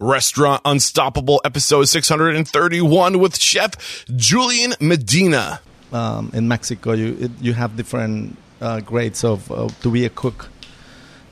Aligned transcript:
Restaurant 0.00 0.62
Unstoppable, 0.64 1.40
episode 1.44 1.86
631 1.86 3.18
with 3.18 3.36
Chef 3.36 4.06
Julian 4.14 4.74
Medina. 4.80 5.60
Um, 5.92 6.30
in 6.32 6.46
Mexico, 6.46 6.92
you 6.92 7.32
you 7.40 7.52
have 7.54 7.76
different 7.76 8.36
uh, 8.60 8.78
grades 8.78 9.24
of 9.24 9.50
uh, 9.50 9.66
to 9.82 9.90
be 9.90 10.04
a 10.04 10.08
cook. 10.08 10.50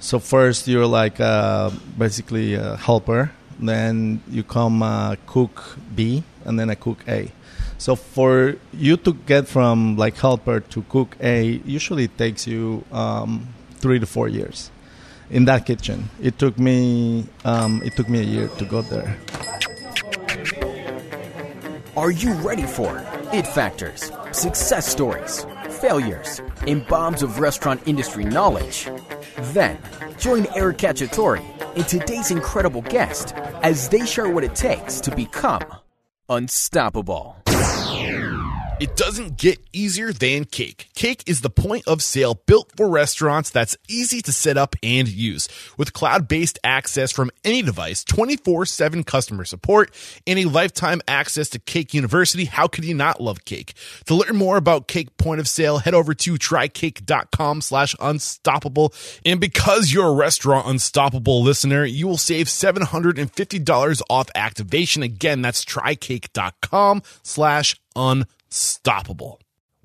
So 0.01 0.19
first, 0.19 0.67
you're 0.67 0.87
like 0.87 1.21
uh, 1.21 1.71
basically 1.97 2.55
a 2.55 2.77
helper. 2.77 3.31
Then 3.61 4.21
you 4.29 4.43
come 4.43 4.83
uh, 4.83 5.15
cook 5.27 5.79
B, 5.95 6.25
and 6.45 6.59
then 6.59 6.69
a 6.69 6.75
cook 6.75 6.99
A. 7.07 7.31
So 7.79 7.95
for 7.95 8.57
you 8.73 8.97
to 8.97 9.15
get 9.15 9.47
from 9.47 9.97
like 9.97 10.17
helper 10.19 10.59
to 10.59 10.83
cook 10.89 11.17
A, 11.21 11.63
usually 11.65 12.09
takes 12.09 12.49
you 12.49 12.83
um, 12.91 13.47
three 13.79 14.01
to 14.01 14.07
four 14.07 14.27
years 14.27 14.73
in 15.31 15.45
that 15.47 15.67
kitchen. 15.67 16.09
It 16.21 16.39
took 16.39 16.59
me 16.59 17.27
um, 17.45 17.83
it 17.85 17.97
took 17.97 18.09
me 18.09 18.21
a 18.21 18.25
year 18.25 18.49
to 18.49 18.65
go 18.65 18.83
there. 18.83 19.17
Are 21.97 22.11
you 22.11 22.35
ready 22.35 22.65
for 22.65 23.03
it 23.33 23.47
factors, 23.47 24.13
success 24.33 24.87
stories, 24.87 25.47
failures, 25.81 26.41
and 26.67 26.87
bombs 26.87 27.23
of 27.23 27.39
restaurant 27.41 27.81
industry 27.87 28.25
knowledge? 28.25 28.89
Then 29.55 29.79
join 30.19 30.47
Eric 30.55 30.79
Cacciatore 30.79 31.43
and 31.75 31.87
today's 31.89 32.31
incredible 32.31 32.83
guest 32.83 33.35
as 33.63 33.89
they 33.89 34.05
share 34.07 34.29
what 34.29 34.45
it 34.45 34.55
takes 34.55 35.01
to 35.01 35.15
become 35.15 35.63
unstoppable. 36.29 37.37
It 38.79 38.95
doesn't 38.95 39.39
get 39.39 39.59
easier 39.73 40.13
than 40.13 40.45
Cake. 40.45 40.89
Cake 40.95 41.23
is 41.27 41.41
the 41.41 41.49
point 41.49 41.89
of 41.89 42.03
sale 42.03 42.43
built 42.45 42.73
for 42.77 42.91
restaurants 42.91 43.49
that's 43.49 43.75
easy 43.89 44.21
to 44.21 44.33
set 44.33 44.59
up 44.59 44.77
and 44.83 45.09
use. 45.09 45.49
With 45.79 45.95
cloud 45.95 46.29
based 46.29 46.59
access 46.63 47.11
from 47.11 47.31
any 47.43 47.63
device, 47.63 48.05
24 48.05 48.67
7 48.67 49.03
customer 49.03 49.47
support, 49.47 49.95
and 50.27 50.39
a 50.39 50.45
lifetime 50.45 51.01
access 51.09 51.49
to 51.51 51.59
Cake 51.59 51.95
University, 51.95 52.45
how 52.45 52.67
could 52.67 52.85
you 52.85 52.93
not 52.93 53.19
love 53.19 53.47
Cake? 53.47 53.73
To 54.07 54.15
learn 54.15 54.37
more 54.37 54.59
about 54.59 54.89
Cake 54.89 55.17
point 55.17 55.41
of 55.41 55.49
sale, 55.49 55.79
head 55.79 55.95
over 55.95 56.13
to 56.13 56.35
trycake.com 56.35 57.63
slash 57.63 57.97
unstoppable. 57.99 58.93
And 59.25 59.41
because 59.41 59.91
you're 59.91 60.09
a 60.09 60.15
restaurant 60.15 60.67
unstoppable 60.67 61.43
listener, 61.43 61.87
you 61.87 62.07
will 62.07 62.19
save 62.19 62.49
$750 62.49 64.03
off 64.11 64.29
activation. 64.35 65.03
Again, 65.03 65.41
that's 65.41 65.65
trycake.com 65.65 67.03
slash 67.23 67.75
unstoppable. 67.95 68.36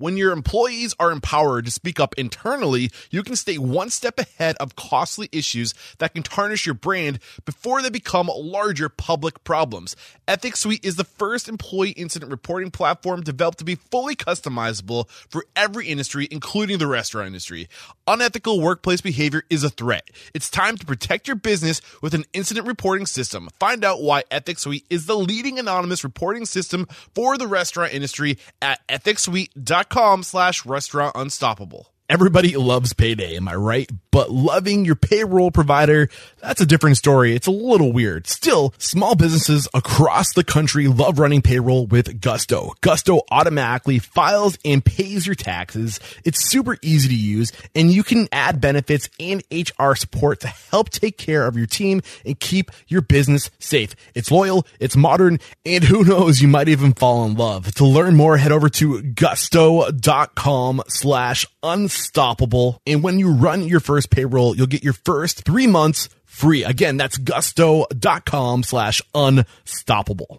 When 0.02 0.16
your 0.16 0.32
employees 0.32 0.96
are 0.98 1.12
empowered 1.12 1.66
to 1.66 1.70
speak 1.70 2.00
up 2.00 2.16
internally, 2.18 2.90
you 3.12 3.22
can 3.22 3.36
stay 3.36 3.56
one 3.56 3.88
step 3.88 4.18
ahead 4.18 4.56
of 4.58 4.74
costly 4.74 5.28
issues 5.30 5.74
that 5.98 6.12
can 6.12 6.24
tarnish 6.24 6.66
your 6.66 6.74
brand 6.74 7.20
before 7.44 7.82
they 7.82 7.88
become 7.88 8.28
larger 8.34 8.88
public 8.88 9.44
problems. 9.44 9.94
Ethics 10.26 10.58
Suite 10.58 10.84
is 10.84 10.96
the 10.96 11.04
first 11.04 11.48
employee 11.48 11.90
incident 11.90 12.32
reporting 12.32 12.72
platform 12.72 13.20
developed 13.20 13.58
to 13.58 13.64
be 13.64 13.76
fully 13.76 14.16
customizable 14.16 15.08
for 15.08 15.44
every 15.54 15.86
industry, 15.86 16.26
including 16.32 16.78
the 16.78 16.88
restaurant 16.88 17.28
industry. 17.28 17.68
Unethical 18.12 18.60
workplace 18.60 19.00
behavior 19.00 19.42
is 19.48 19.64
a 19.64 19.70
threat. 19.70 20.06
It's 20.34 20.50
time 20.50 20.76
to 20.76 20.84
protect 20.84 21.26
your 21.26 21.34
business 21.34 21.80
with 22.02 22.12
an 22.12 22.26
incident 22.34 22.66
reporting 22.66 23.06
system. 23.06 23.48
Find 23.58 23.82
out 23.82 24.02
why 24.02 24.24
Ethics 24.30 24.60
Suite 24.64 24.84
is 24.90 25.06
the 25.06 25.16
leading 25.16 25.58
anonymous 25.58 26.04
reporting 26.04 26.44
system 26.44 26.86
for 27.14 27.38
the 27.38 27.46
restaurant 27.46 27.94
industry 27.94 28.38
at 28.60 28.86
ethicsuite.com 28.86 30.24
slash 30.24 30.66
restaurant 30.66 31.16
unstoppable. 31.16 31.90
Everybody 32.10 32.54
loves 32.54 32.92
payday, 32.92 33.34
am 33.36 33.48
I 33.48 33.54
right? 33.54 33.90
But 34.12 34.30
loving 34.30 34.84
your 34.84 34.94
payroll 34.94 35.50
provider, 35.50 36.08
that's 36.40 36.60
a 36.60 36.66
different 36.66 36.98
story. 36.98 37.34
It's 37.34 37.48
a 37.48 37.50
little 37.50 37.92
weird. 37.92 38.28
Still, 38.28 38.74
small 38.78 39.16
businesses 39.16 39.66
across 39.74 40.34
the 40.34 40.44
country 40.44 40.86
love 40.86 41.18
running 41.18 41.42
payroll 41.42 41.86
with 41.86 42.20
Gusto. 42.20 42.74
Gusto 42.82 43.22
automatically 43.30 43.98
files 43.98 44.58
and 44.64 44.84
pays 44.84 45.26
your 45.26 45.34
taxes. 45.34 45.98
It's 46.24 46.48
super 46.48 46.76
easy 46.82 47.08
to 47.08 47.14
use 47.14 47.52
and 47.74 47.90
you 47.90 48.04
can 48.04 48.28
add 48.30 48.60
benefits 48.60 49.08
and 49.18 49.42
HR 49.50 49.94
support 49.94 50.40
to 50.40 50.48
help 50.48 50.90
take 50.90 51.16
care 51.16 51.46
of 51.46 51.56
your 51.56 51.66
team 51.66 52.02
and 52.24 52.38
keep 52.38 52.70
your 52.88 53.00
business 53.00 53.50
safe. 53.58 53.94
It's 54.14 54.30
loyal, 54.30 54.66
it's 54.78 54.96
modern, 54.96 55.40
and 55.64 55.84
who 55.84 56.04
knows, 56.04 56.42
you 56.42 56.48
might 56.48 56.68
even 56.68 56.92
fall 56.92 57.24
in 57.24 57.34
love. 57.34 57.74
To 57.76 57.86
learn 57.86 58.14
more, 58.16 58.36
head 58.36 58.52
over 58.52 58.68
to 58.68 59.02
gusto.com 59.02 60.82
slash 60.88 61.46
unstoppable. 61.62 62.80
And 62.86 63.02
when 63.02 63.18
you 63.18 63.32
run 63.32 63.62
your 63.64 63.80
first 63.80 64.01
payroll, 64.06 64.56
you'll 64.56 64.66
get 64.66 64.82
your 64.84 64.92
first 64.92 65.44
three 65.44 65.66
months 65.66 66.08
free. 66.24 66.64
Again, 66.64 66.96
that's 66.96 67.18
gusto.com 67.18 68.62
slash 68.62 69.02
unstoppable. 69.14 70.36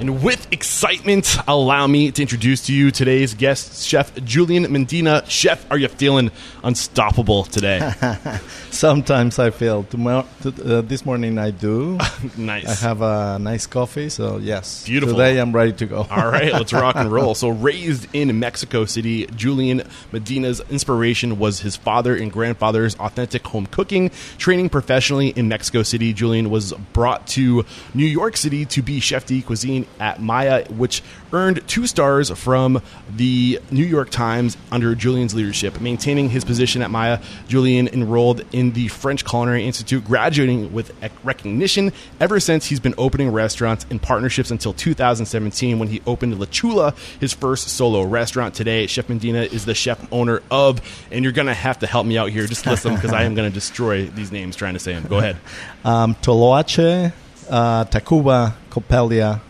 And 0.00 0.22
with 0.22 0.50
excitement, 0.50 1.36
allow 1.46 1.86
me 1.86 2.10
to 2.10 2.22
introduce 2.22 2.64
to 2.68 2.72
you 2.72 2.90
today's 2.90 3.34
guest, 3.34 3.86
Chef 3.86 4.14
Julian 4.24 4.72
Medina. 4.72 5.22
Chef, 5.28 5.70
are 5.70 5.76
you 5.76 5.88
feeling 5.88 6.30
unstoppable 6.64 7.44
today? 7.44 7.92
Sometimes 8.70 9.38
I 9.38 9.50
feel. 9.50 9.82
Tomorrow, 9.84 10.26
uh, 10.46 10.80
this 10.80 11.04
morning 11.04 11.36
I 11.36 11.50
do. 11.50 11.98
nice. 12.38 12.66
I 12.66 12.74
have 12.76 13.02
a 13.02 13.38
nice 13.38 13.66
coffee, 13.66 14.08
so 14.08 14.38
yes. 14.38 14.86
Beautiful. 14.86 15.16
Today 15.16 15.38
I'm 15.38 15.52
ready 15.52 15.74
to 15.74 15.84
go. 15.84 15.98
All 16.10 16.30
right, 16.30 16.50
let's 16.50 16.72
rock 16.72 16.96
and 16.96 17.12
roll. 17.12 17.34
So, 17.34 17.50
raised 17.50 18.08
in 18.14 18.38
Mexico 18.38 18.86
City, 18.86 19.26
Julian 19.26 19.82
Medina's 20.12 20.62
inspiration 20.70 21.38
was 21.38 21.60
his 21.60 21.76
father 21.76 22.16
and 22.16 22.32
grandfather's 22.32 22.94
authentic 22.96 23.46
home 23.46 23.66
cooking. 23.66 24.10
Training 24.38 24.70
professionally 24.70 25.28
in 25.28 25.48
Mexico 25.48 25.82
City, 25.82 26.14
Julian 26.14 26.48
was 26.48 26.72
brought 26.94 27.26
to 27.26 27.66
New 27.92 28.06
York 28.06 28.38
City 28.38 28.64
to 28.64 28.80
be 28.80 28.98
chef 28.98 29.26
de 29.26 29.42
cuisine 29.42 29.86
at 29.98 30.20
Maya, 30.20 30.64
which 30.68 31.02
earned 31.32 31.66
two 31.68 31.86
stars 31.86 32.30
from 32.30 32.82
the 33.14 33.60
New 33.70 33.84
York 33.84 34.10
Times 34.10 34.56
under 34.70 34.94
Julian's 34.94 35.34
leadership. 35.34 35.80
Maintaining 35.80 36.30
his 36.30 36.44
position 36.44 36.82
at 36.82 36.90
Maya, 36.90 37.20
Julian 37.48 37.88
enrolled 37.88 38.42
in 38.52 38.72
the 38.72 38.88
French 38.88 39.24
Culinary 39.24 39.66
Institute, 39.66 40.04
graduating 40.04 40.72
with 40.72 40.92
recognition. 41.24 41.92
Ever 42.20 42.40
since, 42.40 42.66
he's 42.66 42.80
been 42.80 42.94
opening 42.98 43.30
restaurants 43.32 43.86
and 43.90 44.00
partnerships 44.00 44.50
until 44.50 44.72
2017 44.72 45.78
when 45.78 45.88
he 45.88 46.02
opened 46.06 46.38
La 46.38 46.46
Chula, 46.46 46.94
his 47.18 47.32
first 47.32 47.68
solo 47.68 48.02
restaurant. 48.02 48.54
Today, 48.54 48.86
Chef 48.86 49.08
Medina 49.08 49.42
is 49.42 49.64
the 49.64 49.74
chef 49.74 50.06
owner 50.12 50.42
of, 50.50 50.80
and 51.10 51.24
you're 51.24 51.32
going 51.32 51.46
to 51.46 51.54
have 51.54 51.78
to 51.80 51.86
help 51.86 52.06
me 52.06 52.18
out 52.18 52.30
here. 52.30 52.46
Just 52.46 52.66
list 52.66 52.82
them 52.82 52.94
because 52.94 53.12
I 53.12 53.24
am 53.24 53.34
going 53.34 53.48
to 53.48 53.54
destroy 53.54 54.06
these 54.06 54.32
names 54.32 54.56
trying 54.56 54.74
to 54.74 54.80
say 54.80 54.92
them. 54.94 55.06
Go 55.08 55.18
ahead. 55.18 55.36
Um, 55.84 56.14
Toloache, 56.16 57.12
uh, 57.48 57.84
Tacuba, 57.84 58.54
Coppelia, 58.70 59.40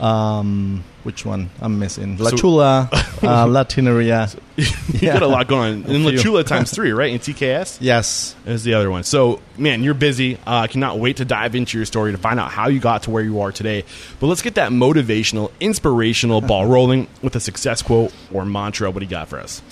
um, 0.00 0.82
which 1.02 1.24
one 1.24 1.50
I'm 1.60 1.78
missing? 1.78 2.16
La 2.18 2.30
So- 2.30 2.36
Chula, 2.36 2.88
uh, 3.22 3.46
La 3.46 3.64
Tineria. 3.64 4.34
you 4.56 4.64
Yeah. 5.00 5.14
got 5.14 5.22
a 5.22 5.26
lot 5.26 5.46
going 5.48 5.84
on. 5.84 5.90
And 5.90 6.04
La. 6.04 6.12
Chula 6.12 6.44
times 6.44 6.70
three, 6.70 6.92
right? 6.92 7.10
In 7.12 7.18
TKS? 7.18 7.78
Yes. 7.80 8.34
is 8.46 8.64
the 8.64 8.74
other 8.74 8.90
one. 8.90 9.04
So, 9.04 9.40
man, 9.58 9.82
you're 9.82 9.94
busy. 9.94 10.36
Uh, 10.46 10.60
I 10.60 10.66
cannot 10.66 10.98
wait 10.98 11.16
to 11.18 11.24
dive 11.24 11.54
into 11.54 11.76
your 11.78 11.86
story 11.86 12.12
to 12.12 12.18
find 12.18 12.38
out 12.40 12.50
how 12.50 12.68
you 12.68 12.80
got 12.80 13.04
to 13.04 13.10
where 13.10 13.22
you 13.22 13.40
are 13.40 13.52
today. 13.52 13.84
But 14.20 14.26
let's 14.28 14.42
get 14.42 14.54
that 14.56 14.70
motivational, 14.72 15.50
inspirational 15.60 16.40
ball 16.40 16.66
rolling 16.76 17.06
with 17.22 17.36
a 17.36 17.40
success 17.40 17.82
quote 17.82 18.12
or 18.32 18.44
mantra. 18.44 18.90
What 18.90 19.00
do 19.00 19.04
you 19.06 19.10
got 19.10 19.28
for 19.28 19.38
us? 19.38 19.62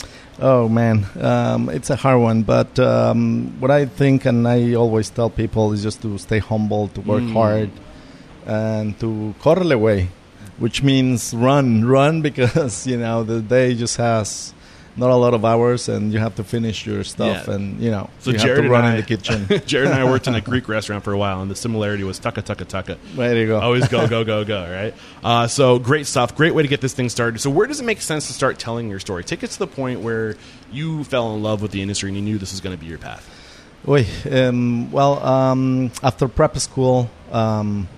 Oh 0.41 0.69
man, 0.69 1.05
um, 1.21 1.69
it's 1.69 1.91
a 1.91 1.97
hard 1.97 2.21
one. 2.21 2.43
But 2.43 2.79
um, 2.79 3.57
what 3.61 3.73
I 3.73 3.87
think, 3.87 4.25
and 4.25 4.47
I 4.47 4.75
always 4.75 5.11
tell 5.11 5.31
people, 5.31 5.73
is 5.73 5.83
just 5.83 6.01
to 6.03 6.17
stay 6.19 6.39
humble, 6.39 6.89
to 6.89 7.01
work 7.01 7.23
Mm. 7.25 7.33
hard, 7.33 7.71
and 8.47 8.99
to 9.01 9.35
correle 9.43 9.77
way, 9.81 10.09
which 10.59 10.83
means 10.83 11.33
run, 11.35 11.85
run 11.97 12.23
because 12.23 12.87
you 12.87 12.97
know 12.99 13.23
the 13.25 13.41
day 13.41 13.75
just 13.75 13.97
has 13.97 14.53
not 14.97 15.11
a 15.11 15.15
lot 15.15 15.33
of 15.33 15.45
hours, 15.45 15.89
and 15.89 16.13
you 16.13 16.19
have 16.19 16.35
to 16.35 16.43
finish 16.43 16.85
your 16.85 17.05
stuff, 17.05 17.47
Yeah. 17.47 17.55
and 17.55 17.81
you 17.81 17.89
know 17.93 18.11
So 18.19 18.33
you 18.33 18.39
Jared 18.39 18.57
have 18.57 18.65
to 18.65 18.71
run 18.71 18.85
I, 18.85 18.91
in 18.91 18.97
the 18.97 19.03
kitchen. 19.05 19.47
Jared 19.67 19.91
and 19.91 19.95
I 20.01 20.03
worked 20.05 20.27
in 20.27 20.35
a 20.35 20.41
Greek 20.51 20.69
restaurant 20.69 21.05
for 21.05 21.13
a 21.13 21.17
while, 21.19 21.41
and 21.41 21.49
the 21.49 21.55
similarity 21.55 22.03
was 22.03 22.19
tucka 22.19 22.43
tucka 22.43 22.65
tucka. 22.67 22.97
there 23.15 23.37
you 23.37 23.47
go. 23.47 23.61
Always 23.61 23.87
go 23.87 24.09
go 24.09 24.25
go 24.25 24.45
go. 24.45 24.61
Right. 24.69 24.95
Uh, 25.23 25.47
so 25.47 25.79
great 25.79 26.07
stuff. 26.09 26.35
Great 26.35 26.53
way 26.53 26.63
to 26.63 26.69
get 26.69 26.81
this 26.81 26.95
thing 26.95 27.09
started. 27.11 27.39
So 27.41 27.49
where 27.49 27.69
does 27.69 27.79
it 27.81 27.85
make 27.85 28.01
sense 28.01 28.27
to 28.27 28.33
start 28.33 28.59
telling 28.59 28.91
your 28.91 28.99
story? 28.99 29.23
Take 29.23 29.45
us 29.45 29.53
to 29.53 29.61
the 29.61 29.67
point 29.69 30.01
where 30.01 30.35
you 30.73 31.05
fell 31.05 31.33
in 31.35 31.45
love 31.45 31.63
with 31.63 31.71
the 31.71 31.81
industry 31.81 32.09
and 32.09 32.17
you 32.17 32.23
knew 32.25 32.37
this 32.39 32.51
was 32.51 32.61
going 32.61 32.77
to 32.77 32.81
be 32.81 32.87
your 32.89 32.99
path. 32.99 33.25
Oy, 33.87 34.05
um, 34.29 34.91
well, 34.91 35.25
um, 35.25 35.93
after 36.03 36.27
prep 36.27 36.59
school, 36.59 37.09
um, 37.31 37.89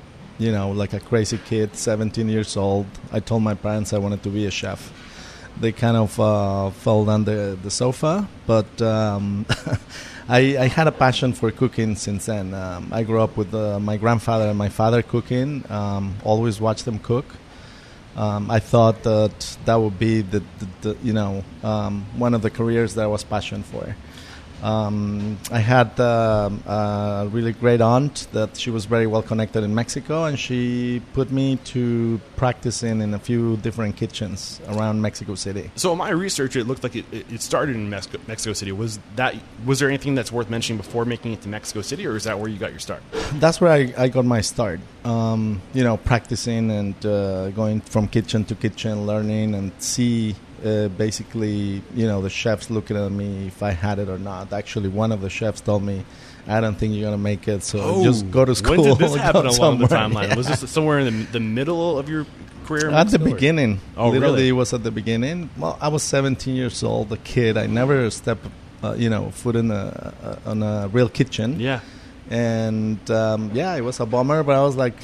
you 0.40 0.50
know, 0.50 0.70
like 0.70 0.94
a 0.94 1.00
crazy 1.00 1.38
kid, 1.38 1.76
17 1.76 2.28
years 2.28 2.56
old, 2.56 2.86
I 3.12 3.20
told 3.20 3.42
my 3.42 3.54
parents 3.54 3.92
I 3.92 3.98
wanted 3.98 4.22
to 4.22 4.30
be 4.30 4.46
a 4.46 4.50
chef. 4.50 4.90
They 5.60 5.70
kind 5.70 5.98
of 5.98 6.18
uh, 6.18 6.70
fell 6.70 7.08
on 7.10 7.24
the, 7.24 7.58
the 7.62 7.70
sofa, 7.70 8.26
but 8.46 8.80
um, 8.80 9.44
I, 10.28 10.56
I 10.56 10.68
had 10.68 10.86
a 10.86 10.92
passion 10.92 11.34
for 11.34 11.50
cooking 11.50 11.94
since 11.94 12.26
then. 12.26 12.54
Um, 12.54 12.88
I 12.90 13.02
grew 13.02 13.20
up 13.20 13.36
with 13.36 13.54
uh, 13.54 13.78
my 13.78 13.98
grandfather 13.98 14.46
and 14.46 14.56
my 14.56 14.70
father 14.70 15.02
cooking, 15.02 15.70
um, 15.70 16.16
always 16.24 16.58
watched 16.58 16.86
them 16.86 16.98
cook. 16.98 17.26
Um, 18.16 18.50
I 18.50 18.60
thought 18.60 19.02
that 19.02 19.56
that 19.66 19.74
would 19.76 19.98
be 19.98 20.22
the, 20.22 20.42
the, 20.58 20.68
the 20.80 20.96
you 21.02 21.12
know 21.12 21.44
um, 21.62 22.06
one 22.16 22.34
of 22.34 22.42
the 22.42 22.50
careers 22.50 22.94
that 22.94 23.04
I 23.04 23.06
was 23.06 23.22
passionate 23.22 23.66
for. 23.66 23.94
Um, 24.62 25.38
I 25.50 25.58
had 25.58 25.98
um 26.00 26.62
a 26.66 27.28
really 27.30 27.52
great 27.52 27.80
aunt 27.80 28.28
that 28.32 28.56
she 28.56 28.70
was 28.70 28.84
very 28.84 29.06
well 29.06 29.22
connected 29.22 29.64
in 29.64 29.74
Mexico, 29.74 30.24
and 30.24 30.38
she 30.38 31.02
put 31.12 31.30
me 31.30 31.56
to 31.72 32.20
practicing 32.36 33.00
in 33.00 33.14
a 33.14 33.18
few 33.18 33.56
different 33.58 33.96
kitchens 33.96 34.60
around 34.68 35.00
Mexico 35.00 35.34
City. 35.34 35.70
So 35.76 35.92
in 35.92 35.98
my 35.98 36.10
research, 36.10 36.56
it 36.56 36.66
looked 36.66 36.82
like 36.82 36.96
it, 36.96 37.04
it 37.12 37.32
it 37.32 37.42
started 37.42 37.76
in 37.76 37.88
Mexico, 37.90 38.18
Mexico 38.26 38.52
City. 38.52 38.72
Was 38.72 38.98
that 39.16 39.34
was 39.64 39.78
there 39.78 39.88
anything 39.88 40.14
that's 40.14 40.32
worth 40.32 40.50
mentioning 40.50 40.78
before 40.78 41.04
making 41.04 41.32
it 41.32 41.42
to 41.42 41.48
Mexico 41.48 41.82
City, 41.82 42.06
or 42.06 42.16
is 42.16 42.24
that 42.24 42.38
where 42.38 42.48
you 42.48 42.58
got 42.58 42.70
your 42.70 42.80
start? 42.80 43.02
That's 43.34 43.60
where 43.60 43.72
I, 43.72 43.92
I 43.96 44.08
got 44.08 44.24
my 44.24 44.40
start. 44.40 44.80
Um, 45.04 45.62
you 45.72 45.82
know, 45.82 45.96
practicing 45.96 46.70
and 46.70 47.06
uh, 47.06 47.50
going 47.50 47.80
from 47.80 48.08
kitchen 48.08 48.44
to 48.46 48.54
kitchen, 48.54 49.06
learning 49.06 49.54
and 49.54 49.72
see 49.78 50.36
uh, 50.64 50.88
basically, 50.88 51.82
you 51.94 52.06
know, 52.06 52.20
the 52.22 52.30
chefs 52.30 52.70
looking 52.70 52.96
at 52.96 53.10
me 53.12 53.46
if 53.46 53.62
I 53.62 53.70
had 53.72 53.98
it 53.98 54.08
or 54.08 54.18
not. 54.18 54.52
Actually, 54.52 54.88
one 54.88 55.12
of 55.12 55.20
the 55.20 55.30
chefs 55.30 55.60
told 55.60 55.82
me, 55.82 56.04
"I 56.46 56.60
don't 56.60 56.76
think 56.76 56.94
you're 56.94 57.04
gonna 57.04 57.18
make 57.18 57.48
it, 57.48 57.62
so 57.62 58.02
just 58.04 58.30
go 58.30 58.44
to 58.44 58.54
school." 58.54 58.80
Oh, 58.80 58.82
When 58.82 58.98
did 58.98 58.98
this 58.98 59.14
happen 59.28 59.46
along 59.46 59.78
the 59.78 59.88
somewhere." 59.88 60.26
timeline? 60.28 60.36
Was 60.36 60.46
this 60.48 60.68
somewhere 60.76 60.98
in 61.00 61.06
the, 61.06 61.32
the 61.32 61.40
middle 61.40 61.98
of 61.98 62.08
your 62.08 62.26
career? 62.66 62.90
At 62.90 63.08
the 63.08 63.20
or- 63.20 63.24
beginning. 63.32 63.80
Oh, 63.96 64.10
Literally, 64.10 64.34
really? 64.34 64.48
it 64.48 64.52
was 64.52 64.72
at 64.74 64.82
the 64.84 64.90
beginning. 64.90 65.50
Well, 65.58 65.78
I 65.80 65.88
was 65.88 66.02
17 66.02 66.54
years 66.54 66.82
old, 66.82 67.10
a 67.12 67.16
kid. 67.16 67.56
I 67.56 67.66
never 67.66 68.10
stepped, 68.10 68.46
uh, 68.84 68.94
you 68.98 69.08
know, 69.10 69.30
foot 69.30 69.56
in 69.56 69.70
a, 69.70 70.14
uh, 70.22 70.50
on 70.50 70.62
a 70.62 70.88
real 70.88 71.08
kitchen. 71.08 71.58
Yeah. 71.60 71.80
And 72.28 73.10
um, 73.10 73.50
yeah, 73.54 73.74
it 73.76 73.80
was 73.82 73.98
a 73.98 74.06
bummer, 74.06 74.42
but 74.44 74.54
I 74.54 74.62
was 74.62 74.76
like, 74.76 74.94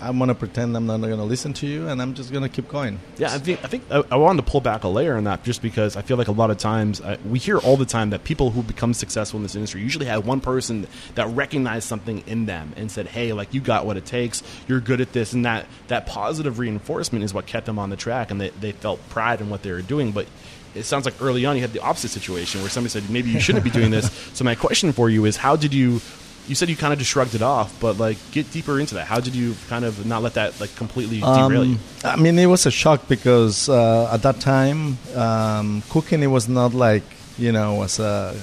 I'm 0.00 0.18
gonna 0.18 0.34
pretend 0.34 0.76
I'm 0.76 0.86
not 0.86 1.00
gonna 1.00 1.24
listen 1.24 1.52
to 1.54 1.66
you, 1.66 1.88
and 1.88 2.00
I'm 2.00 2.14
just 2.14 2.32
gonna 2.32 2.48
keep 2.48 2.68
going. 2.68 2.98
Yeah, 3.18 3.32
I 3.32 3.38
think 3.38 3.64
I 3.64 3.68
think 3.68 3.84
I 3.90 4.16
wanted 4.16 4.44
to 4.44 4.50
pull 4.50 4.60
back 4.60 4.84
a 4.84 4.88
layer 4.88 5.16
on 5.16 5.24
that 5.24 5.44
just 5.44 5.62
because 5.62 5.96
I 5.96 6.02
feel 6.02 6.16
like 6.16 6.28
a 6.28 6.32
lot 6.32 6.50
of 6.50 6.58
times 6.58 7.00
I, 7.00 7.18
we 7.28 7.38
hear 7.38 7.58
all 7.58 7.76
the 7.76 7.86
time 7.86 8.10
that 8.10 8.24
people 8.24 8.50
who 8.50 8.62
become 8.62 8.94
successful 8.94 9.38
in 9.38 9.42
this 9.42 9.54
industry 9.54 9.80
usually 9.80 10.06
have 10.06 10.26
one 10.26 10.40
person 10.40 10.86
that 11.14 11.26
recognized 11.28 11.88
something 11.88 12.22
in 12.26 12.46
them 12.46 12.72
and 12.76 12.90
said, 12.90 13.06
"Hey, 13.06 13.32
like 13.32 13.54
you 13.54 13.60
got 13.60 13.86
what 13.86 13.96
it 13.96 14.06
takes. 14.06 14.42
You're 14.68 14.80
good 14.80 15.00
at 15.00 15.12
this," 15.12 15.32
and 15.32 15.44
that 15.44 15.66
that 15.88 16.06
positive 16.06 16.58
reinforcement 16.58 17.24
is 17.24 17.32
what 17.32 17.46
kept 17.46 17.66
them 17.66 17.78
on 17.78 17.90
the 17.90 17.96
track, 17.96 18.30
and 18.30 18.40
they 18.40 18.50
they 18.50 18.72
felt 18.72 19.06
pride 19.10 19.40
in 19.40 19.50
what 19.50 19.62
they 19.62 19.72
were 19.72 19.82
doing, 19.82 20.12
but. 20.12 20.26
It 20.74 20.84
sounds 20.84 21.06
like 21.06 21.14
early 21.22 21.46
on 21.46 21.56
you 21.56 21.62
had 21.62 21.72
the 21.72 21.80
opposite 21.80 22.10
situation 22.10 22.60
where 22.60 22.68
somebody 22.68 22.90
said 22.90 23.08
maybe 23.08 23.30
you 23.30 23.40
shouldn't 23.40 23.64
be 23.64 23.70
doing 23.70 23.90
this. 23.90 24.10
So 24.34 24.44
my 24.44 24.54
question 24.54 24.92
for 24.92 25.08
you 25.08 25.24
is, 25.24 25.38
how 25.38 25.56
did 25.56 25.72
you? 25.72 26.02
You 26.48 26.54
said 26.54 26.68
you 26.68 26.76
kind 26.76 26.92
of 26.92 26.98
just 26.98 27.10
shrugged 27.10 27.34
it 27.34 27.42
off, 27.42 27.78
but 27.80 27.98
like 27.98 28.18
get 28.30 28.50
deeper 28.52 28.78
into 28.78 28.94
that. 28.94 29.06
How 29.06 29.20
did 29.20 29.34
you 29.34 29.56
kind 29.68 29.84
of 29.84 30.06
not 30.06 30.22
let 30.22 30.34
that 30.34 30.60
like 30.60 30.74
completely 30.76 31.20
derail 31.20 31.64
you? 31.64 31.74
Um, 31.74 31.80
I 32.04 32.16
mean, 32.16 32.38
it 32.38 32.46
was 32.46 32.66
a 32.66 32.70
shock 32.70 33.08
because 33.08 33.68
uh, 33.68 34.10
at 34.12 34.22
that 34.22 34.40
time, 34.40 34.98
um, 35.16 35.82
cooking 35.90 36.22
it 36.22 36.28
was 36.28 36.48
not 36.48 36.72
like 36.72 37.02
you 37.36 37.50
know 37.50 37.74
was 37.74 37.98
uh, 37.98 38.38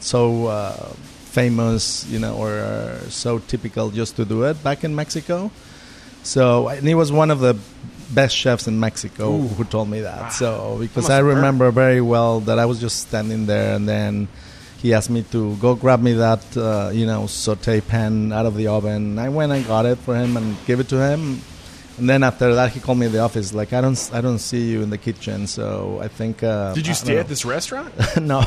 so 0.00 0.46
uh, 0.46 0.72
famous, 1.30 2.04
you 2.06 2.18
know, 2.18 2.34
or 2.36 2.50
uh, 2.58 2.98
so 3.10 3.38
typical 3.38 3.90
just 3.90 4.16
to 4.16 4.24
do 4.24 4.44
it 4.44 4.62
back 4.64 4.82
in 4.82 4.94
Mexico. 4.94 5.50
So 6.24 6.68
and 6.68 6.86
he 6.86 6.94
was 6.94 7.12
one 7.12 7.30
of 7.30 7.38
the 7.38 7.56
best 8.10 8.36
chefs 8.36 8.66
in 8.66 8.80
Mexico 8.80 9.32
Ooh. 9.32 9.48
who 9.48 9.64
told 9.64 9.88
me 9.88 10.00
that. 10.00 10.20
Wow. 10.20 10.28
So 10.30 10.78
because 10.80 11.10
I 11.10 11.20
remember 11.20 11.70
very 11.70 12.00
well 12.00 12.40
that 12.40 12.58
I 12.58 12.66
was 12.66 12.80
just 12.80 13.06
standing 13.06 13.46
there 13.46 13.76
and 13.76 13.88
then. 13.88 14.28
He 14.82 14.92
asked 14.94 15.10
me 15.10 15.22
to 15.32 15.56
go 15.56 15.74
grab 15.74 16.00
me 16.02 16.12
that, 16.14 16.44
uh, 16.56 16.90
you 16.92 17.06
know, 17.06 17.26
saute 17.26 17.80
pan 17.80 18.32
out 18.32 18.46
of 18.46 18.54
the 18.56 18.68
oven. 18.68 19.18
I 19.18 19.28
went 19.30 19.52
and 19.52 19.66
got 19.66 19.86
it 19.86 19.98
for 19.98 20.14
him 20.14 20.36
and 20.36 20.56
gave 20.66 20.80
it 20.80 20.88
to 20.90 20.96
him. 21.00 21.40
And 21.98 22.10
then 22.10 22.22
after 22.22 22.54
that, 22.56 22.72
he 22.72 22.80
called 22.80 22.98
me 22.98 23.06
in 23.06 23.12
the 23.12 23.20
office. 23.20 23.54
Like, 23.54 23.72
I 23.72 23.80
don't, 23.80 23.98
I 24.12 24.20
don't 24.20 24.38
see 24.38 24.70
you 24.70 24.82
in 24.82 24.90
the 24.90 24.98
kitchen. 24.98 25.46
So 25.46 25.98
I 26.02 26.08
think. 26.08 26.42
Uh, 26.42 26.74
Did 26.74 26.86
you 26.86 26.92
stay 26.92 27.16
at 27.16 27.26
this 27.26 27.46
restaurant? 27.46 27.90
no. 28.20 28.44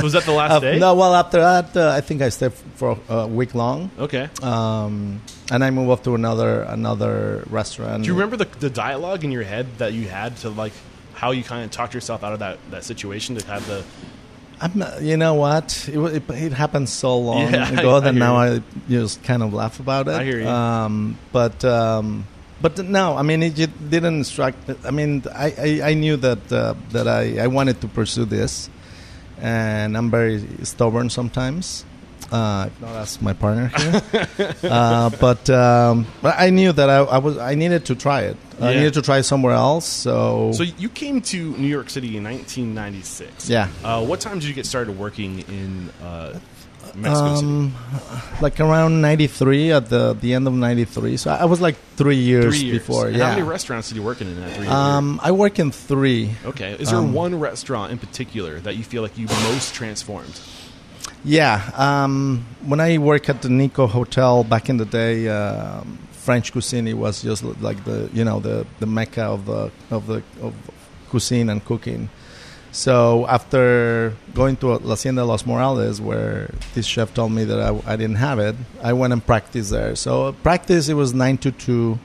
Was 0.00 0.12
that 0.12 0.22
the 0.24 0.32
last 0.32 0.52
Uh, 0.52 0.60
day? 0.60 0.78
No. 0.78 0.94
Well, 0.94 1.12
after 1.12 1.40
that, 1.40 1.76
uh, 1.76 1.90
I 1.90 2.00
think 2.02 2.22
I 2.22 2.28
stayed 2.28 2.52
for 2.76 2.96
a 3.08 3.26
week 3.26 3.56
long, 3.56 3.90
Okay. 3.98 4.28
um, 4.44 5.20
and 5.50 5.64
I 5.64 5.70
moved 5.70 5.90
off 5.90 6.02
to 6.04 6.14
another 6.14 6.62
another 6.62 7.42
restaurant. 7.50 8.04
Do 8.04 8.06
you 8.06 8.14
remember 8.14 8.36
the, 8.36 8.44
the 8.60 8.70
dialogue 8.70 9.24
in 9.24 9.32
your 9.32 9.42
head 9.42 9.66
that 9.78 9.92
you 9.92 10.06
had 10.06 10.36
to 10.38 10.50
like 10.50 10.72
how 11.14 11.32
you 11.32 11.42
kind 11.42 11.64
of 11.64 11.72
talked 11.72 11.94
yourself 11.94 12.22
out 12.22 12.32
of 12.32 12.38
that, 12.40 12.58
that 12.70 12.84
situation 12.84 13.34
to 13.36 13.46
have 13.46 13.66
the 13.66 13.82
not, 14.74 15.02
you 15.02 15.16
know 15.16 15.34
what? 15.34 15.88
It, 15.92 15.98
it, 15.98 16.30
it 16.30 16.52
happened 16.52 16.88
so 16.88 17.18
long 17.18 17.52
Yeah, 17.52 17.72
ago 17.78 17.96
I 17.96 18.00
that 18.00 18.14
now 18.14 18.42
you. 18.44 18.56
I 18.56 18.62
just 18.88 19.22
kind 19.22 19.42
of 19.42 19.52
laugh 19.52 19.80
about 19.80 20.08
it. 20.08 20.12
I 20.14 20.24
hear 20.24 20.40
you. 20.40 20.48
Um, 20.48 21.18
but 21.32 21.64
um, 21.64 22.26
but 22.62 22.78
no, 22.78 23.16
I 23.16 23.22
mean 23.22 23.42
it 23.42 23.54
ju- 23.54 23.66
didn't 23.66 24.24
strike. 24.24 24.54
I 24.84 24.90
mean 24.90 25.22
I, 25.34 25.80
I, 25.84 25.90
I 25.90 25.94
knew 25.94 26.16
that 26.18 26.52
uh, 26.52 26.74
that 26.90 27.06
I, 27.08 27.38
I 27.44 27.46
wanted 27.48 27.80
to 27.82 27.88
pursue 27.88 28.24
this, 28.24 28.70
and 29.40 29.96
I'm 29.96 30.10
very 30.10 30.46
stubborn 30.62 31.10
sometimes. 31.10 31.84
Uh, 32.32 32.68
if 32.72 32.80
not 32.80 32.94
ask 32.96 33.20
my 33.20 33.34
partner 33.34 33.68
here. 33.68 34.02
uh, 34.64 35.10
but 35.20 35.48
um, 35.50 36.06
but 36.22 36.34
I 36.38 36.50
knew 36.50 36.72
that 36.72 36.88
I, 36.88 36.96
I 36.98 37.18
was 37.18 37.36
I 37.38 37.54
needed 37.54 37.84
to 37.86 37.94
try 37.94 38.22
it. 38.22 38.36
I 38.60 38.74
needed 38.74 38.94
to 38.94 39.02
try 39.02 39.20
somewhere 39.22 39.54
else. 39.54 39.86
So, 39.86 40.52
So 40.52 40.62
you 40.62 40.88
came 40.88 41.20
to 41.22 41.56
New 41.56 41.68
York 41.68 41.90
City 41.90 42.16
in 42.16 42.24
1996. 42.24 43.48
Yeah. 43.50 43.68
Uh, 43.82 44.04
what 44.04 44.20
time 44.20 44.38
did 44.38 44.48
you 44.48 44.54
get 44.54 44.66
started 44.66 44.98
working 44.98 45.40
in 45.48 45.90
uh, 46.02 46.38
Mexico 46.94 47.34
City? 47.36 47.46
um, 47.46 47.74
like 48.40 48.60
around 48.60 49.00
'93 49.00 49.72
at 49.72 49.88
the 49.88 50.14
the 50.14 50.34
end 50.34 50.46
of 50.46 50.52
'93. 50.54 51.16
So 51.16 51.30
I 51.30 51.44
was 51.46 51.60
like 51.60 51.76
three 51.96 52.16
years, 52.16 52.56
Three 52.58 52.68
years 52.68 52.78
before. 52.78 53.06
And 53.08 53.16
yeah. 53.16 53.24
How 53.24 53.30
many 53.30 53.42
restaurants 53.42 53.88
did 53.88 53.96
you 53.96 54.02
work 54.02 54.20
in 54.20 54.28
in 54.28 54.40
that 54.40 54.50
three 54.52 54.64
years? 54.66 54.72
um, 54.74 55.18
I 55.22 55.32
work 55.32 55.58
in 55.58 55.70
three. 55.72 56.30
okay. 56.44 56.72
Is 56.78 56.90
there 56.90 56.98
um, 56.98 57.12
one 57.12 57.38
restaurant 57.40 57.90
in 57.92 57.98
particular 57.98 58.60
that 58.60 58.76
you 58.76 58.84
feel 58.84 59.02
like 59.02 59.16
you 59.18 59.26
most 59.50 59.74
transformed? 59.74 60.38
Yeah. 61.24 61.70
Um, 61.74 62.44
when 62.66 62.80
I 62.80 62.98
worked 62.98 63.28
at 63.30 63.40
the 63.42 63.48
Nikko 63.48 63.86
Hotel 63.86 64.44
back 64.44 64.68
in 64.68 64.76
the 64.76 64.84
day, 64.84 65.26
um, 65.28 65.98
French 66.24 66.52
cuisine 66.52 66.98
was 66.98 67.22
just 67.22 67.44
like 67.60 67.84
the 67.84 68.08
you 68.14 68.24
know 68.24 68.40
the 68.40 68.66
the 68.80 68.86
mecca 68.86 69.24
of 69.24 69.44
the 69.44 69.70
of 69.90 70.06
the 70.06 70.22
of 70.40 70.54
cuisine 71.10 71.50
and 71.50 71.62
cooking. 71.64 72.08
So 72.72 73.26
after 73.28 74.14
going 74.34 74.56
to 74.56 74.78
La 74.78 74.94
Hacienda 74.94 75.24
Los 75.24 75.46
Morales, 75.46 76.00
where 76.00 76.50
this 76.74 76.86
chef 76.86 77.14
told 77.14 77.30
me 77.30 77.44
that 77.44 77.60
I, 77.60 77.92
I 77.92 77.96
didn't 77.96 78.16
have 78.16 78.40
it, 78.40 78.56
I 78.82 78.94
went 78.94 79.12
and 79.12 79.24
practiced 79.24 79.70
there. 79.70 79.94
So 79.94 80.32
practice 80.42 80.88
it 80.88 80.94
was 80.94 81.14
nine 81.14 81.38
to 81.38 81.52
two, 81.52 81.98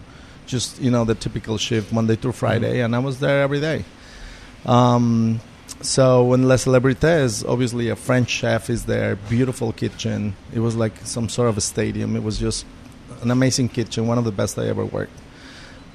just 0.46 0.80
you 0.82 0.92
know 0.92 1.06
the 1.06 1.16
typical 1.16 1.58
shift 1.58 1.94
Monday 1.94 2.18
through 2.18 2.34
Friday, 2.34 2.82
and 2.82 2.96
I 2.96 3.00
was 3.00 3.20
there 3.20 3.42
every 3.42 3.62
day. 3.62 3.86
Um, 4.66 5.40
so 5.82 6.34
in 6.34 6.48
Les 6.48 6.66
Celebrités, 6.66 7.48
obviously 7.48 7.88
a 7.88 7.96
French 7.96 8.30
chef 8.30 8.70
is 8.70 8.86
there, 8.86 9.16
beautiful 9.16 9.72
kitchen. 9.72 10.36
It 10.54 10.60
was 10.60 10.76
like 10.76 10.94
some 11.06 11.30
sort 11.30 11.48
of 11.48 11.58
a 11.58 11.62
stadium. 11.62 12.18
It 12.18 12.24
was 12.24 12.38
just 12.38 12.66
an 13.22 13.32
amazing 13.32 13.70
kitchen, 13.70 14.08
one 14.08 14.18
of 14.18 14.24
the 14.24 14.32
best 14.32 14.58
I 14.58 14.68
ever 14.68 14.86
worked. 14.86 15.18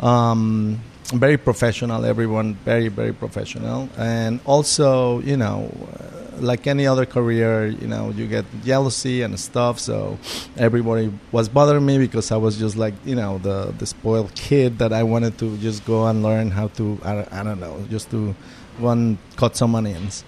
Um, 0.01 0.81
very 1.13 1.37
professional, 1.37 2.05
everyone 2.05 2.55
very 2.65 2.89
very 2.89 3.13
professional, 3.13 3.89
and 3.97 4.41
also 4.45 5.21
you 5.21 5.37
know, 5.37 5.71
uh, 6.01 6.41
like 6.41 6.67
any 6.67 6.87
other 6.87 7.07
career, 7.07 7.67
you 7.67 7.87
know, 7.87 8.11
you 8.11 8.27
get 8.27 8.45
jealousy 8.65 9.23
and 9.23 9.39
stuff. 9.39 9.79
So 9.79 10.19
everybody 10.57 11.13
was 11.31 11.49
bothering 11.49 11.85
me 11.85 11.99
because 11.99 12.33
I 12.33 12.37
was 12.37 12.57
just 12.57 12.77
like 12.77 12.95
you 13.05 13.15
know 13.15 13.39
the 13.39 13.75
the 13.79 13.87
spoiled 13.87 14.35
kid 14.35 14.79
that 14.79 14.93
I 14.93 15.03
wanted 15.03 15.39
to 15.39 15.57
just 15.59 15.85
go 15.85 16.07
and 16.07 16.23
learn 16.23 16.51
how 16.51 16.69
to 16.69 16.99
I, 17.05 17.27
I 17.31 17.43
don't 17.43 17.61
know 17.61 17.85
just 17.91 18.11
to 18.11 18.35
go 18.81 18.89
and 18.89 19.19
cut 19.37 19.57
some 19.57 19.75
onions. 19.75 20.25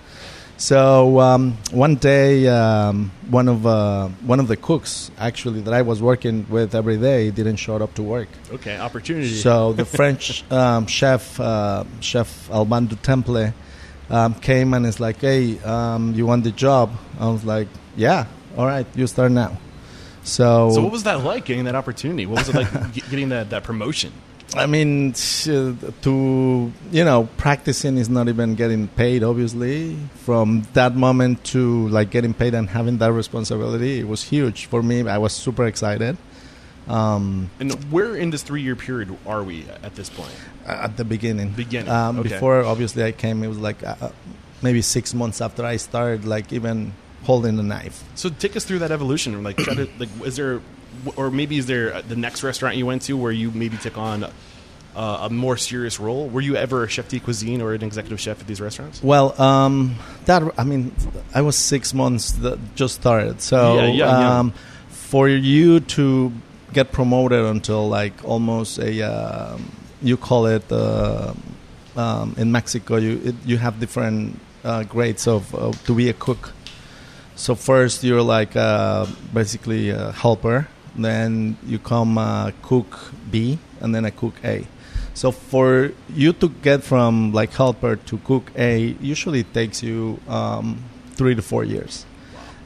So 0.59 1.21
um, 1.21 1.59
one 1.71 1.97
day, 1.97 2.49
um, 2.49 3.11
one 3.29 3.49
of 3.49 3.67
uh, 3.67 4.09
one 4.25 4.41
of 4.41 4.49
the 4.49 4.57
cooks 4.57 5.11
actually 5.19 5.61
that 5.63 5.75
I 5.75 5.83
was 5.83 6.01
working 6.01 6.47
with 6.49 6.75
every 6.75 6.97
day 6.97 7.31
didn't 7.31 7.57
show 7.57 7.77
up 7.77 7.95
to 7.95 8.03
work. 8.03 8.29
Okay, 8.51 8.79
opportunity. 8.79 9.29
So 9.29 9.75
the 9.75 9.85
French 9.99 10.51
um, 10.51 10.87
chef, 10.87 11.39
uh, 11.39 11.85
Chef 12.01 12.51
Alban 12.51 12.87
du 12.87 12.97
Temple, 12.97 13.53
um, 14.09 14.35
came 14.35 14.73
and 14.73 14.87
is 14.87 14.99
like, 14.99 15.21
"Hey, 15.21 15.59
um, 15.61 16.15
you 16.15 16.25
want 16.25 16.45
the 16.45 16.53
job?" 16.53 16.91
I 17.21 17.29
was 17.29 17.45
like, 17.45 17.69
"Yeah, 17.95 18.27
all 18.57 18.67
right, 18.67 18.87
you 18.95 19.07
start 19.07 19.33
now." 19.33 19.59
So, 20.23 20.71
So 20.73 20.83
what 20.83 20.91
was 20.91 21.05
that 21.05 21.23
like 21.23 21.45
getting 21.45 21.65
that 21.65 21.77
opportunity? 21.77 22.27
What 22.27 22.39
was 22.39 22.49
it 22.49 22.55
like 22.57 22.95
getting 23.11 23.29
that, 23.29 23.51
that 23.51 23.63
promotion? 23.63 24.13
I 24.55 24.67
mean, 24.67 25.12
to 25.12 26.73
you 26.93 27.05
know, 27.05 27.29
practicing 27.37 27.99
is 27.99 28.09
not 28.09 28.29
even 28.29 28.55
getting 28.55 28.88
paid. 28.88 29.23
Obviously, 29.25 29.97
from 30.25 30.67
that 30.73 30.95
moment 30.95 31.45
to 31.53 31.88
like 31.88 32.11
getting 32.11 32.33
paid 32.33 32.55
and 32.55 32.69
having 32.69 32.99
that 32.99 33.12
responsibility, 33.12 33.99
it 34.00 34.09
was 34.09 34.23
huge 34.23 34.67
for 34.67 34.83
me. 34.83 35.07
I 35.09 35.19
was 35.19 35.33
super 35.33 35.67
excited. 35.67 36.17
Um, 36.88 37.50
And 37.59 37.73
where 37.91 38.15
in 38.15 38.31
this 38.31 38.43
three 38.43 38.62
year 38.62 38.76
period 38.76 39.17
are 39.26 39.43
we 39.43 39.65
at 39.83 39.97
this 39.97 40.09
point? 40.09 40.33
at 40.67 40.97
the 40.97 41.05
beginning. 41.05 41.50
Beginning, 41.50 41.91
Um, 41.91 42.19
okay. 42.21 42.29
Before, 42.31 42.65
obviously, 42.65 43.05
I 43.05 43.12
came. 43.12 43.43
It 43.43 43.49
was 43.49 43.59
like 43.59 43.83
uh, 43.85 43.95
uh, 44.00 44.11
maybe 44.62 44.83
six 44.83 45.15
months 45.15 45.41
after 45.41 45.65
I 45.65 45.76
started, 45.76 46.25
like 46.25 46.53
even 46.53 46.93
holding 47.25 47.57
the 47.57 47.62
knife. 47.62 48.03
So 48.15 48.29
take 48.31 48.57
us 48.57 48.65
through 48.65 48.81
that 48.81 48.91
evolution. 48.91 49.43
Like, 49.43 49.57
try 49.57 49.75
to 49.75 49.88
like, 49.99 50.09
is 50.25 50.37
there, 50.37 50.61
or 51.17 51.31
maybe 51.31 51.59
is 51.59 51.67
there 51.67 52.03
the 52.03 52.17
next 52.17 52.43
restaurant 52.43 52.76
you 52.76 52.87
went 52.87 53.03
to 53.03 53.17
where 53.17 53.33
you 53.33 53.50
maybe 53.50 53.76
took 53.76 53.97
on 53.99 54.25
uh, 54.97 55.19
a 55.23 55.31
more 55.31 55.57
serious 55.57 56.00
role? 56.00 56.29
Were 56.29 56.41
you 56.41 56.57
ever 56.57 56.85
a 56.85 56.88
chef 56.88 57.09
de 57.09 57.21
cuisine 57.21 57.61
or 57.61 57.75
an 57.75 57.83
executive 57.83 58.21
chef 58.21 58.41
at 58.41 58.47
these 58.47 58.61
restaurants? 58.61 59.03
Well, 59.03 59.41
um, 59.41 59.97
that 60.25 60.43
I 60.59 60.65
mean, 60.65 60.93
I 61.35 61.43
was 61.43 61.57
six 61.57 61.93
months 61.93 62.33
that 62.33 62.59
just 62.75 62.95
started. 62.95 63.41
So 63.43 63.76
Yeah, 63.76 63.87
yeah, 63.87 64.38
um, 64.38 64.53
for 64.88 65.29
you 65.29 65.81
to 65.81 66.33
get 66.73 66.93
promoted 66.93 67.45
until 67.45 67.88
like 67.88 68.25
almost 68.25 68.79
a 68.79 69.03
um 69.03 69.71
you 70.03 70.17
call 70.17 70.47
it 70.47 70.71
uh, 70.71 71.33
um, 71.97 72.35
in 72.37 72.53
Mexico 72.53 72.97
you 72.97 73.21
it, 73.25 73.35
you 73.45 73.57
have 73.57 73.81
different 73.81 74.38
uh, 74.65 74.83
grades 74.83 75.26
of 75.26 75.55
uh, 75.55 75.73
to 75.85 75.95
be 75.95 76.09
a 76.09 76.12
cook. 76.12 76.53
So 77.37 77.55
first 77.55 78.03
you're 78.03 78.23
like 78.23 78.57
uh, 78.57 79.07
basically 79.33 79.91
a 79.91 80.12
helper, 80.12 80.69
then 80.99 81.57
you 81.67 81.79
come 81.79 82.19
uh, 82.19 82.53
cook 82.62 83.12
B, 83.31 83.59
and 83.81 83.95
then 83.95 84.05
a 84.05 84.11
cook 84.11 84.35
A. 84.45 84.67
So 85.15 85.33
for 85.33 85.93
you 86.11 86.33
to 86.35 86.49
get 86.49 86.83
from 86.83 87.33
like 87.33 87.53
helper 87.53 87.97
to 87.97 88.19
cook 88.19 88.50
A, 88.57 88.97
usually 89.00 89.41
it 89.41 89.55
takes 89.55 89.83
you 89.83 90.21
um, 90.29 90.83
three 91.12 91.35
to 91.35 91.43
four 91.43 91.65
years 91.65 92.05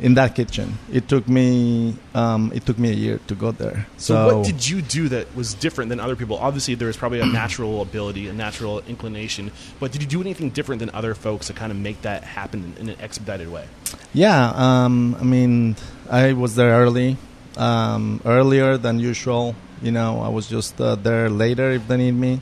in 0.01 0.15
that 0.15 0.35
kitchen. 0.35 0.79
It 0.91 1.09
took 1.09 1.29
me 1.29 1.97
um, 2.15 2.51
it 2.55 2.67
took 2.67 2.79
me 2.79 2.91
a 2.91 2.95
year 2.95 3.21
to 3.29 3.35
go 3.35 3.53
there. 3.53 3.87
So, 3.99 4.15
So, 4.15 4.37
what 4.39 4.47
did 4.47 4.69
you 4.69 4.83
do 4.83 5.09
that 5.11 5.35
was 5.37 5.55
different 5.55 5.91
than 5.91 6.01
other 6.01 6.17
people? 6.17 6.39
Obviously, 6.39 6.75
there 6.75 6.89
was 6.89 6.97
probably 6.97 7.21
a 7.21 7.27
natural 7.27 7.83
ability, 7.83 8.27
a 8.29 8.33
natural 8.33 8.81
inclination, 8.89 9.53
but 9.79 9.93
did 9.93 10.03
you 10.03 10.09
do 10.09 10.21
anything 10.21 10.51
different 10.51 10.81
than 10.81 10.91
other 10.91 11.15
folks 11.15 11.47
to 11.49 11.53
kind 11.53 11.71
of 11.71 11.79
make 11.79 12.03
that 12.03 12.25
happen 12.25 12.75
in 12.81 12.89
an 12.89 12.97
expedited 13.01 13.49
way? 13.49 13.67
Yeah, 14.13 14.53
um, 14.57 15.17
I 15.21 15.25
mean, 15.25 15.77
I 16.11 16.33
was 16.33 16.57
there 16.57 16.73
early, 16.73 17.17
um, 17.61 18.21
earlier 18.25 18.77
than 18.79 18.99
usual. 18.99 19.55
You 19.83 19.93
know, 19.93 20.21
I 20.21 20.29
was 20.29 20.49
just 20.49 20.81
uh, 20.81 20.95
there 20.97 21.31
later 21.31 21.71
if 21.71 21.87
they 21.89 21.97
need 21.97 22.13
me. 22.13 22.41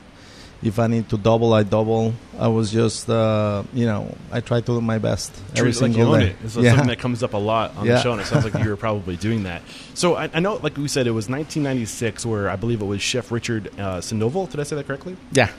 If 0.61 0.81
I 0.81 0.89
need 0.89 1.09
to 1.11 1.17
double, 1.17 1.53
I 1.53 1.63
double. 1.63 2.15
I 2.37 2.49
was 2.49 2.73
just, 2.73 3.09
uh, 3.09 3.63
you 3.73 3.87
know, 3.87 4.13
I 4.33 4.41
try 4.41 4.61
to 4.61 4.67
do 4.67 4.81
my 4.81 4.99
best 4.99 5.31
every 5.55 5.71
Treat 5.73 5.77
it 5.77 5.83
like 5.83 5.93
single 5.95 6.13
day. 6.19 6.27
it. 6.31 6.37
It's 6.43 6.57
yeah. 6.57 6.71
something 6.71 6.89
that 6.89 6.99
comes 6.99 7.23
up 7.23 7.35
a 7.35 7.37
lot 7.39 7.77
on 7.77 7.87
the 7.87 8.01
show, 8.03 8.11
and 8.11 8.21
it 8.21 8.27
sounds 8.27 8.43
like 8.45 8.61
you 8.65 8.69
were 8.69 8.77
probably 8.77 9.15
doing 9.17 9.45
that. 9.45 9.63
So 9.95 10.17
I, 10.17 10.29
I 10.35 10.41
know, 10.41 10.55
like 10.57 10.77
we 10.77 10.89
said, 10.89 11.07
it 11.07 11.13
was 11.13 11.29
1996 11.29 12.27
where 12.27 12.49
I 12.51 12.57
believe 12.57 12.83
it 12.83 12.87
was 12.87 13.01
Chef 13.01 13.31
Richard 13.31 13.71
uh, 13.79 14.01
Sandoval. 14.01 14.47
Did 14.47 14.59
I 14.59 14.65
say 14.65 14.75
that 14.75 14.87
correctly? 14.89 15.17
yeah. 15.33 15.51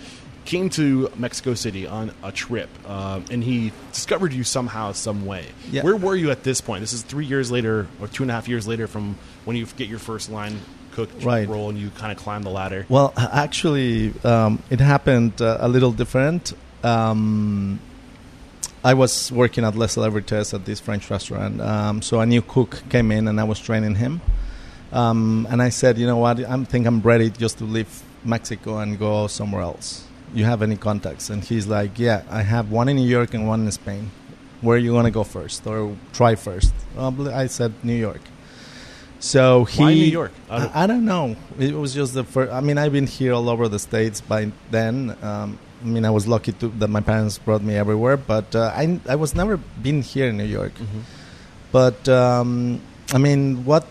Came 0.46 0.69
to 0.72 1.12
Mexico 1.15 1.53
City 1.53 1.86
on 1.86 2.12
a 2.24 2.31
trip, 2.31 2.69
um, 2.89 3.25
and 3.29 3.43
he 3.43 3.72
discovered 3.91 4.34
you 4.34 4.43
somehow, 4.43 4.93
some 4.93 5.25
way. 5.27 5.46
Yeah. 5.72 5.84
Where 5.84 5.96
were 5.96 6.15
you 6.15 6.31
at 6.31 6.43
this 6.43 6.60
point? 6.60 6.81
This 6.81 6.93
is 6.93 7.03
three 7.03 7.25
years 7.25 7.51
later, 7.51 7.88
or 8.01 8.08
two 8.08 8.24
and 8.24 8.31
a 8.31 8.34
half 8.34 8.48
years 8.48 8.67
later 8.67 8.88
from 8.88 9.15
when 9.46 9.55
you 9.55 9.65
get 9.77 9.88
your 9.89 10.00
first 10.00 10.31
line 10.31 10.58
cook 10.93 11.10
Right. 11.22 11.48
role, 11.48 11.69
and 11.69 11.77
you 11.77 11.91
kind 11.91 12.12
of 12.12 12.17
climb 12.17 12.41
the 12.41 12.50
ladder. 12.50 12.86
Well, 12.89 13.13
actually, 13.15 14.12
um, 14.24 14.63
it 14.72 14.79
happened 14.79 15.39
uh, 15.39 15.58
a 15.60 15.67
little 15.69 15.91
different. 15.91 16.53
Um, 16.84 17.79
I 18.84 18.93
was 18.96 19.31
working 19.31 19.65
at 19.65 19.75
Les 19.75 19.96
Celebrités 19.96 20.53
at 20.53 20.65
this 20.65 20.79
French 20.79 21.12
restaurant. 21.12 21.62
Um, 21.62 22.01
so 22.01 22.22
a 22.22 22.25
new 22.25 22.41
cook 22.41 22.81
came 22.89 23.12
in 23.12 23.27
and 23.27 23.39
I 23.39 23.43
was 23.43 23.60
training 23.60 23.96
him. 23.96 24.22
Um, 24.91 25.46
and 25.51 25.62
I 25.62 25.69
said, 25.69 25.98
you 25.98 26.08
know 26.08 26.17
what, 26.17 26.39
I 26.39 26.63
think 26.63 26.88
I'm 26.88 27.01
ready 27.01 27.29
just 27.29 27.58
to 27.60 27.65
leave 27.65 28.01
Mexico 28.24 28.79
and 28.79 28.98
go 28.98 29.27
somewhere 29.27 29.62
else. 29.62 30.05
You 30.33 30.45
have 30.45 30.62
any 30.62 30.75
contacts? 30.77 31.29
And 31.29 31.43
he's 31.43 31.65
like, 31.67 31.98
yeah, 32.00 32.21
I 32.29 32.41
have 32.43 32.71
one 32.71 32.88
in 32.89 32.98
New 32.98 33.07
York 33.07 33.33
and 33.33 33.48
one 33.48 33.65
in 33.65 33.71
Spain. 33.71 34.12
Where 34.62 34.75
are 34.75 34.79
you 34.79 34.91
going 34.91 35.05
to 35.05 35.12
go 35.12 35.24
first 35.24 35.65
or 35.65 35.95
try 36.13 36.36
first? 36.36 36.74
Uh, 36.98 37.12
I 37.33 37.48
said 37.48 37.74
New 37.83 37.95
York. 37.95 38.21
So 39.19 39.65
he, 39.65 39.81
Why 39.83 39.93
New 39.93 40.03
York? 40.05 40.31
Out 40.50 40.62
of- 40.62 40.71
I, 40.75 40.83
I 40.83 40.88
don't 40.88 41.05
know. 41.05 41.36
It 41.57 41.74
was 41.74 41.93
just 41.93 42.13
the 42.13 42.24
first. 42.24 42.51
I 42.53 42.62
mean, 42.62 42.77
I've 42.77 42.93
been 42.93 43.07
here 43.07 43.33
all 43.33 43.50
over 43.50 43.67
the 43.67 43.79
states 43.79 44.21
by 44.21 44.51
then. 44.71 45.15
Um, 45.21 45.59
I 45.81 45.86
mean, 45.86 46.05
I 46.05 46.09
was 46.09 46.27
lucky 46.27 46.51
to, 46.53 46.67
that 46.79 46.89
my 46.89 47.01
parents 47.01 47.38
brought 47.38 47.62
me 47.62 47.75
everywhere, 47.75 48.17
but 48.17 48.53
uh, 48.55 48.71
I 48.75 49.00
I 49.07 49.15
was 49.15 49.33
never 49.36 49.57
been 49.57 50.01
here 50.03 50.27
in 50.29 50.38
New 50.38 50.45
York. 50.59 50.74
Mhm. 50.75 51.01
But 51.71 52.07
um, 52.09 52.79
I 53.13 53.17
mean, 53.17 53.65
what? 53.65 53.86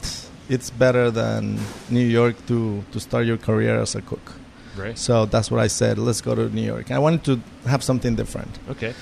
It's 0.49 0.71
better 0.71 1.11
than 1.11 1.59
New 1.91 2.05
York 2.07 2.37
to 2.47 2.83
to 2.93 2.99
start 3.01 3.27
your 3.27 3.37
career 3.39 3.81
as 3.81 3.95
a 3.95 4.01
cook. 4.03 4.33
Right. 4.79 4.97
So 4.97 5.27
that's 5.27 5.51
what 5.51 5.61
I 5.61 5.67
said. 5.67 5.99
Let's 5.99 6.21
go 6.21 6.35
to 6.35 6.49
New 6.49 6.63
York. 6.63 6.91
I 6.91 6.99
wanted 6.99 7.25
to 7.25 7.69
have 7.69 7.83
something 7.83 8.15
different. 8.15 8.59
Okay. 8.71 8.95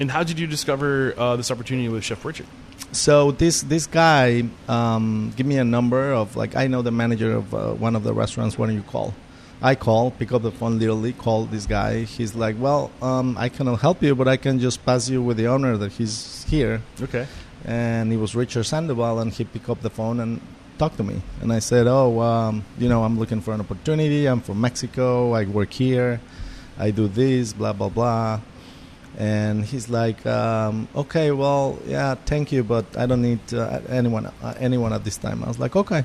And 0.00 0.10
how 0.10 0.22
did 0.24 0.38
you 0.38 0.46
discover 0.46 1.14
uh, 1.16 1.36
this 1.36 1.50
opportunity 1.50 1.88
with 1.88 2.04
Chef 2.04 2.24
Richard? 2.24 2.46
So 2.92 3.30
this 3.32 3.62
this 3.62 3.86
guy 3.86 4.44
um, 4.68 5.32
give 5.36 5.46
me 5.46 5.58
a 5.58 5.64
number 5.64 6.12
of 6.12 6.36
like 6.36 6.56
I 6.56 6.66
know 6.66 6.82
the 6.82 6.90
manager 6.90 7.32
of 7.32 7.54
uh, 7.54 7.72
one 7.74 7.96
of 7.96 8.02
the 8.02 8.12
restaurants. 8.12 8.58
Why 8.58 8.66
don't 8.66 8.76
you 8.76 8.82
call? 8.82 9.14
I 9.62 9.76
call, 9.76 10.10
pick 10.10 10.32
up 10.32 10.42
the 10.42 10.50
phone, 10.50 10.78
literally 10.78 11.12
call 11.12 11.46
this 11.46 11.66
guy. 11.66 12.02
He's 12.02 12.34
like, 12.34 12.56
"Well, 12.58 12.90
um, 13.00 13.36
I 13.38 13.48
cannot 13.48 13.80
help 13.80 14.02
you, 14.02 14.14
but 14.14 14.28
I 14.28 14.36
can 14.36 14.58
just 14.58 14.84
pass 14.84 15.08
you 15.08 15.22
with 15.22 15.36
the 15.36 15.46
owner 15.46 15.76
that 15.76 15.92
he's 15.92 16.44
here." 16.48 16.82
Okay. 17.00 17.26
And 17.64 18.12
it 18.12 18.18
was 18.18 18.34
Richard 18.34 18.64
Sandoval, 18.64 19.20
and 19.20 19.32
he 19.32 19.44
picked 19.44 19.70
up 19.70 19.80
the 19.80 19.90
phone 19.90 20.20
and 20.20 20.40
talked 20.78 20.96
to 20.98 21.04
me. 21.04 21.20
And 21.40 21.52
I 21.52 21.58
said, 21.60 21.86
"Oh, 21.86 22.20
um, 22.20 22.64
you 22.78 22.88
know, 22.88 23.04
I'm 23.04 23.18
looking 23.18 23.40
for 23.40 23.54
an 23.54 23.60
opportunity. 23.60 24.26
I'm 24.26 24.40
from 24.40 24.60
Mexico. 24.60 25.32
I 25.32 25.44
work 25.44 25.72
here. 25.72 26.20
I 26.78 26.90
do 26.90 27.08
this, 27.08 27.52
blah 27.52 27.72
blah 27.72 27.88
blah." 27.88 28.40
And 29.16 29.64
he's 29.64 29.88
like, 29.88 30.24
um, 30.26 30.88
"Okay, 30.96 31.30
well, 31.30 31.78
yeah, 31.86 32.16
thank 32.26 32.50
you, 32.50 32.64
but 32.64 32.84
I 32.96 33.06
don't 33.06 33.22
need 33.22 33.40
uh, 33.54 33.80
anyone 33.88 34.26
uh, 34.42 34.54
anyone 34.58 34.92
at 34.92 35.04
this 35.04 35.16
time." 35.16 35.42
I 35.44 35.48
was 35.48 35.58
like, 35.58 35.76
"Okay." 35.76 36.04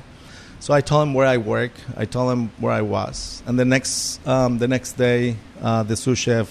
So 0.60 0.74
I 0.74 0.82
told 0.82 1.08
him 1.08 1.14
where 1.14 1.26
I 1.26 1.38
work. 1.38 1.72
I 1.96 2.04
told 2.04 2.30
him 2.32 2.50
where 2.58 2.72
I 2.72 2.82
was. 2.82 3.42
And 3.46 3.58
the 3.58 3.64
next 3.64 4.20
um, 4.28 4.58
the 4.58 4.68
next 4.68 4.92
day, 4.92 5.36
uh, 5.62 5.82
the 5.82 5.96
sous 5.96 6.18
chef, 6.18 6.48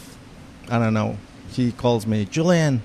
I 0.69 0.79
don't 0.79 0.93
know, 0.95 1.15
he 1.51 1.71
calls 1.71 2.05
me, 2.07 2.25
Julian, 2.25 2.81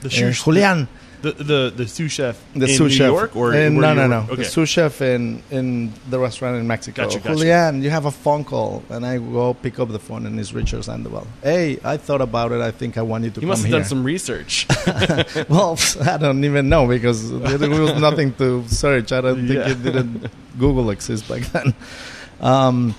The 0.00 0.10
sous- 0.10 0.42
Julian. 0.42 0.88
The 1.22 1.32
the 1.32 1.72
the 1.76 1.86
sous 1.86 2.10
chef 2.10 2.36
The 2.54 2.66
in 2.66 2.76
sous 2.76 2.90
New 2.90 2.96
chef. 2.98 3.06
York 3.06 3.36
or 3.36 3.54
in, 3.54 3.78
no, 3.80 3.94
no, 3.94 4.06
no. 4.08 4.20
Okay. 4.26 4.36
The 4.42 4.44
sous 4.44 4.68
chef 4.68 5.00
in 5.00 5.42
in 5.50 5.92
the 6.10 6.18
restaurant 6.18 6.56
in 6.56 6.66
Mexico. 6.66 7.04
Gotcha, 7.04 7.18
gotcha. 7.20 7.28
Julian, 7.36 7.80
you 7.82 7.90
have 7.90 8.06
a 8.06 8.10
phone 8.10 8.42
call, 8.44 8.82
and 8.90 9.06
I 9.06 9.18
go 9.18 9.54
pick 9.54 9.78
up 9.78 9.88
the 9.90 10.00
phone, 10.00 10.26
and 10.26 10.38
it's 10.40 10.52
Richard 10.52 10.82
Sandoval. 10.84 11.26
Hey, 11.42 11.78
I 11.84 11.96
thought 11.96 12.20
about 12.20 12.50
it. 12.52 12.60
I 12.60 12.72
think 12.72 12.98
I 12.98 13.02
want 13.02 13.22
you 13.24 13.30
to 13.30 13.36
you 13.40 13.42
come 13.42 13.48
must 13.50 13.62
have 13.62 13.70
here. 13.70 13.78
done 13.80 13.88
some 13.88 14.02
research. 14.02 14.66
well, 15.48 15.78
I 16.02 16.16
don't 16.18 16.42
even 16.44 16.68
know 16.68 16.88
because 16.88 17.30
there 17.30 17.70
was 17.70 18.00
nothing 18.00 18.34
to 18.34 18.66
search. 18.68 19.12
I 19.12 19.20
don't 19.20 19.46
think 19.46 19.58
Yeah. 19.60 19.70
it 19.70 19.82
didn't 19.82 20.26
Google 20.58 20.90
exist 20.90 21.28
back 21.28 21.42
then. 21.54 21.72
Um, 22.40 22.94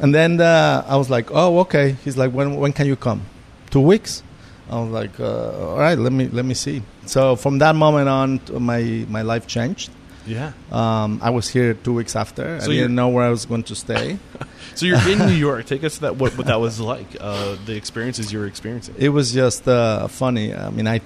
and 0.00 0.14
then 0.14 0.40
uh, 0.40 0.84
I 0.86 0.96
was 0.96 1.10
like, 1.10 1.30
oh, 1.32 1.58
okay. 1.60 1.96
He's 2.04 2.16
like, 2.16 2.30
when 2.32 2.56
when 2.56 2.72
can 2.72 2.86
you 2.86 2.94
come? 2.96 3.22
Two 3.70 3.80
weeks. 3.80 4.22
I 4.70 4.80
was 4.80 4.90
like, 4.90 5.20
uh, 5.20 5.68
all 5.70 5.78
right, 5.78 5.98
let 5.98 6.12
me 6.12 6.28
let 6.28 6.44
me 6.44 6.54
see. 6.54 6.82
So 7.06 7.36
from 7.36 7.58
that 7.58 7.74
moment 7.76 8.08
on, 8.08 8.40
my 8.64 9.04
my 9.08 9.22
life 9.22 9.46
changed. 9.46 9.90
yeah. 10.26 10.52
Um, 10.72 11.20
I 11.22 11.30
was 11.30 11.48
here 11.48 11.74
two 11.74 11.92
weeks 11.92 12.16
after. 12.16 12.58
So 12.60 12.70
I 12.70 12.74
didn't 12.74 12.94
know 12.94 13.08
where 13.10 13.24
I 13.24 13.30
was 13.30 13.44
going 13.46 13.64
to 13.64 13.74
stay. 13.74 14.18
So 14.74 14.86
you're 14.86 14.98
in 15.08 15.18
New 15.18 15.38
York. 15.48 15.66
Take 15.66 15.84
us 15.84 15.94
to 15.96 16.00
that. 16.00 16.16
What 16.16 16.36
what 16.36 16.46
that 16.48 16.58
was 16.60 16.80
like. 16.80 17.06
Uh, 17.20 17.54
the 17.64 17.76
experiences 17.76 18.32
you 18.32 18.40
were 18.40 18.46
experiencing. 18.48 18.96
it 18.98 19.10
was 19.10 19.32
just 19.32 19.68
uh, 19.68 20.08
funny. 20.08 20.52
I 20.52 20.70
mean, 20.70 20.88
I 20.88 21.00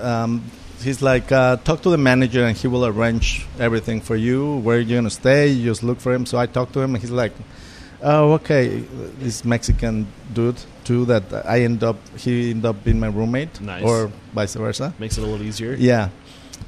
um, 0.00 0.42
he's 0.82 1.00
like 1.02 1.30
uh, 1.30 1.56
talk 1.58 1.82
to 1.82 1.90
the 1.90 1.98
manager 1.98 2.44
and 2.44 2.56
he 2.56 2.66
will 2.66 2.84
arrange 2.86 3.46
everything 3.60 4.00
for 4.00 4.16
you. 4.16 4.56
Where 4.58 4.80
you're 4.80 4.98
gonna 4.98 5.10
stay, 5.10 5.48
you 5.48 5.64
just 5.70 5.82
look 5.84 6.00
for 6.00 6.12
him. 6.12 6.26
So 6.26 6.38
I 6.38 6.46
talked 6.46 6.72
to 6.72 6.80
him 6.80 6.94
and 6.94 7.00
he's 7.02 7.10
like, 7.12 7.32
oh 8.02 8.32
okay, 8.42 8.78
this 9.20 9.44
Mexican 9.44 10.06
dude 10.32 10.58
too. 10.90 11.02
That 11.12 11.24
I 11.54 11.56
end 11.68 11.80
up 11.90 11.96
he 12.24 12.50
end 12.50 12.64
up 12.70 12.76
being 12.84 13.00
my 13.06 13.10
roommate, 13.18 13.60
Nice. 13.60 13.84
or 13.88 14.10
vice 14.34 14.54
versa. 14.64 14.92
Makes 14.98 15.18
it 15.18 15.22
a 15.22 15.26
little 15.26 15.46
easier. 15.50 15.72
Yeah. 15.78 16.08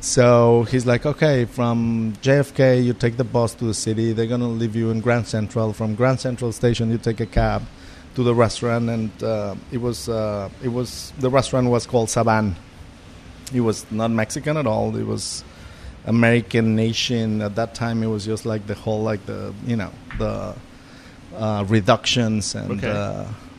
So 0.01 0.65
he's 0.71 0.87
like, 0.93 1.05
okay, 1.13 1.45
from 1.45 2.15
JFK, 2.23 2.83
you 2.87 2.93
take 3.05 3.17
the 3.23 3.29
bus 3.37 3.55
to 3.61 3.65
the 3.65 3.75
city. 3.87 4.13
They're 4.15 4.27
gonna 4.35 4.49
leave 4.63 4.75
you 4.81 4.91
in 4.91 5.01
Grand 5.01 5.27
Central. 5.27 5.73
From 5.73 5.95
Grand 5.95 6.19
Central 6.21 6.51
Station, 6.53 6.91
you 6.91 6.99
take 6.99 7.21
a 7.21 7.27
cab 7.41 7.63
to 8.17 8.23
the 8.23 8.35
restaurant, 8.35 8.89
and 8.91 9.11
uh, 9.23 9.55
it 9.71 9.81
was 9.87 10.09
uh, 10.09 10.49
it 10.63 10.69
was 10.79 11.13
the 11.25 11.31
restaurant 11.31 11.69
was 11.71 11.87
called 11.87 12.09
Savann. 12.09 12.55
It 13.55 13.61
was 13.61 13.85
not 13.91 14.11
Mexican 14.11 14.57
at 14.57 14.67
all. 14.67 14.97
It 14.97 15.07
was 15.07 15.45
American 16.07 16.75
nation 16.75 17.43
at 17.43 17.55
that 17.57 17.75
time. 17.75 18.03
It 18.03 18.09
was 18.17 18.25
just 18.25 18.45
like 18.53 18.67
the 18.67 18.75
whole 18.75 19.03
like 19.11 19.25
the 19.27 19.53
you 19.67 19.77
know 19.77 19.91
the 20.19 20.55
uh, 21.37 21.65
reductions 21.69 22.55
and 22.55 22.73
Okay. 22.73 22.91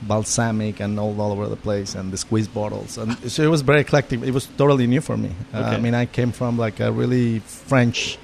Uh, 0.04 0.08
balsamic 0.08 0.80
and 0.80 1.00
all, 1.00 1.20
all 1.20 1.32
over 1.32 1.48
the 1.48 1.56
place 1.56 1.96
and 1.96 2.12
the 2.12 2.18
squeeze 2.18 2.48
bottles 2.48 2.98
and 2.98 3.32
so 3.32 3.44
it 3.44 3.48
was 3.48 3.62
very 3.62 3.82
eclectic. 3.82 4.22
It 4.22 4.32
was 4.32 4.48
totally 4.58 4.88
new 4.88 5.02
for 5.02 5.18
me. 5.18 5.32
Uh, 5.54 5.62
I 5.62 5.78
mean, 5.78 5.94
I 5.94 6.06
came 6.06 6.32
from 6.32 6.58
like 6.58 6.80
a 6.80 6.92
really 6.92 7.40
French 7.40 8.18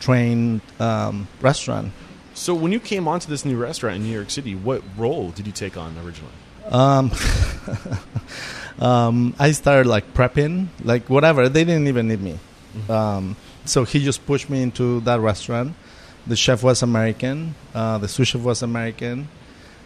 trained 0.00 0.60
um, 0.80 1.28
restaurant. 1.40 1.92
So 2.34 2.54
when 2.54 2.72
you 2.72 2.80
came 2.80 3.08
onto 3.08 3.28
this 3.28 3.44
new 3.44 3.56
restaurant 3.56 3.96
in 3.96 4.02
New 4.02 4.12
York 4.12 4.30
City, 4.30 4.54
what 4.54 4.82
role 4.96 5.30
did 5.30 5.46
you 5.46 5.52
take 5.52 5.76
on 5.76 5.96
originally? 6.04 6.32
Um, 6.70 7.10
um, 8.78 9.34
I 9.38 9.52
started 9.52 9.88
like 9.88 10.12
prepping, 10.12 10.68
like 10.84 11.08
whatever. 11.08 11.48
They 11.48 11.64
didn't 11.64 11.88
even 11.88 12.08
need 12.08 12.20
me. 12.20 12.38
Um, 12.88 13.36
so 13.64 13.84
he 13.84 14.04
just 14.04 14.26
pushed 14.26 14.50
me 14.50 14.62
into 14.62 15.00
that 15.00 15.20
restaurant. 15.20 15.74
The 16.26 16.36
chef 16.36 16.62
was 16.62 16.82
American. 16.82 17.54
Uh, 17.74 17.98
the 17.98 18.08
sous 18.08 18.28
chef 18.28 18.42
was 18.42 18.62
American. 18.62 19.28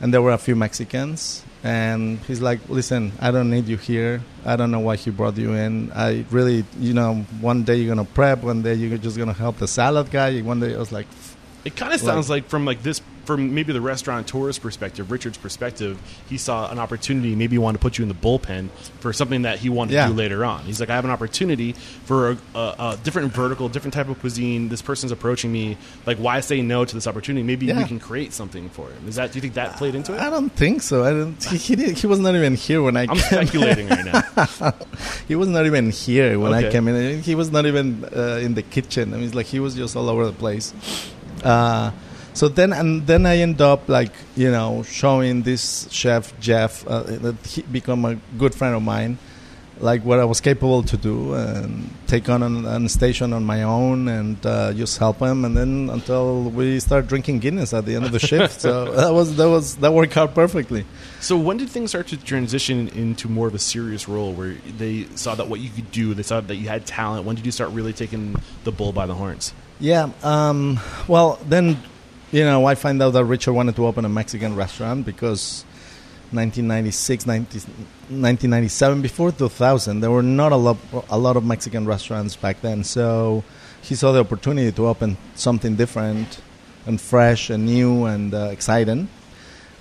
And 0.01 0.13
there 0.13 0.23
were 0.23 0.33
a 0.33 0.39
few 0.39 0.57
Mexicans. 0.57 1.45
And 1.63 2.19
he's 2.21 2.41
like, 2.41 2.61
"Listen, 2.71 3.13
I 3.21 3.31
don't 3.31 3.51
need 3.51 3.69
you 3.69 3.77
here. 3.77 4.23
I 4.47 4.57
don't 4.57 4.71
know 4.71 4.81
why 4.81 4.97
he 4.97 5.11
brought 5.11 5.37
you 5.37 5.53
in. 5.53 5.93
I 5.95 6.25
really, 6.31 6.65
you 6.79 6.95
know, 6.95 7.27
one 7.41 7.65
day 7.65 7.77
you're 7.77 7.95
gonna 7.95 8.09
prep, 8.09 8.43
one 8.43 8.63
day 8.63 8.75
you're 8.75 8.97
just 8.97 9.19
gonna 9.19 9.35
help 9.35 9.59
the 9.59 9.69
salad 9.69 10.11
guy. 10.11 10.41
One 10.41 10.61
day 10.61 10.75
I 10.75 10.79
was 10.79 10.91
like, 10.91 11.07
It 11.65 11.77
kind 11.77 11.93
of 11.93 12.01
sounds 12.01 12.31
like, 12.31 12.49
from 12.49 12.65
like 12.65 12.83
this, 12.83 13.01
from 13.27 13.55
maybe 13.55 13.73
the 13.73 13.81
restaurant 13.83 14.27
restaurateur's 14.27 14.59
perspective, 14.59 15.11
Richard's 15.11 15.37
perspective, 15.39 16.01
he 16.29 16.39
saw 16.39 16.71
an 16.71 16.79
opportunity. 16.79 17.37
Maybe 17.37 17.55
he 17.55 17.59
wanted 17.59 17.79
to 17.79 17.83
put 17.83 17.99
you 17.99 18.03
in 18.03 18.09
the 18.09 18.15
bullpen 18.15 18.71
for 19.01 19.13
something 19.13 19.43
that 19.43 19.59
he 19.59 19.69
wanted 19.69 19.93
Yeah. 19.93 20.07
to 20.07 20.13
do 20.13 20.17
later 20.19 20.45
on. 20.45 20.65
He's 20.65 20.81
like, 20.81 20.89
I 20.91 20.95
have 20.95 21.05
an 21.05 21.11
opportunity 21.11 21.73
for 21.73 22.31
a, 22.31 22.39
a, 22.55 22.59
a 22.59 22.99
different 23.05 23.33
vertical, 23.33 23.69
different 23.69 23.93
type 23.95 24.09
of 24.09 24.19
cuisine. 24.21 24.69
This 24.71 24.81
person's 24.83 25.13
approaching 25.13 25.53
me. 25.53 25.77
Like, 26.07 26.17
why 26.17 26.41
say 26.41 26.63
no 26.63 26.85
to 26.85 26.95
this 26.95 27.07
opportunity? 27.07 27.43
Maybe 27.45 27.67
we 27.73 27.85
can 27.85 28.01
create 28.01 28.33
something 28.33 28.71
for 28.71 28.89
him. 28.91 29.07
Is 29.07 29.17
that? 29.17 29.31
Do 29.33 29.37
you 29.37 29.43
think 29.43 29.55
that 29.55 29.77
played 29.77 29.95
into 29.95 30.15
it? 30.15 30.21
I 30.21 30.31
don't 30.31 30.51
think 30.51 30.81
so. 30.83 31.05
I 31.05 31.11
don't. 31.11 31.45
He, 31.45 31.57
he, 31.59 31.77
did, 31.77 31.99
he 31.99 32.07
was 32.07 32.19
not 32.21 32.35
even 32.35 32.55
here 32.55 32.83
when 32.83 32.97
I. 32.97 33.03
I'm 33.03 33.09
came. 33.09 33.19
speculating 33.19 33.89
right 33.89 34.05
now. 34.07 34.73
he 35.29 35.35
was 35.37 35.49
not 35.49 35.67
even 35.67 35.91
here 35.91 36.39
when 36.39 36.55
Okay. 36.55 36.69
I 36.69 36.73
came 36.73 36.89
in. 36.89 37.23
He 37.23 37.35
was 37.35 37.51
not 37.53 37.67
even 37.67 38.05
uh, 38.17 38.41
in 38.43 38.55
the 38.55 38.63
kitchen. 38.63 39.13
I 39.15 39.19
mean, 39.19 39.31
like 39.33 39.47
he 39.47 39.61
was 39.61 39.75
just 39.75 39.95
all 39.95 40.09
over 40.09 40.25
the 40.27 40.33
place. 40.33 40.73
Uh, 41.43 41.93
so 42.33 42.49
then, 42.49 42.73
and 42.73 43.07
then 43.07 43.27
I 43.27 43.39
end 43.39 43.61
up 43.61 43.89
like 43.89 44.13
you 44.37 44.51
know 44.51 44.83
showing 44.85 45.43
this 45.43 45.91
chef 45.91 46.39
Jeff 46.41 46.87
uh, 46.87 47.03
that 47.03 47.37
he 47.47 47.63
become 47.63 48.05
a 48.05 48.15
good 48.39 48.55
friend 48.55 48.75
of 48.75 48.83
mine, 48.83 49.19
like 49.81 50.05
what 50.05 50.21
I 50.21 50.25
was 50.25 50.41
capable 50.41 50.83
to 50.85 50.97
do 50.97 51.35
and 51.35 51.91
take 52.07 52.29
on 52.29 52.43
an, 52.43 52.67
an 52.67 52.89
station 52.89 53.33
on 53.33 53.45
my 53.45 53.63
own 53.63 54.09
and 54.09 54.45
uh, 54.47 54.73
just 54.73 54.99
help 54.99 55.19
him, 55.19 55.45
and 55.45 55.57
then 55.57 55.91
until 55.91 56.45
we 56.45 56.79
start 56.79 57.09
drinking 57.09 57.41
Guinness 57.41 57.75
at 57.75 57.85
the 57.85 57.97
end 57.97 58.05
of 58.05 58.13
the 58.13 58.21
shift. 58.21 58.61
So 58.61 58.93
that 59.01 59.13
was 59.13 59.37
that 59.37 59.49
was 59.49 59.77
that 59.77 59.93
worked 59.93 60.17
out 60.17 60.35
perfectly. 60.35 60.85
So 61.21 61.37
when 61.37 61.57
did 61.57 61.69
things 61.69 61.91
start 61.91 62.07
to 62.09 62.17
transition 62.17 62.89
into 62.89 63.29
more 63.29 63.49
of 63.49 63.55
a 63.55 63.59
serious 63.59 64.09
role 64.09 64.33
where 64.33 64.55
they 64.79 65.05
saw 65.17 65.35
that 65.35 65.49
what 65.49 65.61
you 65.61 65.71
could 65.71 65.91
do, 65.91 66.15
they 66.15 66.23
saw 66.23 66.41
that 66.41 66.57
you 66.57 66.69
had 66.69 66.87
talent? 66.87 67.27
When 67.27 67.37
did 67.37 67.45
you 67.45 67.53
start 67.53 67.71
really 67.73 67.93
taking 67.93 68.37
the 68.65 68.73
bull 68.73 68.93
by 68.93 69.07
the 69.07 69.15
horns? 69.15 69.53
Yeah. 69.81 70.11
Um, 70.23 70.79
well, 71.09 71.39
then, 71.49 71.83
you 72.33 72.45
know, 72.45 72.67
I 72.67 72.75
find 72.75 73.03
out 73.03 73.11
that 73.15 73.25
Richard 73.25 73.53
wanted 73.55 73.77
to 73.77 73.87
open 73.87 74.05
a 74.05 74.09
Mexican 74.09 74.55
restaurant 74.55 75.07
because 75.07 75.65
1996, 76.33 77.27
90, 77.27 77.59
1997, 77.59 79.03
before 79.03 79.33
2000, 79.33 80.01
there 80.01 80.11
were 80.11 80.23
not 80.23 80.53
a 80.53 80.57
lot, 80.57 80.77
a 81.09 81.19
lot 81.19 81.37
of 81.37 81.45
Mexican 81.45 81.87
restaurants 81.87 82.37
back 82.37 82.61
then. 82.61 82.85
So 82.85 83.43
he 83.83 83.95
saw 83.95 84.13
the 84.13 84.21
opportunity 84.21 84.71
to 84.73 84.87
open 84.87 85.17
something 85.35 85.77
different 85.77 86.41
and 86.87 87.01
fresh 87.01 87.51
and 87.51 87.65
new 87.67 88.05
and 88.05 88.35
uh, 88.35 88.49
exciting. 88.53 89.09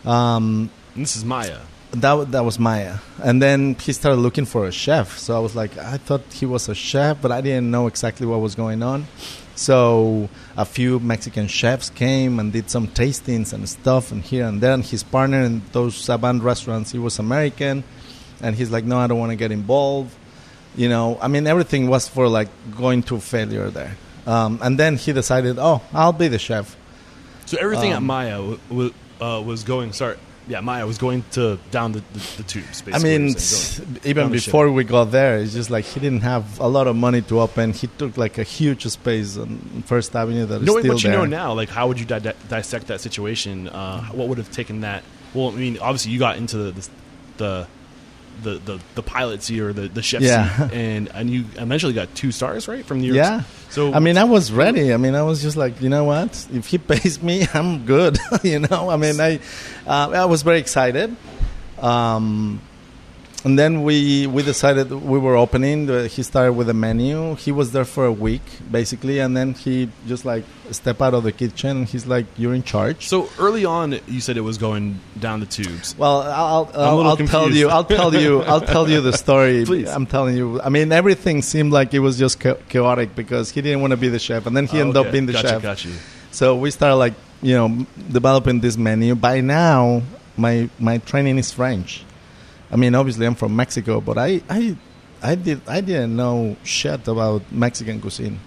Um, 0.05 0.69
And 0.95 1.03
this 1.03 1.15
is 1.17 1.25
Maya. 1.25 1.57
that 1.91 2.31
that 2.31 2.45
was 2.45 2.57
Maya, 2.57 2.97
and 3.21 3.41
then 3.41 3.75
he 3.75 3.91
started 3.93 4.17
looking 4.21 4.45
for 4.45 4.65
a 4.65 4.71
chef. 4.71 5.17
So 5.17 5.35
I 5.35 5.39
was 5.39 5.55
like, 5.55 5.77
I 5.77 5.97
thought 5.97 6.21
he 6.31 6.45
was 6.45 6.69
a 6.69 6.75
chef, 6.75 7.21
but 7.21 7.31
I 7.31 7.41
didn't 7.41 7.69
know 7.69 7.87
exactly 7.87 8.25
what 8.25 8.39
was 8.39 8.55
going 8.55 8.81
on. 8.81 9.07
So 9.59 10.29
a 10.55 10.63
few 10.63 11.01
Mexican 11.01 11.47
chefs 11.49 11.89
came 11.89 12.39
and 12.39 12.53
did 12.53 12.69
some 12.69 12.87
tastings 12.87 13.51
and 13.51 13.67
stuff, 13.67 14.09
and 14.13 14.23
here 14.23 14.45
and 14.47 14.61
there. 14.61 14.71
And 14.73 14.85
his 14.85 15.03
partner 15.03 15.41
in 15.41 15.61
those 15.73 15.95
Savann 15.95 16.41
restaurants, 16.41 16.93
he 16.93 16.97
was 16.97 17.19
American, 17.19 17.83
and 18.41 18.55
he's 18.55 18.71
like, 18.71 18.85
no, 18.85 18.97
I 18.97 19.07
don't 19.07 19.19
want 19.19 19.31
to 19.31 19.35
get 19.35 19.51
involved. 19.51 20.15
You 20.77 20.87
know, 20.87 21.17
I 21.21 21.27
mean, 21.27 21.45
everything 21.45 21.89
was 21.89 22.07
for 22.07 22.29
like 22.29 22.47
going 22.77 23.03
to 23.11 23.19
failure 23.19 23.69
there. 23.69 23.97
Um, 24.25 24.59
and 24.61 24.79
then 24.79 24.95
he 24.95 25.11
decided, 25.11 25.57
oh, 25.59 25.81
I'll 25.91 26.13
be 26.13 26.29
the 26.29 26.39
chef. 26.39 26.77
So 27.45 27.57
everything 27.59 27.91
at 27.91 27.97
Um, 27.97 28.05
Maya 28.05 28.37
w- 28.37 28.59
w- 28.69 28.93
uh, 29.19 29.41
was 29.45 29.63
going. 29.63 29.91
Sorry, 29.91 30.15
yeah, 30.49 30.61
Maya 30.61 30.85
was 30.87 30.97
going 30.97 31.23
to 31.31 31.59
down 31.69 31.91
the, 31.91 31.99
the, 32.11 32.37
the 32.37 32.43
tubes. 32.43 32.81
Basically, 32.81 32.93
I 32.93 33.17
mean, 33.17 33.37
saying, 33.37 33.99
even 34.03 34.31
before 34.31 34.71
we 34.71 34.83
got 34.83 35.05
there, 35.11 35.37
it's 35.37 35.53
just 35.53 35.69
like 35.69 35.85
he 35.85 35.99
didn't 35.99 36.21
have 36.21 36.59
a 36.59 36.67
lot 36.67 36.87
of 36.87 36.95
money 36.95 37.21
to 37.21 37.39
open. 37.39 37.71
He 37.71 37.85
took 37.99 38.17
like 38.17 38.39
a 38.39 38.43
huge 38.43 38.85
space 38.87 39.37
on 39.37 39.83
First 39.85 40.15
Avenue 40.15 40.47
that 40.47 40.63
knowing 40.63 40.83
still 40.83 40.93
what 40.95 41.03
you 41.03 41.09
there. 41.11 41.19
know 41.19 41.25
now, 41.25 41.53
like 41.53 41.69
how 41.69 41.87
would 41.87 41.99
you 41.99 42.05
di- 42.07 42.33
dissect 42.49 42.87
that 42.87 42.99
situation? 42.99 43.69
Uh, 43.69 44.03
what 44.07 44.27
would 44.27 44.39
have 44.39 44.51
taken 44.51 44.81
that? 44.81 45.03
Well, 45.35 45.49
I 45.49 45.55
mean, 45.55 45.77
obviously 45.77 46.11
you 46.11 46.19
got 46.19 46.37
into 46.37 46.57
the 46.57 46.89
the 47.37 47.67
the 48.43 48.55
the, 48.59 48.79
the, 48.95 49.03
pilot 49.03 49.43
seat 49.43 49.59
or 49.59 49.73
the 49.73 49.87
the 49.87 50.01
chef 50.01 50.21
Yeah. 50.21 50.67
seat, 50.67 50.73
and 50.77 51.09
and 51.13 51.29
you 51.29 51.45
eventually 51.57 51.93
got 51.93 52.13
two 52.15 52.31
stars, 52.31 52.67
right, 52.67 52.85
from 52.85 53.01
New 53.01 53.07
York. 53.13 53.17
Yeah. 53.17 53.43
So 53.69 53.93
I 53.93 53.99
mean, 53.99 54.17
I 54.17 54.23
was 54.23 54.51
ready. 54.51 54.93
I 54.93 54.97
mean, 54.97 55.15
I 55.15 55.23
was 55.23 55.41
just 55.41 55.57
like, 55.57 55.81
you 55.81 55.89
know 55.89 56.03
what? 56.03 56.47
If 56.51 56.67
he 56.67 56.77
pays 56.91 57.21
me, 57.21 57.45
I'm 57.53 57.85
good. 57.85 58.17
you 58.43 58.59
know, 58.59 58.89
I 58.89 58.97
mean, 58.97 59.19
I 59.19 59.39
uh, 59.85 60.09
I 60.09 60.25
was 60.25 60.41
very 60.43 60.59
excited. 60.59 61.15
Um, 61.79 62.61
and 63.45 63.57
then 63.57 63.83
we 63.83 64.27
we 64.27 64.43
decided 64.43 64.91
we 64.91 65.17
were 65.19 65.35
opening. 65.35 65.87
He 66.09 66.23
started 66.23 66.53
with 66.53 66.69
a 66.69 66.73
menu. 66.73 67.35
He 67.35 67.51
was 67.51 67.71
there 67.71 67.85
for 67.85 68.05
a 68.05 68.11
week 68.11 68.41
basically, 68.71 69.19
and 69.19 69.35
then 69.37 69.53
he 69.53 69.89
just 70.07 70.25
like 70.25 70.43
step 70.71 71.01
out 71.01 71.13
of 71.13 71.23
the 71.23 71.31
kitchen. 71.31 71.77
and 71.77 71.85
He's 71.87 72.05
like, 72.05 72.25
"You're 72.37 72.53
in 72.53 72.63
charge." 72.63 73.07
so 73.07 73.29
early 73.39 73.65
on, 73.65 73.97
you 74.07 74.19
said 74.21 74.35
it 74.37 74.41
was 74.41 74.57
going 74.57 74.99
down 75.19 75.39
the 75.39 75.45
tubes. 75.45 75.95
Well, 75.97 76.21
I'll, 76.21 76.69
I'll, 76.73 77.01
I'll 77.01 77.17
tell 77.17 77.49
you. 77.51 77.69
I'll 77.69 77.83
tell 77.85 78.13
you. 78.13 78.41
I'll 78.51 78.61
tell 78.75 78.89
you 78.89 79.01
the 79.01 79.13
story. 79.13 79.63
Please. 79.65 79.89
I'm 79.89 80.05
telling 80.05 80.35
you. 80.35 80.61
I 80.61 80.69
mean, 80.69 80.91
everything 80.91 81.41
seemed 81.41 81.71
like 81.71 81.93
it 81.93 81.99
was 81.99 82.17
just 82.19 82.39
chaotic 82.69 83.15
because 83.15 83.51
he 83.51 83.61
didn't 83.61 83.81
want 83.81 83.91
to 83.91 83.97
be 83.97 84.09
the 84.09 84.19
chef, 84.19 84.45
and 84.47 84.55
then 84.55 84.67
he 84.67 84.77
Oh, 84.77 84.81
ended 84.81 84.97
okay. 84.97 85.07
up 85.07 85.11
being 85.11 85.25
the 85.25 85.33
gotcha, 85.33 85.47
chef. 85.47 85.61
Got 85.61 85.85
you. 85.85 85.93
So 86.31 86.55
we 86.55 86.71
started 86.71 86.95
like 86.97 87.13
you 87.41 87.55
know 87.55 87.85
developing 88.11 88.59
this 88.59 88.77
menu. 88.77 89.15
By 89.15 89.41
now, 89.41 90.03
my 90.37 90.69
my 90.77 90.97
training 90.99 91.37
is 91.39 91.51
French. 91.51 92.03
I 92.71 92.75
mean, 92.75 92.93
obviously, 92.95 93.25
I'm 93.25 93.35
from 93.35 93.55
Mexico, 93.55 93.99
but 94.01 94.17
I 94.17 94.41
I 94.49 94.75
I 95.21 95.35
did 95.35 95.61
I 95.67 95.81
didn't 95.81 96.15
know 96.15 96.55
shit 96.63 97.07
about 97.07 97.41
Mexican 97.51 97.99
cuisine. 98.01 98.39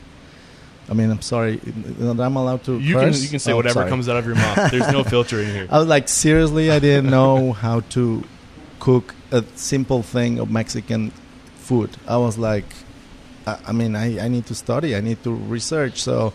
I 0.90 0.94
mean, 0.94 1.10
I'm 1.10 1.22
sorry. 1.22 1.60
I'm 2.00 2.36
allowed 2.36 2.64
to. 2.64 2.78
You 2.78 2.94
can 2.98 3.12
you 3.14 3.28
can 3.28 3.38
say 3.38 3.52
Oh, 3.52 3.56
whatever 3.56 3.74
sorry. 3.80 3.90
comes 3.90 4.08
out 4.08 4.16
of 4.16 4.26
your 4.26 4.34
mouth. 4.34 4.70
There's 4.70 4.90
no 4.92 5.04
filtering 5.14 5.48
here. 5.48 5.66
I 5.70 5.78
was 5.78 5.88
like, 5.88 6.08
seriously, 6.08 6.70
I 6.70 6.78
didn't 6.80 7.10
know 7.10 7.52
how 7.52 7.80
to 7.90 8.22
cook 8.80 9.14
a 9.30 9.44
simple 9.54 10.02
thing 10.02 10.38
of 10.38 10.50
Mexican 10.50 11.10
food. 11.56 11.90
I 12.06 12.16
was 12.18 12.36
like, 12.36 12.64
I, 13.46 13.58
I 13.68 13.72
mean, 13.72 13.94
I, 13.96 14.24
I 14.24 14.28
need 14.28 14.46
to 14.46 14.54
study, 14.54 14.94
I 14.96 15.00
need 15.00 15.22
to 15.22 15.30
research. 15.32 16.02
So 16.02 16.32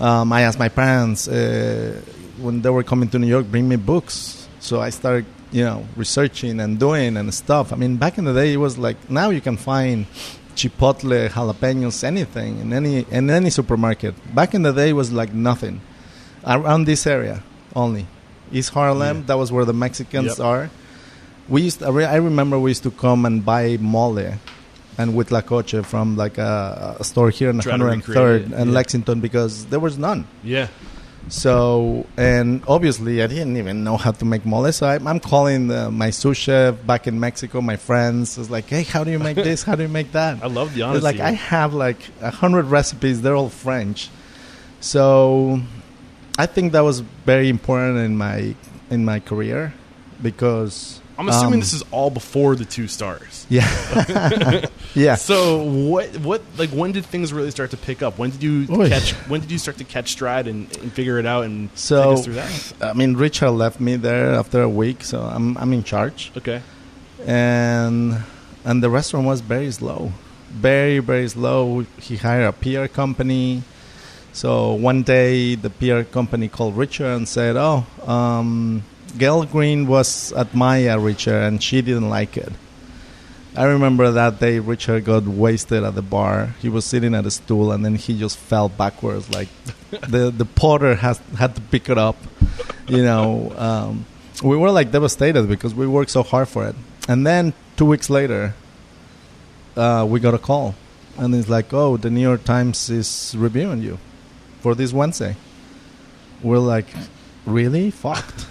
um, 0.00 0.32
I 0.32 0.42
asked 0.42 0.58
my 0.58 0.68
parents 0.68 1.28
uh, 1.28 2.00
when 2.38 2.60
they 2.62 2.70
were 2.70 2.82
coming 2.82 3.08
to 3.10 3.18
New 3.18 3.28
York, 3.28 3.46
bring 3.46 3.68
me 3.68 3.76
books. 3.76 4.48
So 4.60 4.80
I 4.80 4.90
started, 4.90 5.24
you 5.52 5.64
know, 5.64 5.86
researching 5.96 6.60
and 6.60 6.78
doing 6.78 7.16
and 7.16 7.32
stuff. 7.32 7.72
I 7.72 7.76
mean, 7.76 7.96
back 7.96 8.18
in 8.18 8.24
the 8.24 8.34
day, 8.34 8.52
it 8.52 8.58
was 8.58 8.76
like 8.78 8.96
now 9.10 9.30
you 9.30 9.40
can 9.40 9.56
find 9.56 10.06
chipotle, 10.54 11.28
jalapenos, 11.28 12.02
anything 12.04 12.60
in 12.60 12.72
any 12.72 13.06
in 13.10 13.30
any 13.30 13.50
supermarket. 13.50 14.14
Back 14.34 14.54
in 14.54 14.62
the 14.62 14.72
day, 14.72 14.90
it 14.90 14.94
was 14.94 15.12
like 15.12 15.32
nothing 15.32 15.80
around 16.46 16.84
this 16.84 17.06
area 17.06 17.42
only. 17.74 18.06
East 18.52 18.70
Harlem, 18.70 19.18
Yeah. 19.18 19.22
that 19.26 19.38
was 19.38 19.52
where 19.52 19.64
the 19.64 19.72
Mexicans 19.74 20.38
Yep. 20.38 20.40
are. 20.40 20.70
We 21.48 21.62
used, 21.62 21.82
I 21.82 21.90
re- 21.90 22.04
I 22.04 22.16
remember 22.16 22.58
we 22.58 22.70
used 22.70 22.82
to 22.84 22.90
come 22.90 23.24
and 23.24 23.44
buy 23.44 23.76
mole 23.80 24.18
and 24.98 25.12
huitlacoche 25.14 25.84
from 25.84 26.16
like 26.16 26.38
a, 26.38 26.96
a 26.98 27.04
store 27.04 27.30
here 27.30 27.50
in 27.50 27.60
Try 27.60 27.72
103rd 27.74 28.52
and 28.52 28.70
yeah. 28.70 28.74
Lexington 28.78 29.20
because 29.20 29.66
there 29.66 29.80
was 29.80 29.96
none. 29.96 30.26
Yeah. 30.42 30.68
So, 31.30 32.06
and 32.16 32.62
obviously, 32.66 33.22
I 33.22 33.26
didn't 33.26 33.56
even 33.58 33.84
know 33.84 33.96
how 33.96 34.12
to 34.12 34.24
make 34.24 34.46
mole. 34.46 34.70
So 34.72 34.86
I, 34.86 34.94
I'm 34.94 35.20
calling 35.20 35.70
uh, 35.70 35.90
my 35.90 36.10
sous 36.10 36.36
chef 36.36 36.84
back 36.86 37.06
in 37.06 37.20
Mexico, 37.20 37.60
my 37.60 37.76
friends. 37.76 38.38
It's 38.38 38.48
like, 38.50 38.66
hey, 38.66 38.82
how 38.82 39.04
do 39.04 39.10
you 39.10 39.18
make 39.18 39.36
this? 39.36 39.62
How 39.62 39.74
do 39.74 39.82
you 39.82 39.88
make 39.88 40.12
that? 40.12 40.38
I 40.42 40.46
love 40.46 40.74
the 40.74 40.80
It's 40.80 40.84
honesty. 40.84 41.04
like 41.04 41.20
I 41.20 41.32
have 41.32 41.74
like 41.74 41.98
a 42.22 42.30
hundred 42.30 42.66
recipes. 42.66 43.20
They're 43.22 43.36
all 43.36 43.50
French, 43.50 44.08
so 44.80 45.60
I 46.38 46.46
think 46.46 46.72
that 46.72 46.80
was 46.80 47.00
very 47.00 47.48
important 47.48 47.98
in 47.98 48.16
my 48.16 48.54
in 48.90 49.04
my 49.04 49.20
career 49.20 49.74
because 50.22 50.97
I'm 51.18 51.28
assuming 51.28 51.54
um, 51.54 51.60
this 51.60 51.72
is 51.72 51.82
all 51.90 52.10
before 52.10 52.54
the 52.54 52.64
two 52.64 52.86
stars. 52.86 53.44
yeah 53.50 53.66
yeah. 54.94 55.16
So 55.16 55.62
what 55.64 56.16
what 56.18 56.42
like 56.56 56.70
when 56.70 56.92
did 56.92 57.04
things 57.04 57.32
really 57.32 57.50
start 57.50 57.70
to 57.72 57.76
pick 57.76 58.02
up? 58.02 58.18
When 58.18 58.30
did 58.30 58.42
you 58.42 58.66
Oy. 58.70 58.88
catch 58.88 59.12
when 59.28 59.40
did 59.40 59.50
you 59.50 59.58
start 59.58 59.78
to 59.78 59.84
catch 59.84 60.10
stride 60.12 60.46
and, 60.46 60.74
and 60.78 60.92
figure 60.92 61.18
it 61.18 61.26
out 61.26 61.44
and 61.44 61.70
So 61.74 62.12
us 62.12 62.24
through 62.24 62.34
that? 62.34 62.72
I 62.80 62.92
mean, 62.92 63.14
Richard 63.16 63.50
left 63.50 63.80
me 63.80 63.96
there 63.96 64.34
after 64.34 64.62
a 64.62 64.68
week, 64.68 65.02
so 65.02 65.20
I'm 65.22 65.56
I'm 65.58 65.72
in 65.72 65.82
charge, 65.82 66.30
Okay. 66.36 66.62
and 67.26 68.22
and 68.64 68.82
the 68.82 68.90
restaurant 68.90 69.26
was 69.26 69.40
very 69.40 69.70
slow, 69.72 70.12
very 70.50 70.98
very 71.00 71.28
slow. 71.28 71.84
He 72.00 72.16
hired 72.16 72.44
a 72.46 72.52
PR 72.52 72.86
company. 72.86 73.62
So 74.32 74.74
one 74.74 75.02
day 75.02 75.56
the 75.56 75.70
PR 75.70 76.02
company 76.02 76.48
called 76.48 76.76
Richard 76.76 77.06
and 77.16 77.26
said, 77.26 77.56
"Oh, 77.56 77.84
um, 78.06 78.84
Gael 79.16 79.44
Greene 79.44 79.86
was 79.86 80.32
at 80.32 80.54
Maya, 80.54 80.98
Richard, 80.98 81.42
and 81.42 81.62
she 81.62 81.82
didn't 81.82 82.10
like 82.10 82.36
it." 82.36 82.52
I 83.58 83.64
remember 83.64 84.12
that 84.12 84.38
day 84.38 84.60
Richard 84.60 85.04
got 85.04 85.24
wasted 85.24 85.82
at 85.82 85.96
the 85.96 86.02
bar. 86.02 86.54
He 86.62 86.68
was 86.68 86.84
sitting 86.84 87.12
at 87.14 87.26
a 87.26 87.30
stool 87.30 87.72
and 87.72 87.84
then 87.84 87.96
he 87.96 88.16
just 88.16 88.38
fell 88.38 88.68
backwards. 88.68 89.28
Like 89.34 89.48
the 90.08 90.30
the 90.30 90.44
porter 90.44 90.94
has 90.94 91.18
had 91.36 91.56
to 91.56 91.60
pick 91.60 91.88
it 91.88 91.98
up, 91.98 92.16
you 92.86 93.02
know. 93.02 93.52
Um, 93.56 94.06
we 94.44 94.56
were 94.56 94.70
like 94.70 94.92
devastated 94.92 95.48
because 95.48 95.74
we 95.74 95.88
worked 95.88 96.12
so 96.12 96.22
hard 96.22 96.48
for 96.48 96.68
it. 96.68 96.76
And 97.08 97.26
then 97.26 97.52
two 97.76 97.86
weeks 97.86 98.08
later, 98.08 98.54
uh, 99.76 100.06
we 100.08 100.20
got 100.20 100.34
a 100.34 100.38
call, 100.38 100.76
and 101.16 101.34
it's 101.34 101.48
like, 101.48 101.72
"Oh, 101.72 101.96
the 101.96 102.10
New 102.10 102.20
York 102.20 102.44
Times 102.44 102.90
is 102.90 103.34
reviewing 103.36 103.82
you 103.82 103.98
for 104.60 104.76
this 104.76 104.92
Wednesday." 104.92 105.34
We're 106.42 106.58
like, 106.58 106.86
"Really? 107.48 107.90
Fucked. 107.90 108.46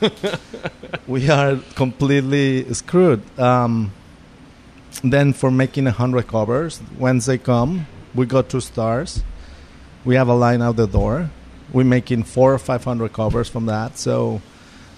we 1.07 1.29
are 1.29 1.57
completely 1.75 2.73
screwed." 2.73 3.21
Um, 3.39 3.91
then 5.03 5.33
for 5.33 5.51
making 5.51 5.87
a 5.87 5.91
hundred 5.91 6.27
covers, 6.27 6.81
Wednesday 6.97 7.37
come, 7.37 7.87
we 8.15 8.25
got 8.25 8.49
two 8.49 8.61
stars. 8.61 9.23
We 10.05 10.15
have 10.15 10.27
a 10.27 10.33
line 10.35 10.61
out 10.61 10.75
the 10.75 10.87
door. 10.87 11.29
We're 11.71 11.83
making 11.83 12.23
four 12.23 12.53
or 12.53 12.59
five 12.59 12.83
hundred 12.83 13.13
covers 13.13 13.49
from 13.49 13.65
that. 13.67 13.97
So 13.97 14.41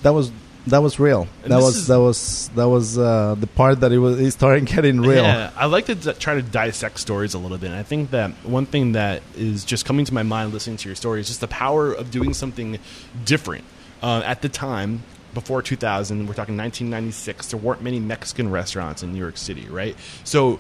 that 0.04 0.14
was 0.14 0.32
that 0.68 0.82
was 0.82 1.00
real. 1.00 1.28
That 1.44 1.58
was 1.58 1.88
that 1.88 2.00
was 2.00 2.50
that 2.56 2.68
was 2.70 2.98
uh, 2.98 3.36
the 3.40 3.48
part 3.48 3.82
that 3.82 3.92
it 3.92 3.98
was 4.00 4.20
it 4.20 4.32
started 4.32 4.66
getting 4.66 5.02
real. 5.02 5.24
Yeah, 5.24 5.52
I 5.56 5.66
like 5.66 5.86
to 5.88 5.96
d- 5.96 6.14
try 6.14 6.36
to 6.36 6.42
dissect 6.42 7.00
stories 7.00 7.34
a 7.34 7.40
little 7.40 7.58
bit. 7.58 7.72
And 7.72 7.80
I 7.80 7.84
think 7.84 8.12
that 8.12 8.32
one 8.44 8.66
thing 8.66 8.94
that 8.94 9.24
is 9.36 9.66
just 9.66 9.86
coming 9.86 10.06
to 10.06 10.14
my 10.14 10.24
mind 10.24 10.54
listening 10.54 10.78
to 10.78 10.90
your 10.90 10.96
story 10.96 11.22
is 11.22 11.28
just 11.28 11.42
the 11.42 11.48
power 11.48 11.92
of 11.92 12.12
doing 12.12 12.34
something 12.34 12.80
different. 13.26 13.66
Uh, 14.02 14.22
at 14.26 14.42
the 14.42 14.50
time, 14.50 15.04
before 15.34 15.62
2000, 15.62 16.20
we're 16.28 16.34
talking 16.34 16.58
1996, 16.58 17.48
there 17.52 17.60
weren't 17.60 17.82
many 17.82 18.00
Mexican 18.00 18.50
restaurants 18.50 19.04
in 19.04 19.12
New 19.14 19.20
York 19.20 19.38
City, 19.38 19.68
right? 19.70 19.96
So 20.24 20.60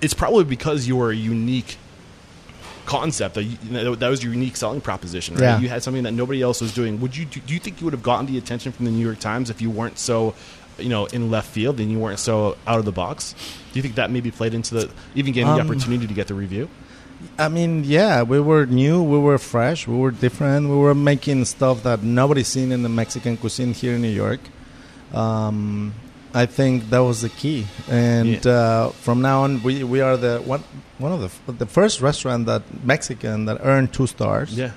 it's 0.00 0.14
probably 0.14 0.44
because 0.44 0.86
you 0.86 0.96
were 0.96 1.10
a 1.10 1.16
unique 1.16 1.76
concept 2.86 3.34
that, 3.36 3.44
you, 3.44 3.56
that 3.70 4.00
that 4.00 4.08
was 4.08 4.22
your 4.22 4.32
unique 4.34 4.56
selling 4.56 4.80
proposition, 4.80 5.34
right? 5.36 5.42
Yeah. 5.42 5.58
You 5.58 5.68
had 5.68 5.82
something 5.82 6.02
that 6.02 6.12
nobody 6.12 6.42
else 6.42 6.60
was 6.60 6.74
doing. 6.74 7.00
Would 7.00 7.16
you 7.16 7.24
do, 7.24 7.40
you 7.46 7.58
think 7.58 7.80
you 7.80 7.86
would 7.86 7.94
have 7.94 8.02
gotten 8.02 8.26
the 8.26 8.36
attention 8.36 8.72
from 8.72 8.84
the 8.84 8.90
New 8.90 9.04
York 9.04 9.18
Times 9.20 9.48
if 9.48 9.62
you 9.62 9.70
weren't 9.70 9.98
so, 9.98 10.34
you 10.78 10.90
know, 10.90 11.06
in 11.06 11.30
left 11.30 11.48
field 11.48 11.80
and 11.80 11.90
you 11.90 11.98
weren't 11.98 12.18
so 12.18 12.56
out 12.66 12.78
of 12.78 12.84
the 12.84 12.92
box? 12.92 13.34
Do 13.72 13.78
you 13.78 13.82
think 13.82 13.94
that 13.94 14.10
maybe 14.10 14.30
played 14.30 14.52
into 14.54 14.74
the 14.74 14.90
even 15.14 15.32
gave 15.32 15.46
you 15.46 15.54
the 15.54 15.60
Um, 15.60 15.66
opportunity 15.66 16.06
to 16.06 16.14
get 16.14 16.26
the 16.28 16.34
review? 16.34 16.68
I 17.38 17.48
mean, 17.48 17.84
yeah, 17.84 18.22
we 18.22 18.40
were 18.40 18.66
new, 18.66 19.02
we 19.02 19.18
were 19.18 19.38
fresh, 19.38 19.86
we 19.88 19.96
were 19.96 20.10
different, 20.10 20.68
we 20.68 20.76
were 20.76 20.94
making 20.94 21.44
stuff 21.44 21.82
that 21.82 22.02
nobody's 22.02 22.48
seen 22.48 22.72
in 22.72 22.82
the 22.82 22.88
Mexican 22.88 23.36
cuisine 23.36 23.72
here 23.74 23.94
in 23.94 24.02
New 24.02 24.08
York. 24.08 24.40
Um, 25.12 25.94
I 26.34 26.46
think 26.46 26.90
that 26.90 26.98
was 26.98 27.22
the 27.22 27.28
key, 27.28 27.66
and 27.88 28.44
Yeah. 28.44 28.50
uh, 28.52 28.88
from 28.90 29.22
now 29.22 29.42
on, 29.44 29.62
we, 29.62 29.84
we 29.84 30.00
are 30.00 30.16
the 30.16 30.38
one 30.44 30.64
one 30.98 31.12
of 31.12 31.20
the 31.20 31.52
the 31.52 31.66
first 31.66 32.00
restaurant 32.00 32.46
that 32.46 32.62
Mexican 32.84 33.44
that 33.46 33.58
earned 33.62 33.92
two 33.92 34.06
stars. 34.08 34.52
Yeah. 34.56 34.72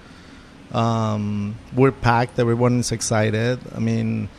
Um, 0.71 1.55
we're 1.75 1.91
packed. 1.91 2.37
Everyone 2.39 2.79
is 2.79 2.91
excited. 2.91 3.59
I 3.75 3.79
mean, 3.79 4.29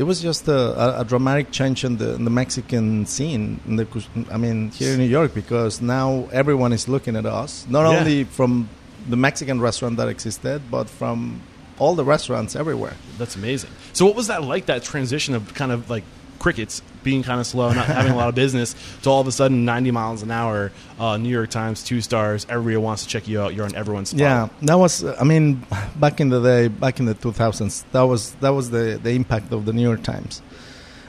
it 0.00 0.04
was 0.04 0.22
just 0.22 0.48
a, 0.48 1.00
a, 1.00 1.04
dramatic 1.04 1.50
change 1.50 1.84
in 1.84 1.98
the, 1.98 2.14
in 2.14 2.24
the 2.24 2.30
Mexican 2.30 3.04
scene. 3.04 3.60
In 3.66 3.76
the, 3.76 3.86
I 4.32 4.38
mean, 4.38 4.70
here 4.70 4.94
in 4.94 4.98
New 4.98 5.04
York, 5.18 5.34
because 5.34 5.82
now 5.82 6.26
everyone 6.32 6.72
is 6.72 6.88
looking 6.88 7.16
at 7.16 7.26
us. 7.26 7.66
Not 7.68 7.82
Yeah. 7.82 7.98
only 7.98 8.24
from 8.24 8.70
the 9.06 9.18
Mexican 9.18 9.60
restaurant 9.60 9.98
that 9.98 10.08
existed, 10.08 10.62
but 10.70 10.88
from 10.88 11.42
all 11.78 11.94
the 11.94 12.04
restaurants 12.04 12.56
everywhere. 12.56 12.94
That's 13.18 13.36
amazing. 13.36 13.70
So, 13.92 14.06
what 14.06 14.16
was 14.16 14.28
that 14.28 14.42
like? 14.42 14.64
That 14.66 14.82
transition 14.82 15.34
of 15.34 15.52
kind 15.52 15.70
of 15.70 15.90
like 15.90 16.04
crickets 16.40 16.82
being 17.04 17.22
kind 17.22 17.38
of 17.40 17.46
slow, 17.46 17.72
not 17.72 17.86
having 17.86 18.10
a 18.10 18.16
lot 18.16 18.28
of 18.28 18.34
business, 18.34 18.74
to 19.02 19.10
all 19.10 19.20
of 19.20 19.28
a 19.28 19.32
sudden 19.32 19.64
90 19.64 19.92
miles 19.92 20.22
an 20.22 20.32
hour, 20.32 20.72
uh, 20.98 21.16
New 21.16 21.28
York 21.28 21.50
Times, 21.50 21.84
two 21.84 22.00
stars. 22.00 22.44
Everybody 22.48 22.76
wants 22.78 23.04
to 23.04 23.08
check 23.08 23.28
you 23.28 23.40
out. 23.40 23.54
You're 23.54 23.64
on 23.66 23.76
everyone's 23.76 24.08
spot. 24.10 24.20
Yeah, 24.20 24.48
that 24.62 24.74
was. 24.74 25.04
I 25.04 25.22
mean, 25.22 25.64
back 25.96 26.20
in 26.20 26.30
the 26.30 26.40
day, 26.42 26.66
back 26.66 26.98
in 26.98 27.06
the 27.06 27.14
2000s, 27.14 27.84
that 27.92 28.02
was 28.02 28.32
that 28.40 28.50
was 28.50 28.70
the 28.70 28.98
the 29.00 29.10
impact 29.10 29.52
of 29.52 29.64
the 29.66 29.72
New 29.72 29.82
York 29.82 30.02
Times. 30.02 30.42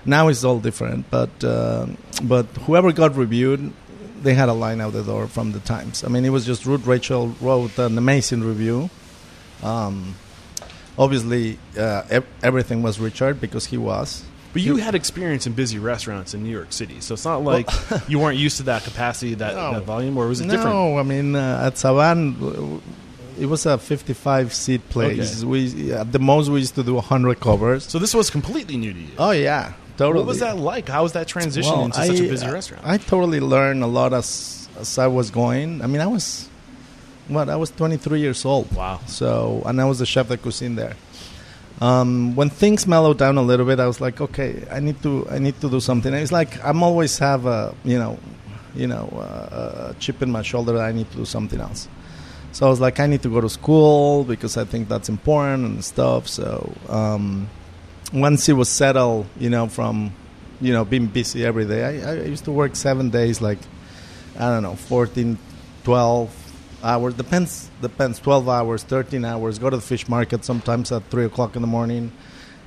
Now 0.05 0.27
it's 0.27 0.43
all 0.43 0.59
different, 0.59 1.09
but 1.09 1.43
uh, 1.43 1.87
but 2.23 2.45
whoever 2.65 2.91
got 2.91 3.15
reviewed, 3.15 3.71
they 4.21 4.33
had 4.33 4.49
a 4.49 4.53
line 4.53 4.81
out 4.81 4.93
the 4.93 5.03
door 5.03 5.27
from 5.27 5.51
the 5.51 5.59
Times. 5.59 6.03
I 6.03 6.07
mean, 6.07 6.25
it 6.25 6.29
was 6.29 6.45
just 6.45 6.65
Ruth 6.65 6.81
Reichl 6.85 7.35
wrote 7.41 7.77
an 7.79 7.97
amazing 7.97 8.43
review. 8.43 8.89
Um, 9.63 10.15
obviously, 10.97 11.59
uh, 11.77 12.03
ev- 12.09 12.25
everything 12.41 12.81
was 12.81 12.99
Richard 12.99 13.39
because 13.39 13.67
he 13.67 13.77
was. 13.77 14.23
But 14.53 14.61
you 14.61 14.75
had 14.77 14.95
experience 14.95 15.47
in 15.47 15.53
busy 15.53 15.79
restaurants 15.79 16.33
in 16.33 16.43
New 16.43 16.49
York 16.51 16.73
City, 16.73 16.99
so 16.99 17.13
it's 17.13 17.23
not 17.25 17.43
like 17.43 17.69
you 18.09 18.19
weren't 18.19 18.37
used 18.37 18.57
to 18.57 18.63
that 18.63 18.83
capacity, 18.83 19.33
that, 19.35 19.55
No. 19.55 19.73
that 19.73 19.83
volume, 19.83 20.17
or 20.17 20.27
was 20.27 20.41
it 20.41 20.45
no, 20.47 20.53
different? 20.53 20.75
No, 20.75 20.97
I 20.97 21.03
mean 21.03 21.35
uh, 21.35 21.63
at 21.67 21.75
Savann, 21.75 22.81
it 23.39 23.45
was 23.45 23.65
a 23.65 23.77
55 23.77 24.53
seat 24.53 24.87
place. 24.89 25.37
Okay. 25.39 25.47
We 25.47 25.93
at 25.93 26.11
the 26.11 26.19
most 26.19 26.49
we 26.49 26.59
used 26.59 26.75
to 26.75 26.83
do 26.83 26.95
100 26.95 27.39
covers. 27.39 27.85
So 27.85 27.97
this 27.97 28.13
was 28.13 28.29
completely 28.29 28.77
new 28.77 28.93
to 28.93 28.99
you. 28.99 29.13
Oh 29.17 29.31
yeah, 29.31 29.73
totally. 29.97 30.19
What 30.19 30.27
was 30.27 30.39
that 30.39 30.57
like? 30.57 30.89
How 30.89 31.03
was 31.03 31.13
that 31.13 31.27
transition 31.27 31.71
Well, 31.71 31.85
into 31.85 32.05
such 32.05 32.19
a 32.19 32.27
busy 32.27 32.47
restaurant? 32.47 32.85
I 32.85 32.97
totally 32.97 33.39
learned 33.39 33.83
a 33.83 33.87
lot 33.87 34.13
as 34.13 34.67
as 34.79 34.97
I 34.97 35.07
was 35.07 35.31
going. 35.31 35.81
I 35.81 35.87
mean, 35.87 36.01
I 36.01 36.07
was 36.07 36.49
what 37.29 37.49
I 37.49 37.55
was 37.55 37.71
23 37.71 38.19
years 38.19 38.43
old. 38.45 38.71
Wow. 38.75 38.99
So 39.07 39.61
and 39.65 39.79
I 39.79 39.85
was 39.85 39.99
the 39.99 40.05
chef 40.05 40.27
de 40.27 40.37
cuisine 40.37 40.75
there. 40.75 40.95
Um, 41.79 42.35
when 42.35 42.49
things 42.49 42.85
mellowed 42.85 43.17
down 43.17 43.37
a 43.37 43.41
little 43.41 43.65
bit, 43.65 43.79
I 43.79 43.87
was 43.87 44.01
like, 44.01 44.21
okay, 44.21 44.63
I 44.69 44.79
need 44.79 45.01
to 45.03 45.27
I 45.29 45.39
need 45.39 45.59
to 45.61 45.69
do 45.69 45.79
something. 45.79 46.13
It's 46.13 46.31
like 46.31 46.63
I'm 46.63 46.83
always 46.83 47.17
have 47.19 47.45
a 47.45 47.73
you 47.83 47.97
know, 47.97 48.19
you 48.75 48.87
know, 48.87 49.07
uh, 49.07 49.91
a 49.91 49.93
chip 49.99 50.21
in 50.21 50.31
my 50.31 50.41
shoulder 50.41 50.73
that 50.73 50.83
I 50.83 50.91
need 50.91 51.09
to 51.11 51.17
do 51.17 51.25
something 51.25 51.59
else. 51.59 51.87
So 52.51 52.67
I 52.67 52.69
was 52.69 52.81
like, 52.81 52.99
I 52.99 53.07
need 53.07 53.23
to 53.23 53.29
go 53.29 53.39
to 53.41 53.49
school 53.49 54.23
because 54.25 54.57
I 54.57 54.65
think 54.65 54.89
that's 54.89 55.09
important 55.09 55.65
and 55.65 55.85
stuff. 55.85 56.27
So 56.27 56.73
um, 56.89 57.49
once 58.13 58.49
it 58.49 58.53
was 58.53 58.67
settled, 58.67 59.25
you 59.39 59.49
know, 59.49 59.67
from 59.67 60.13
you 60.59 60.73
know 60.73 60.85
being 60.85 61.07
busy 61.07 61.45
every 61.45 61.65
day, 61.65 62.03
I, 62.03 62.11
I 62.11 62.13
used 62.23 62.45
to 62.45 62.51
work 62.51 62.75
seven 62.75 63.09
days, 63.09 63.41
like 63.41 63.59
I 64.37 64.49
don't 64.49 64.63
know, 64.63 64.75
14, 64.75 65.37
12 65.83 66.40
hours. 66.83 67.13
Depends, 67.13 67.69
depends. 67.81 68.19
12 68.19 68.49
hours, 68.49 68.83
13 68.83 69.23
hours. 69.25 69.59
Go 69.59 69.69
to 69.69 69.77
the 69.77 69.81
fish 69.81 70.07
market 70.07 70.45
sometimes 70.45 70.91
at 70.91 71.03
3 71.05 71.25
o'clock 71.25 71.55
in 71.55 71.61
the 71.61 71.67
morning. 71.67 72.11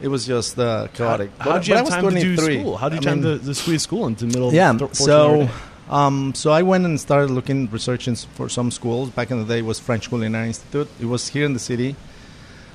It 0.01 0.09
was 0.09 0.27
just 0.27 0.59
uh, 0.59 0.89
chaotic. 0.93 1.31
How, 1.39 1.53
how'd 1.53 1.67
you 1.67 1.75
have 1.77 1.89
time 1.89 2.11
to 2.11 2.21
do 2.21 2.37
school? 2.37 2.77
How 2.77 2.89
did 2.89 2.99
I 2.99 3.03
you 3.03 3.09
have 3.09 3.19
mean, 3.19 3.25
time 3.25 3.41
to, 3.41 3.47
to 3.47 3.55
squeeze 3.55 3.83
school 3.83 4.07
into 4.07 4.27
middle? 4.27 4.53
yeah. 4.53 4.77
So, 4.93 5.49
um, 5.89 6.35
so 6.35 6.51
I 6.51 6.63
went 6.63 6.85
and 6.85 7.01
started 7.01 7.31
looking, 7.31 7.71
researching 7.71 8.17
for 8.17 8.49
some 8.49 8.71
schools. 8.71 9.11
Back 9.11 9.31
in 9.31 9.39
the 9.39 9.45
day, 9.45 9.61
it 9.61 9.65
was 9.65 9.79
French 9.81 10.09
Culinary 10.09 10.49
Institute. 10.49 10.89
It 11.01 11.07
was 11.07 11.29
here 11.29 11.45
in 11.45 11.53
the 11.53 11.59
city. 11.59 11.97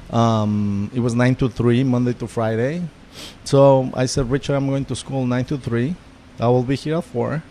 Um, 0.10 0.89
it 0.93 1.02
was 1.02 1.13
nine 1.13 1.36
to 1.36 1.49
three, 1.49 1.84
Monday 1.84 2.13
to 2.13 2.28
Friday. 2.28 2.84
So 3.43 3.91
I 3.93 4.06
said, 4.06 4.30
Richard, 4.30 4.56
I'm 4.56 4.67
going 4.67 4.86
to 4.86 4.95
school 4.95 5.25
nine 5.25 5.45
to 5.45 5.58
three. 5.58 5.95
I 6.39 6.47
will 6.47 6.63
be 6.63 6.75
here 6.75 6.97
at 6.97 7.04
four. 7.04 7.43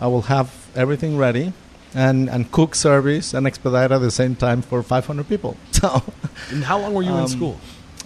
I 0.00 0.06
will 0.08 0.22
have 0.22 0.52
everything 0.76 1.16
ready. 1.16 1.52
And, 1.96 2.28
and 2.28 2.52
cook 2.52 2.74
service 2.74 3.32
and 3.32 3.46
expedite 3.46 3.90
at 3.90 3.98
the 4.02 4.10
same 4.10 4.36
time 4.36 4.60
for 4.60 4.82
500 4.82 5.26
people. 5.28 5.56
So 5.72 6.02
And 6.50 6.62
how 6.62 6.78
long 6.78 6.92
were 6.92 7.02
you 7.02 7.08
in 7.16 7.22
um, 7.24 7.28
school? 7.28 7.56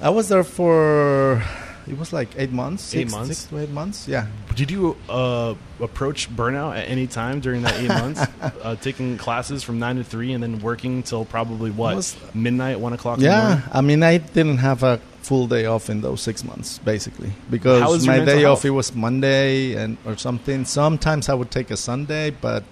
I 0.01 0.11
was 0.11 0.29
there 0.29 0.45
for 0.45 1.43
it 1.89 1.99
was 1.99 2.13
like 2.13 2.29
eight 2.37 2.53
months, 2.53 2.95
Eight 2.95 3.11
six- 3.11 3.13
months? 3.13 3.29
six 3.39 3.51
to 3.51 3.59
eight 3.59 3.71
months. 3.71 4.07
Yeah, 4.07 4.27
Did 4.55 4.71
you 4.71 4.97
uh, 5.09 5.55
approach 5.81 6.31
burnout 6.31 6.77
at 6.79 6.87
any 6.89 7.09
time 7.09 7.41
during 7.41 7.63
that 7.63 7.75
eight 7.83 7.89
months? 7.89 8.21
uh, 8.63 8.77
taking 8.77 9.19
classes 9.19 9.65
from 9.65 9.81
nine 9.81 9.97
to 9.97 10.05
three 10.05 10.33
and 10.35 10.41
then 10.43 10.61
working 10.61 11.03
till 11.03 11.25
probably 11.25 11.71
what 11.73 11.97
Was- 11.97 12.17
midnight, 12.33 12.79
one 12.79 12.93
o'clock. 12.93 13.19
in 13.19 13.25
the 13.25 13.31
Yeah, 13.31 13.43
morning? 13.49 13.63
I 13.73 13.81
mean, 13.81 14.03
I 14.05 14.19
didn't 14.19 14.59
have 14.59 14.85
a 14.85 15.01
full 15.23 15.49
day 15.49 15.67
off 15.67 15.91
in 15.91 16.01
those 16.01 16.21
six 16.23 16.45
months, 16.45 16.79
basically, 16.79 17.33
because 17.51 18.07
my 18.07 18.25
day 18.25 18.43
health? 18.43 18.59
off 18.61 18.65
it 18.65 18.71
was 18.71 18.95
Monday 18.95 19.75
and 19.75 19.97
or 20.07 20.17
something. 20.17 20.65
Sometimes 20.65 21.29
I 21.29 21.35
would 21.35 21.51
take 21.51 21.73
a 21.73 21.77
Sunday, 21.77 22.31
but 22.31 22.63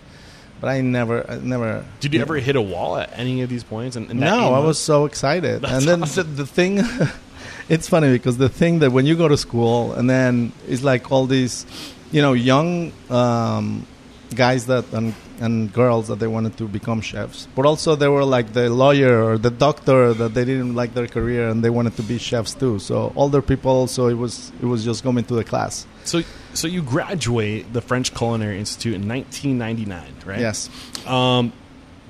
but 0.60 0.68
I 0.68 0.80
never, 0.80 1.28
I 1.30 1.38
never. 1.38 1.84
Did 2.00 2.14
you 2.14 2.20
ever 2.20 2.36
hit 2.36 2.56
a 2.56 2.60
wall 2.62 2.96
at 2.96 3.10
any 3.18 3.42
of 3.42 3.48
these 3.48 3.64
points? 3.64 3.96
And, 3.96 4.10
and 4.10 4.20
No, 4.20 4.54
I 4.54 4.58
was 4.58 4.78
so 4.78 5.04
excited, 5.04 5.62
That's 5.62 5.72
and 5.72 5.82
then 5.84 6.02
awesome. 6.02 6.36
the, 6.36 6.42
the 6.42 6.46
thing. 6.46 6.80
it's 7.68 7.88
funny 7.88 8.10
because 8.12 8.38
the 8.38 8.48
thing 8.48 8.80
that 8.80 8.90
when 8.92 9.06
you 9.06 9.16
go 9.16 9.28
to 9.28 9.36
school 9.36 9.92
and 9.92 10.08
then 10.08 10.52
it's 10.66 10.82
like 10.82 11.12
all 11.12 11.26
these, 11.26 11.66
you 12.10 12.22
know, 12.22 12.32
young 12.32 12.92
um, 13.10 13.86
guys 14.34 14.66
that 14.66 14.92
and 14.92 15.14
and 15.40 15.72
girls 15.72 16.08
that 16.08 16.18
they 16.18 16.26
wanted 16.26 16.56
to 16.58 16.66
become 16.66 17.00
chefs, 17.00 17.46
but 17.54 17.64
also 17.64 17.94
they 17.94 18.08
were 18.08 18.24
like 18.24 18.52
the 18.54 18.68
lawyer 18.68 19.22
or 19.22 19.38
the 19.38 19.50
doctor 19.50 20.12
that 20.12 20.34
they 20.34 20.44
didn't 20.44 20.74
like 20.74 20.94
their 20.94 21.06
career 21.06 21.48
and 21.48 21.62
they 21.62 21.70
wanted 21.70 21.94
to 21.96 22.02
be 22.02 22.18
chefs 22.18 22.54
too. 22.54 22.78
So 22.80 23.12
older 23.14 23.40
people 23.40 23.86
so 23.86 24.08
it 24.08 24.14
was 24.14 24.50
it 24.60 24.66
was 24.66 24.84
just 24.84 25.02
coming 25.04 25.24
to 25.24 25.34
the 25.34 25.44
class. 25.44 25.86
So, 26.04 26.22
so 26.54 26.66
you 26.66 26.82
graduate 26.82 27.72
the 27.72 27.80
French 27.80 28.14
Culinary 28.14 28.58
Institute 28.58 28.94
in 28.94 29.08
1999, 29.08 30.14
right? 30.26 30.40
Yes. 30.40 30.70
Um, 31.06 31.52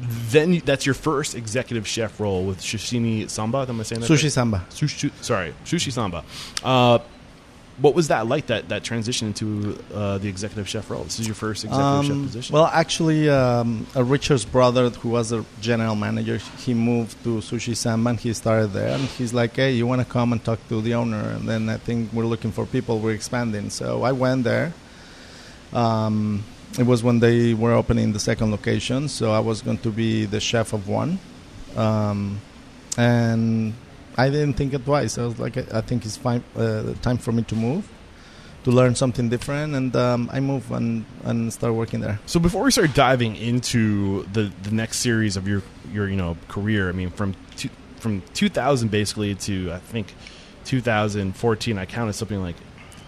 then 0.00 0.58
that's 0.64 0.86
your 0.86 0.94
first 0.94 1.34
executive 1.34 1.86
chef 1.86 2.20
role 2.20 2.44
with 2.44 2.60
Sushimi 2.60 3.28
Samba. 3.28 3.66
Am 3.68 3.80
I 3.80 3.82
saying 3.82 4.02
that? 4.02 4.10
Sushi 4.10 4.24
right? 4.24 4.32
samba. 4.32 4.66
Sushi, 4.70 5.00
Samba. 5.00 5.22
sorry, 5.24 5.54
Sushi 5.64 5.92
Samba. 5.92 6.24
Uh, 6.62 6.98
what 7.80 7.94
was 7.94 8.08
that 8.08 8.26
like? 8.26 8.46
That 8.46 8.68
that 8.70 8.82
transition 8.82 9.28
into 9.28 9.78
uh, 9.94 10.18
the 10.18 10.28
executive 10.28 10.68
chef 10.68 10.90
role. 10.90 11.04
This 11.04 11.20
is 11.20 11.26
your 11.26 11.34
first 11.34 11.64
executive 11.64 12.04
chef 12.04 12.12
Um, 12.12 12.26
position. 12.26 12.52
Well, 12.52 12.66
actually, 12.66 13.28
um, 13.28 13.86
Richard's 13.94 14.44
brother, 14.44 14.90
who 14.90 15.10
was 15.10 15.30
a 15.32 15.44
general 15.60 15.94
manager, 15.94 16.38
he 16.64 16.74
moved 16.74 17.22
to 17.24 17.38
Sushi 17.38 17.76
Samba 17.76 18.10
and 18.10 18.20
he 18.20 18.32
started 18.32 18.72
there. 18.72 18.88
And 18.94 19.02
he's 19.02 19.32
like, 19.32 19.54
hey, 19.56 19.72
you 19.72 19.86
want 19.86 20.00
to 20.00 20.12
come 20.12 20.32
and 20.32 20.42
talk 20.42 20.58
to 20.68 20.80
the 20.80 20.94
owner? 20.94 21.22
And 21.30 21.48
then 21.48 21.68
I 21.68 21.76
think 21.76 22.12
we're 22.12 22.26
looking 22.26 22.52
for 22.52 22.66
people, 22.66 22.98
we're 22.98 23.14
expanding. 23.14 23.70
So 23.70 24.02
I 24.02 24.12
went 24.12 24.44
there. 24.44 24.72
Um, 25.72 26.44
it 26.78 26.86
was 26.86 27.02
when 27.02 27.20
they 27.20 27.54
were 27.54 27.72
opening 27.72 28.12
the 28.12 28.20
second 28.20 28.50
location. 28.50 29.08
So 29.08 29.32
I 29.32 29.40
was 29.40 29.62
going 29.62 29.78
to 29.78 29.90
be 29.90 30.26
the 30.26 30.40
chef 30.40 30.72
of 30.72 30.88
one. 30.88 31.18
Um, 31.76 32.40
and 32.96 33.74
I 34.18 34.28
didn't 34.28 34.54
think 34.54 34.74
it 34.74 34.84
twice. 34.84 35.16
I 35.16 35.24
was 35.24 35.38
like, 35.38 35.56
I 35.56 35.80
think 35.80 36.04
it's 36.04 36.16
fine, 36.16 36.42
uh, 36.56 36.92
time 37.00 37.18
for 37.18 37.32
me 37.32 37.44
to 37.44 37.54
move 37.54 37.88
to 38.64 38.70
learn 38.70 38.94
something 38.94 39.28
different, 39.28 39.74
and 39.74 39.94
um, 39.96 40.28
I 40.32 40.40
moved 40.40 40.70
and 40.70 41.04
and 41.24 41.52
start 41.52 41.74
working 41.74 42.00
there. 42.00 42.18
So 42.26 42.40
before 42.40 42.62
we 42.62 42.70
start 42.70 42.94
diving 42.94 43.36
into 43.36 44.24
the 44.32 44.52
the 44.62 44.70
next 44.70 44.98
series 44.98 45.36
of 45.36 45.48
your 45.48 45.62
your 45.92 46.08
you 46.08 46.16
know 46.16 46.36
career, 46.48 46.88
I 46.88 46.92
mean 46.92 47.10
from 47.10 47.34
two, 47.56 47.70
from 47.96 48.22
2000 48.34 48.90
basically 48.90 49.34
to 49.34 49.72
I 49.72 49.78
think 49.78 50.14
2014, 50.64 51.78
I 51.78 51.86
counted 51.86 52.12
something 52.12 52.42
like 52.42 52.56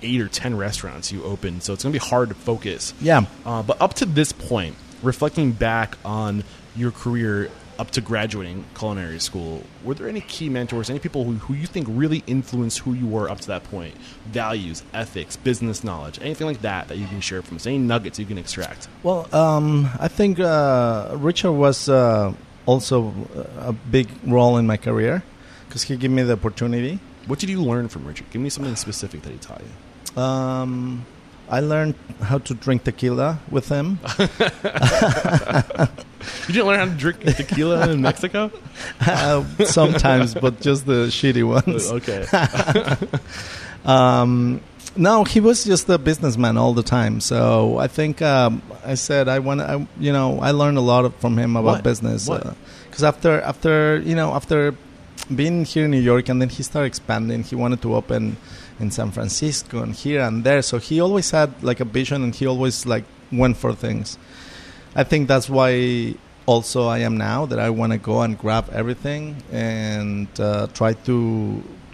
eight 0.03 0.21
or 0.21 0.29
ten 0.29 0.57
restaurants 0.57 1.13
you 1.13 1.23
opened. 1.25 1.63
So 1.63 1.73
it's 1.73 1.83
gonna 1.83 1.93
be 1.93 1.99
hard 1.99 2.29
to 2.31 2.35
focus. 2.35 2.95
Yeah. 3.01 3.25
Uh, 3.45 3.63
but 3.63 3.81
up 3.83 3.95
to 3.95 4.07
this 4.07 4.33
point, 4.33 4.77
reflecting 5.03 5.53
back 5.53 5.99
on 6.05 6.45
your 6.77 6.91
career 6.91 7.51
up 7.81 7.91
to 7.91 8.01
graduating 8.03 8.63
culinary 8.75 9.19
school, 9.19 9.63
were 9.83 9.95
there 9.95 10.07
any 10.07 10.21
key 10.21 10.51
mentors, 10.51 10.91
any 10.91 10.99
people 10.99 11.25
who, 11.25 11.33
who 11.33 11.55
you 11.55 11.67
think 11.67 11.87
really 11.89 12.23
influenced 12.27 12.81
who 12.81 12.93
you 12.93 13.07
were 13.07 13.31
up 13.31 13.41
to 13.41 13.47
that 13.47 13.65
point? 13.65 13.95
Values, 14.27 14.83
ethics, 14.93 15.37
business 15.37 15.83
knowledge, 15.83 16.19
anything 16.21 16.47
like 16.47 16.61
that 16.61 16.89
that 16.89 16.99
you 16.99 17.07
can 17.07 17.23
share 17.23 17.41
from 17.41 17.57
us? 17.57 17.67
Any 17.67 17.79
nuggets 17.79 18.19
you 18.19 18.27
can 18.27 18.37
extract? 18.37 18.87
Well, 19.03 19.35
um, 19.35 19.89
I 19.99 20.09
think 20.09 20.39
uh, 20.39 21.17
Richard 21.19 21.53
was 21.53 21.89
uh, 21.89 22.35
also 22.67 23.15
a 23.59 23.73
big 23.73 24.09
role 24.27 24.59
in 24.59 24.67
my 24.67 24.77
career 24.77 25.23
because 25.67 25.85
he 25.85 25.97
gave 25.97 26.11
me 26.11 26.23
the 26.23 26.35
opportunity. 26.35 27.01
What 27.29 27.39
did 27.39 27.49
you 27.49 27.63
learn 27.63 27.89
from 27.89 28.05
Richard? 28.07 28.29
Give 28.31 28.43
me 28.43 28.51
something 28.51 28.77
specific 28.77 29.23
that 29.23 29.33
he 29.33 29.39
taught 29.39 29.63
you. 29.63 30.23
Um, 30.23 31.07
I 31.49 31.61
learned 31.61 31.95
how 32.21 32.39
to 32.39 32.53
drink 32.53 32.85
tequila 32.85 33.41
with 33.51 33.71
him. 33.71 34.01
You 36.49 36.55
didn't 36.55 36.67
learn 36.67 36.79
how 36.81 36.85
to 36.87 36.91
drink 36.99 37.21
tequila 37.37 37.91
in 37.91 38.01
Mexico? 38.09 38.51
Uh, 39.01 39.45
sometimes, 39.65 40.35
but 40.35 40.61
just 40.61 40.87
the 40.87 41.07
shitty 41.09 41.45
ones. 41.47 41.91
okay. 41.99 42.27
Um, 43.85 44.61
no, 44.97 45.25
he 45.25 45.41
was 45.41 45.65
just 45.65 45.89
a 45.89 45.97
businessman 45.99 46.59
all 46.59 46.75
the 46.75 46.83
time. 46.83 47.21
So 47.21 47.79
I 47.79 47.87
think 47.89 48.21
um, 48.21 48.63
I 48.85 48.95
said 48.95 49.29
I 49.29 49.39
want 49.39 49.63
I, 49.63 49.87
you 49.99 50.13
know 50.13 50.39
I 50.41 50.51
learned 50.51 50.77
a 50.79 50.83
lot 50.83 51.05
of, 51.07 51.15
from 51.17 51.39
him 51.39 51.57
about 51.57 51.65
What? 51.77 51.83
business. 51.85 52.29
Because 52.29 53.05
after 53.05 53.41
after 53.41 53.99
you 54.05 54.15
know 54.15 54.33
after 54.35 54.75
being 55.35 55.65
here 55.65 55.85
in 55.85 55.93
New 55.93 56.01
York 56.01 56.29
and 56.29 56.43
then 56.43 56.49
he 56.49 56.63
started 56.63 56.87
expanding, 56.89 57.43
he 57.45 57.55
wanted 57.55 57.81
to 57.83 57.95
open 57.95 58.37
in 58.81 58.91
San 58.91 59.11
Francisco 59.13 59.83
and 59.83 59.95
here 59.95 60.21
and 60.21 60.45
there. 60.45 60.61
So 60.63 60.79
he 60.79 61.01
always 61.01 61.31
had 61.31 61.63
like 61.63 61.81
a 61.81 61.85
vision 61.85 62.23
and 62.23 62.35
he 62.35 62.47
always 62.47 62.85
like 62.85 63.05
went 63.31 63.57
for 63.57 63.73
things. 63.75 64.19
I 64.95 65.05
think 65.05 65.29
that's 65.29 65.49
why 65.49 66.15
also 66.53 66.81
I 66.97 66.99
am 67.09 67.15
now 67.17 67.47
that 67.51 67.59
I 67.59 67.71
want 67.81 67.93
to 67.93 67.99
go 68.11 68.17
and 68.25 68.33
grab 68.45 68.65
everything 68.81 69.23
and 69.53 70.29
uh, 70.41 70.67
try 70.79 70.93
to 71.09 71.17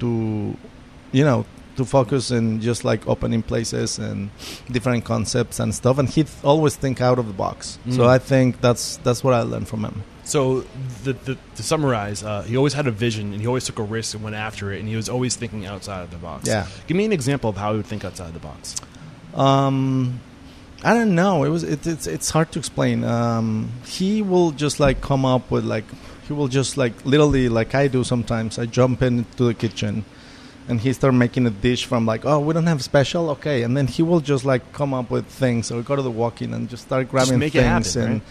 to 0.01 0.09
you 1.19 1.25
know 1.29 1.45
to 1.77 1.85
focus 1.85 2.31
in 2.31 2.45
just 2.69 2.85
like 2.91 3.01
opening 3.07 3.43
places 3.43 3.99
and 3.99 4.31
different 4.77 5.05
concepts 5.05 5.61
and 5.63 5.71
stuff 5.81 5.99
and 6.01 6.09
he 6.09 6.23
th- 6.25 6.43
always 6.43 6.75
think 6.83 7.01
out 7.09 7.19
of 7.23 7.27
the 7.27 7.37
box 7.45 7.79
so 7.97 8.01
Mm. 8.03 8.17
i 8.17 8.19
think 8.31 8.49
that's 8.67 8.85
that's 9.05 9.21
what 9.25 9.35
i 9.41 9.43
learned 9.53 9.69
from 9.69 9.83
him 9.89 9.97
So, 10.35 10.65
the, 11.07 11.13
the, 11.27 11.35
to 11.59 11.63
summarize, 11.63 12.19
uh, 12.31 12.43
he 12.51 12.55
always 12.61 12.75
had 12.75 12.87
a 12.89 12.95
vision 13.07 13.25
and 13.33 13.39
he 13.43 13.47
always 13.47 13.65
took 13.69 13.79
a 13.79 13.87
risk 13.97 14.09
and 14.17 14.25
went 14.27 14.35
after 14.49 14.65
it, 14.75 14.79
and 14.81 14.89
he 14.93 14.97
was 15.03 15.09
always 15.15 15.33
thinking 15.41 15.63
outside 15.73 16.03
of 16.07 16.11
the 16.11 16.21
box. 16.29 16.41
Yeah. 16.49 16.67
Give 16.89 16.97
me 17.01 17.05
an 17.11 17.13
example 17.21 17.49
of 17.53 17.57
how 17.63 17.69
he 17.73 17.77
would 17.79 17.87
think 17.93 18.03
outside 18.09 18.33
the 18.39 18.45
box. 18.51 18.61
um 19.47 20.19
i 20.85 20.93
don't 20.95 21.15
know. 21.15 21.45
It 21.45 21.49
was 21.49 21.63
it, 21.63 21.87
it's 21.87 22.07
it's 22.07 22.31
hard 22.31 22.53
to 22.53 22.59
explain. 22.59 23.05
Um 23.05 23.71
he 23.85 24.23
will 24.23 24.51
just 24.51 24.79
like 24.81 25.01
come 25.01 25.25
up 25.25 25.51
with 25.51 25.65
like 25.65 25.85
he 26.27 26.33
will 26.33 26.49
just 26.49 26.77
like 26.77 26.93
literally 27.05 27.49
like 27.49 27.75
i 27.75 27.87
do 27.87 28.03
sometimes 28.03 28.59
i 28.59 28.67
jump 28.67 29.01
into 29.01 29.45
the 29.45 29.55
kitchen 29.55 30.05
and 30.69 30.81
he 30.81 30.93
start 30.93 31.15
making 31.15 31.47
a 31.47 31.51
dish 31.51 31.85
from 31.85 32.05
like 32.07 32.25
oh 32.25 32.41
we 32.41 32.53
don't 32.53 32.67
have 32.67 32.83
special? 32.83 33.31
Okay. 33.31 33.63
And 33.63 33.77
then 33.77 33.87
he 33.87 34.03
will 34.03 34.21
just 34.21 34.45
like 34.45 34.73
come 34.73 34.93
up 34.95 35.11
with 35.11 35.27
things. 35.27 35.71
Or 35.71 35.83
go 35.83 35.97
to 35.97 36.03
the 36.03 36.11
walk-in 36.11 36.53
and 36.55 36.69
just 36.69 36.85
start 36.85 37.09
grabbing 37.09 37.41
it 37.43 37.53
things 37.53 37.95
happen, 37.95 38.23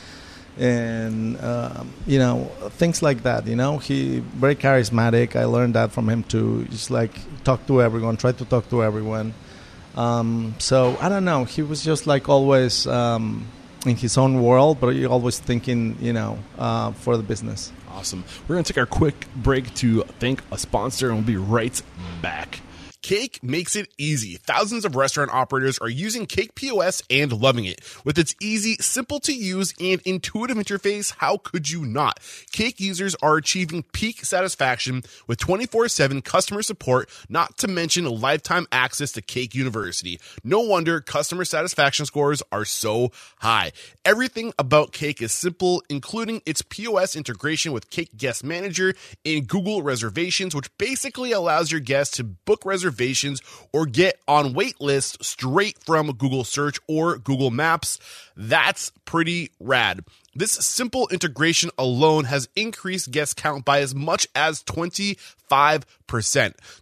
and 0.58 1.38
and 1.38 1.42
um, 1.42 1.94
you 2.06 2.20
know 2.20 2.52
things 2.72 3.02
like 3.02 3.24
that 3.24 3.48
you 3.48 3.56
know? 3.56 3.78
He 3.78 4.20
very 4.20 4.56
charismatic. 4.56 5.36
I 5.36 5.46
learned 5.46 5.76
that 5.76 5.92
from 5.92 6.10
him 6.10 6.24
too. 6.24 6.66
Just 6.66 6.92
like 6.92 7.12
talk 7.44 7.66
to 7.68 7.82
everyone 7.82 8.18
try 8.18 8.32
to 8.34 8.46
talk 8.46 8.70
to 8.70 8.84
everyone 8.84 9.34
um, 9.96 10.56
so 10.60 10.98
i 11.02 11.10
don't 11.10 11.26
know 11.26 11.46
he 11.46 11.62
was 11.62 11.84
just 11.84 12.08
like 12.08 12.30
always 12.30 12.86
um, 12.88 13.48
in 13.86 13.96
his 13.96 14.18
own 14.18 14.42
world 14.42 14.80
but 14.80 14.94
he 14.94 15.06
always 15.06 15.40
thinking 15.40 15.98
you 16.00 16.14
know 16.14 16.38
uh, 16.58 16.92
for 16.92 17.18
the 17.18 17.24
business 17.24 17.72
Awesome. 17.96 18.26
We're 18.46 18.56
going 18.56 18.66
to 18.66 18.74
take 18.74 18.78
our 18.78 18.86
quick 18.86 19.26
break 19.38 19.74
to 19.76 20.04
thank 20.20 20.42
a 20.52 20.58
sponsor, 20.58 21.08
and 21.08 21.16
we'll 21.16 21.26
be 21.26 21.38
right 21.38 21.82
back. 22.22 22.60
Cake 23.06 23.44
makes 23.44 23.76
it 23.76 23.94
easy. 24.00 24.38
Thousands 24.38 24.84
of 24.84 24.96
restaurant 24.96 25.30
operators 25.32 25.78
are 25.78 25.88
using 25.88 26.26
Cake 26.26 26.56
POS 26.56 27.04
and 27.12 27.32
loving 27.32 27.66
it. 27.66 27.80
With 28.04 28.18
its 28.18 28.34
easy, 28.42 28.78
simple 28.78 29.20
to 29.20 29.32
use, 29.32 29.76
and 29.80 30.02
intuitive 30.06 30.58
interface, 30.58 31.14
how 31.20 31.38
could 31.38 31.70
you 31.70 31.86
not? 31.86 32.20
Cake 32.52 32.80
users 32.80 33.16
are 33.22 33.38
achieving 33.38 33.84
peak 33.94 34.26
satisfaction 34.26 35.04
with 35.28 35.38
24 35.38 35.88
7 35.88 36.24
customer 36.24 36.64
support, 36.64 37.08
not 37.30 37.60
to 37.60 37.68
mention 37.68 38.06
lifetime 38.06 38.66
access 38.72 39.12
to 39.12 39.22
Cake 39.22 39.54
University. 39.54 40.20
No 40.44 40.62
wonder 40.62 41.00
customer 41.00 41.46
satisfaction 41.46 42.08
scores 42.08 42.42
are 42.52 42.66
so 42.66 43.12
high. 43.38 43.72
Everything 44.04 44.52
about 44.58 44.94
Cake 44.94 45.22
is 45.22 45.32
simple, 45.32 45.84
including 45.92 46.42
its 46.48 46.64
POS 46.64 47.16
integration 47.16 47.72
with 47.72 47.92
Cake 47.92 48.18
Guest 48.18 48.44
Manager 48.44 48.96
and 49.24 49.48
Google 49.48 49.84
Reservations, 49.84 50.56
which 50.56 50.76
basically 50.80 51.32
allows 51.32 51.72
your 51.72 51.82
guests 51.82 52.18
to 52.18 52.24
book 52.24 52.66
reservations 52.66 52.95
or 53.72 53.86
get 53.86 54.20
on 54.28 54.54
wait 54.54 54.80
lists 54.82 55.28
straight 55.28 55.78
from 55.80 56.12
Google 56.14 56.44
Search 56.44 56.80
or 56.88 57.18
Google 57.18 57.52
Maps. 57.52 58.00
That's 58.36 58.92
pretty 59.06 59.52
rad. 59.60 60.04
This 60.34 60.52
simple 60.52 61.08
integration 61.10 61.70
alone 61.78 62.26
has 62.26 62.50
increased 62.56 63.12
guest 63.12 63.38
count 63.38 63.64
by 63.64 63.80
as 63.80 63.96
much 63.96 64.28
as 64.36 64.64
25%. 64.64 65.18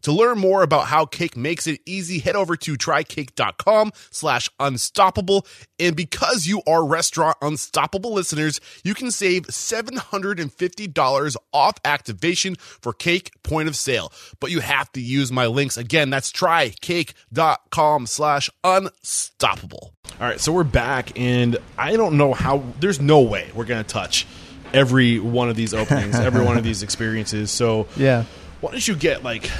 To 0.01 0.11
learn 0.11 0.37
more 0.39 0.63
about 0.63 0.87
how 0.87 1.05
Cake 1.05 1.37
makes 1.37 1.67
it 1.67 1.79
easy, 1.85 2.19
head 2.19 2.35
over 2.35 2.55
to 2.57 2.75
trycake.com 2.75 3.91
slash 4.11 4.49
unstoppable. 4.59 5.47
And 5.79 5.95
because 5.95 6.45
you 6.45 6.61
are 6.67 6.85
Restaurant 6.85 7.37
Unstoppable 7.41 8.13
listeners, 8.13 8.59
you 8.83 8.93
can 8.93 9.11
save 9.11 9.43
$750 9.43 11.35
off 11.51 11.75
activation 11.85 12.55
for 12.55 12.93
Cake 12.93 13.31
point 13.43 13.67
of 13.67 13.75
sale. 13.75 14.11
But 14.39 14.51
you 14.51 14.59
have 14.59 14.91
to 14.93 15.01
use 15.01 15.31
my 15.31 15.47
links. 15.47 15.77
Again, 15.77 16.09
that's 16.09 16.31
trycake.com 16.31 18.07
slash 18.07 18.49
unstoppable. 18.63 19.93
All 20.19 20.27
right, 20.27 20.39
so 20.39 20.51
we're 20.51 20.63
back, 20.63 21.19
and 21.19 21.57
I 21.77 21.95
don't 21.95 22.17
know 22.17 22.33
how, 22.33 22.63
there's 22.79 23.01
no 23.01 23.21
way 23.21 23.49
we're 23.55 23.65
going 23.65 23.83
to 23.83 23.89
touch 23.89 24.27
every 24.73 25.19
one 25.19 25.49
of 25.49 25.55
these 25.55 25.73
openings, 25.73 26.15
every 26.15 26.45
one 26.45 26.57
of 26.57 26.63
these 26.63 26.83
experiences. 26.83 27.49
So, 27.49 27.87
yeah 27.95 28.25
why 28.63 28.71
don't 28.71 28.87
you 28.87 28.95
get 28.95 29.23
like 29.23 29.51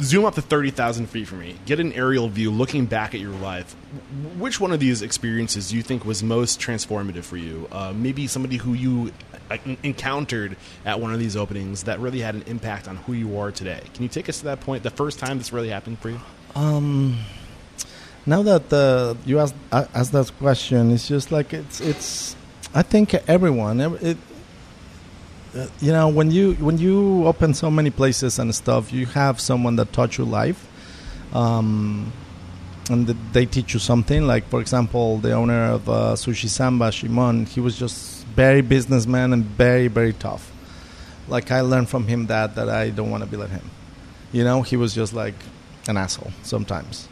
zoom 0.00 0.24
up 0.24 0.36
to 0.36 0.42
30,000 0.42 1.08
feet 1.08 1.26
from 1.26 1.40
me, 1.40 1.56
get 1.66 1.80
an 1.80 1.92
aerial 1.94 2.28
view 2.28 2.52
looking 2.52 2.86
back 2.86 3.12
at 3.12 3.20
your 3.20 3.32
life. 3.32 3.72
Which 4.38 4.60
one 4.60 4.70
of 4.70 4.78
these 4.78 5.02
experiences 5.02 5.70
do 5.70 5.76
you 5.76 5.82
think 5.82 6.04
was 6.04 6.22
most 6.22 6.60
transformative 6.60 7.24
for 7.24 7.36
you? 7.36 7.66
Uh, 7.72 7.92
maybe 7.92 8.28
somebody 8.28 8.56
who 8.56 8.74
you 8.74 9.12
uh, 9.50 9.58
encountered 9.82 10.56
at 10.84 11.00
one 11.00 11.12
of 11.12 11.18
these 11.18 11.36
openings 11.36 11.82
that 11.84 11.98
really 11.98 12.20
had 12.20 12.36
an 12.36 12.44
impact 12.46 12.86
on 12.86 12.98
who 12.98 13.14
you 13.14 13.36
are 13.36 13.50
today. 13.50 13.80
Can 13.94 14.04
you 14.04 14.08
take 14.08 14.28
us 14.28 14.38
to 14.38 14.44
that 14.44 14.60
point, 14.60 14.84
the 14.84 14.90
first 14.90 15.18
time 15.18 15.38
this 15.38 15.52
really 15.52 15.70
happened 15.70 15.98
for 15.98 16.10
you? 16.10 16.20
Um, 16.54 17.18
now 18.26 18.44
that 18.44 18.72
uh, 18.72 19.14
you 19.24 19.40
asked 19.40 19.56
uh, 19.72 19.86
asked 19.92 20.12
that 20.12 20.30
question, 20.38 20.92
it's 20.92 21.08
just 21.08 21.32
like 21.32 21.52
it's 21.52 21.80
it's. 21.80 22.36
I 22.74 22.82
think 22.82 23.14
everyone, 23.26 23.80
it, 23.80 24.18
you 25.80 25.92
know, 25.92 26.08
when 26.08 26.30
you 26.30 26.54
when 26.54 26.78
you 26.78 27.26
open 27.26 27.54
so 27.54 27.70
many 27.70 27.90
places 27.90 28.38
and 28.38 28.54
stuff, 28.54 28.92
you 28.92 29.06
have 29.06 29.40
someone 29.40 29.76
that 29.76 29.92
taught 29.92 30.18
you 30.18 30.24
life, 30.24 30.66
um, 31.34 32.12
and 32.90 33.06
they 33.32 33.46
teach 33.46 33.74
you 33.74 33.80
something. 33.80 34.26
Like 34.26 34.48
for 34.48 34.60
example, 34.60 35.18
the 35.18 35.32
owner 35.32 35.72
of 35.72 35.88
uh, 35.88 36.14
Sushi 36.14 36.48
Samba, 36.48 36.92
Shimon, 36.92 37.46
he 37.46 37.60
was 37.60 37.78
just 37.78 38.24
very 38.26 38.60
businessman 38.60 39.32
and 39.32 39.44
very 39.44 39.88
very 39.88 40.12
tough. 40.12 40.52
Like 41.28 41.50
I 41.50 41.62
learned 41.62 41.88
from 41.88 42.06
him 42.06 42.26
that 42.26 42.54
that 42.56 42.68
I 42.68 42.90
don't 42.90 43.10
want 43.10 43.24
to 43.24 43.30
be 43.30 43.36
like 43.36 43.50
him. 43.50 43.70
You 44.32 44.44
know, 44.44 44.62
he 44.62 44.76
was 44.76 44.94
just 44.94 45.12
like 45.12 45.34
an 45.88 45.96
asshole 45.96 46.32
sometimes. 46.42 47.08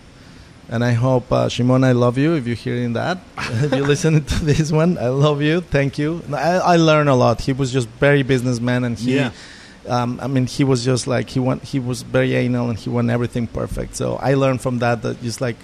And 0.68 0.83
I 0.83 0.92
hope, 0.92 1.31
uh, 1.31 1.48
Shimon, 1.48 1.85
I 1.85 1.92
love 1.92 2.16
you 2.16 2.35
if 2.35 2.46
you're 2.46 2.57
hearing 2.57 2.94
that. 2.94 3.18
if 3.38 3.70
you're 3.72 3.87
listening 3.87 4.24
to 4.24 4.44
this 4.44 4.72
one, 4.72 4.96
I 4.96 5.09
love 5.09 5.42
you. 5.42 5.61
Thank 5.61 5.98
you. 5.98 6.22
I, 6.33 6.53
I 6.57 6.77
learned 6.77 7.09
a 7.11 7.14
lot. 7.14 7.42
He 7.42 7.53
was 7.53 7.70
just 7.72 7.87
very 8.00 8.22
businessman, 8.22 8.85
and 8.85 8.98
he, 8.98 9.16
Yeah. 9.16 9.31
um, 9.87 10.18
I 10.22 10.27
mean, 10.27 10.46
he 10.46 10.64
was 10.64 10.83
just 10.85 11.07
like 11.07 11.29
he 11.29 11.38
want. 11.38 11.64
He 11.64 11.79
was 11.79 12.00
very 12.03 12.35
anal, 12.35 12.70
and 12.70 12.79
he 12.79 12.88
want 12.88 13.11
everything 13.11 13.46
perfect. 13.46 13.94
So 13.96 14.16
I 14.16 14.35
learned 14.35 14.62
from 14.62 14.79
that 14.79 15.03
that 15.03 15.22
just 15.22 15.40
like, 15.42 15.57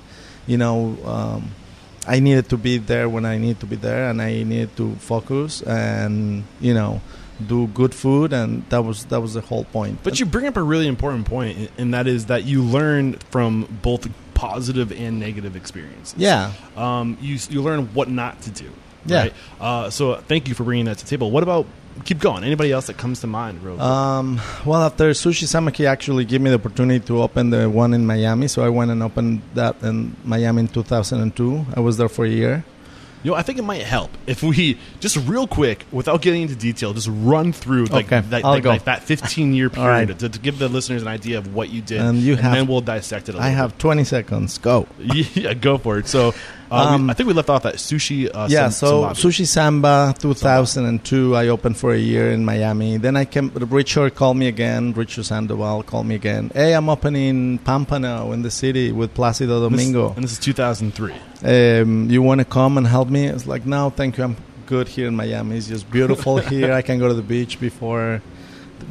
you 0.46 0.58
know, 0.58 0.96
um, 1.06 1.50
I 2.06 2.20
needed 2.20 2.50
to 2.50 2.58
be 2.58 2.76
there 2.78 3.08
when 3.08 3.24
I 3.24 3.38
need 3.38 3.58
to 3.60 3.66
be 3.66 3.76
there, 3.76 4.10
and 4.10 4.20
I 4.20 4.42
needed 4.42 4.76
to 4.76 4.94
focus 4.96 5.62
and 5.62 6.44
you 6.60 6.74
know, 6.74 7.00
do 7.46 7.68
good 7.68 7.94
food, 7.94 8.34
and 8.34 8.68
that 8.68 8.84
was 8.84 9.06
that 9.06 9.20
was 9.22 9.32
the 9.32 9.40
whole 9.40 9.64
point. 9.64 10.00
But 10.02 10.20
you 10.20 10.26
bring 10.26 10.46
up 10.46 10.58
a 10.58 10.62
really 10.62 10.86
important 10.88 11.24
point, 11.26 11.70
and 11.78 11.94
that 11.94 12.06
is 12.06 12.26
that 12.26 12.44
you 12.44 12.62
learn 12.62 13.14
from 13.30 13.66
both 13.82 14.06
positive 14.40 14.90
and 14.90 15.20
negative 15.20 15.55
experiences. 15.55 16.14
yeah. 16.16 16.53
Um, 16.76 17.18
you 17.20 17.38
you 17.50 17.61
learn 17.61 17.92
what 17.92 18.09
not 18.09 18.40
to 18.42 18.50
do. 18.50 18.70
Yeah. 19.05 19.18
Right? 19.20 19.35
Uh, 19.61 19.90
so 19.90 20.16
thank 20.16 20.48
you 20.48 20.55
for 20.55 20.64
bringing 20.64 20.87
that 20.87 20.96
to 20.98 21.05
the 21.05 21.11
table. 21.11 21.31
What 21.31 21.42
about 21.42 21.66
keep 22.05 22.18
going? 22.20 22.42
Anybody 22.44 22.72
else 22.72 22.87
that 22.87 22.96
comes 22.96 23.20
to 23.20 23.26
mind? 23.26 23.62
Real 23.62 23.74
quick? 23.76 23.85
Um, 23.85 24.40
well, 24.64 24.83
after 24.83 25.11
Sushi 25.11 25.44
Samaki 25.44 25.85
actually 25.87 26.24
gave 26.24 26.40
me 26.40 26.48
the 26.48 26.57
opportunity 26.57 27.05
to 27.07 27.20
open 27.22 27.50
the 27.50 27.68
one 27.68 27.92
in 27.92 28.07
Miami, 28.07 28.48
so 28.48 28.64
I 28.64 28.70
went 28.70 28.90
and 28.90 29.03
opened 29.03 29.42
that 29.55 29.76
in 29.83 30.16
Miami 30.24 30.61
in 30.61 30.68
2002. 30.68 31.66
I 31.76 31.81
was 31.81 31.98
there 31.98 32.09
for 32.09 32.24
a 32.24 32.29
year. 32.31 32.64
You 33.22 33.33
know, 33.33 33.37
I 33.37 33.42
think 33.42 33.59
it 33.59 33.62
might 33.62 33.83
help 33.83 34.11
if 34.26 34.42
we 34.42 34.78
just 35.00 35.16
real 35.28 35.46
quick, 35.46 35.85
without 35.92 36.22
getting 36.22 36.42
into 36.42 36.56
detail, 36.56 36.94
just 36.94 37.09
run 37.11 37.52
through 37.52 37.87
like, 37.87 38.06
Okay, 38.06 38.20
that, 38.30 38.42
like, 38.44 38.64
like 38.64 38.85
that 38.85 39.02
15 39.02 39.52
year 39.52 39.70
All 39.76 39.87
right. 39.87 40.06
period 40.06 40.20
to, 40.20 40.28
to 40.30 40.38
give 40.38 40.59
the 40.59 40.68
listeners 40.68 41.02
an 41.02 41.09
idea 41.09 41.37
of 41.38 41.54
what 41.54 41.68
you 41.68 41.83
did, 41.83 42.00
And 42.00 42.18
you 42.18 42.37
have- 42.37 42.54
then 42.54 42.66
we'll 42.66 42.80
dissect 42.80 43.28
it. 43.28 43.35
a 43.35 43.38
I 43.38 43.40
little 43.40 43.50
I 43.52 43.54
have 43.56 43.76
20 43.78 44.04
seconds. 44.04 44.56
Go. 44.59 44.87
yeah, 44.98 45.52
go 45.54 45.76
for 45.76 45.98
it. 45.98 46.09
So, 46.09 46.35
uh, 46.70 46.87
we- 46.90 46.94
Um, 46.96 47.11
I 47.11 47.14
think 47.14 47.26
we 47.26 47.35
left 47.35 47.50
off 47.50 47.66
at 47.66 47.74
sushi. 47.76 48.28
Uh, 48.33 48.46
yeah, 48.50 48.68
so 48.68 49.02
Sambabi. 49.02 49.14
Sushi 49.22 49.46
Samba 49.46 50.14
2002, 50.18 51.35
I 51.37 51.48
opened 51.48 51.76
for 51.76 51.92
a 51.92 51.98
year 51.98 52.30
in 52.33 52.44
Miami. 52.44 52.96
Then 52.96 53.16
I 53.16 53.24
came, 53.24 53.50
Richard 53.54 54.14
called 54.14 54.37
me 54.37 54.46
again, 54.48 54.92
Richard 54.92 55.24
Sandoval 55.26 55.83
called 55.83 56.06
me 56.06 56.14
again. 56.14 56.50
Hey, 56.54 56.74
I'm 56.74 56.88
opening 56.88 57.59
Pampano 57.59 58.33
in 58.33 58.42
the 58.42 58.50
city 58.50 58.92
with 58.92 59.14
Placido 59.14 59.61
This- 59.61 59.70
Domingo. 59.70 60.12
and 60.14 60.24
this 60.24 60.33
is 60.33 60.38
2003. 60.38 61.12
um, 61.44 62.11
you 62.11 62.22
want 62.22 62.38
to 62.40 62.44
come 62.44 62.78
and 62.78 62.87
help 62.87 63.09
me? 63.09 63.26
It's 63.26 63.46
like, 63.46 63.66
no, 63.66 63.90
thank 63.90 64.16
you. 64.18 64.24
I'm 64.24 64.37
good 64.66 64.87
here 64.88 65.09
in 65.09 65.16
Miami. 65.16 65.56
It's 65.56 65.66
just 65.68 65.90
beautiful 65.90 66.37
here. 66.52 66.72
I 66.72 66.83
can 66.83 66.98
go 66.98 67.09
to 67.09 67.14
the 67.14 67.22
beach 67.22 67.59
before 67.59 68.22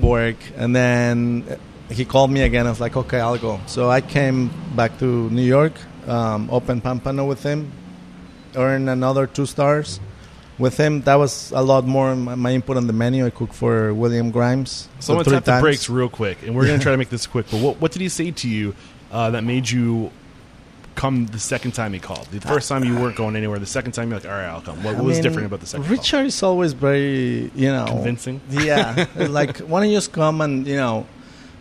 work. 0.01 0.35
And 0.57 0.75
then 0.75 1.43
he 1.89 2.05
called 2.05 2.31
me 2.31 2.41
again. 2.41 2.67
I 2.67 2.69
was 2.69 2.79
like, 2.81 2.97
okay, 2.97 3.19
I'll 3.19 3.37
go. 3.37 3.59
So 3.67 3.89
I 3.89 4.01
came 4.01 4.49
back 4.75 4.97
to 4.99 5.29
New 5.29 5.41
York, 5.43 5.73
um, 6.09 6.49
opened 6.51 6.83
Pampano 6.83 7.27
with 7.27 7.43
him, 7.43 7.71
earn 8.55 8.89
another 8.89 9.27
two 9.27 9.45
stars. 9.45 9.99
With 10.57 10.75
him, 10.75 11.03
that 11.03 11.15
was 11.15 11.51
a 11.51 11.61
lot 11.61 11.85
more 11.85 12.13
my, 12.17 12.35
my 12.35 12.51
input 12.51 12.75
on 12.75 12.85
the 12.87 12.91
menu. 12.91 13.25
I 13.25 13.29
cooked 13.29 13.53
for 13.53 13.93
William 13.93 14.29
Grimes. 14.29 14.89
So 14.99 15.13
I'm 15.13 15.23
gonna 15.23 15.37
tap 15.37 15.45
the 15.45 15.51
times. 15.51 15.61
brakes 15.61 15.89
real 15.89 16.09
quick, 16.09 16.43
and 16.43 16.53
we're 16.53 16.65
gonna 16.65 16.79
try 16.87 16.91
to 16.91 16.97
make 16.97 17.07
this 17.09 17.27
quick. 17.27 17.45
But 17.49 17.61
what 17.61 17.79
what 17.79 17.91
did 17.93 18.01
he 18.01 18.09
say 18.09 18.31
to 18.31 18.49
you 18.49 18.75
uh, 19.09 19.29
that 19.31 19.45
made 19.45 19.69
you 19.69 20.11
come 20.95 21.27
the 21.27 21.39
second 21.39 21.71
time 21.71 21.93
he 21.93 21.99
called? 21.99 22.27
The 22.31 22.41
first 22.41 22.67
time 22.67 22.83
you 22.83 22.93
weren't 22.99 23.15
going 23.15 23.37
anywhere. 23.37 23.57
The 23.57 23.65
second 23.65 23.93
time 23.93 24.09
you're 24.09 24.19
like, 24.19 24.29
all 24.29 24.35
right, 24.35 24.47
I'll 24.47 24.59
come. 24.59 24.83
What, 24.83 24.95
what 24.95 25.05
was 25.05 25.15
mean, 25.15 25.23
different 25.23 25.45
about 25.45 25.61
the 25.61 25.65
second? 25.65 25.89
Richard 25.89 26.25
is 26.25 26.43
always 26.43 26.73
very, 26.73 27.49
you 27.55 27.71
know, 27.71 27.85
Convincing? 27.87 28.41
Yeah, 28.49 29.05
like 29.15 29.59
why 29.59 29.79
don't 29.79 29.89
you 29.89 29.95
just 29.95 30.11
come 30.11 30.41
and 30.41 30.67
you 30.67 30.75
know, 30.75 31.07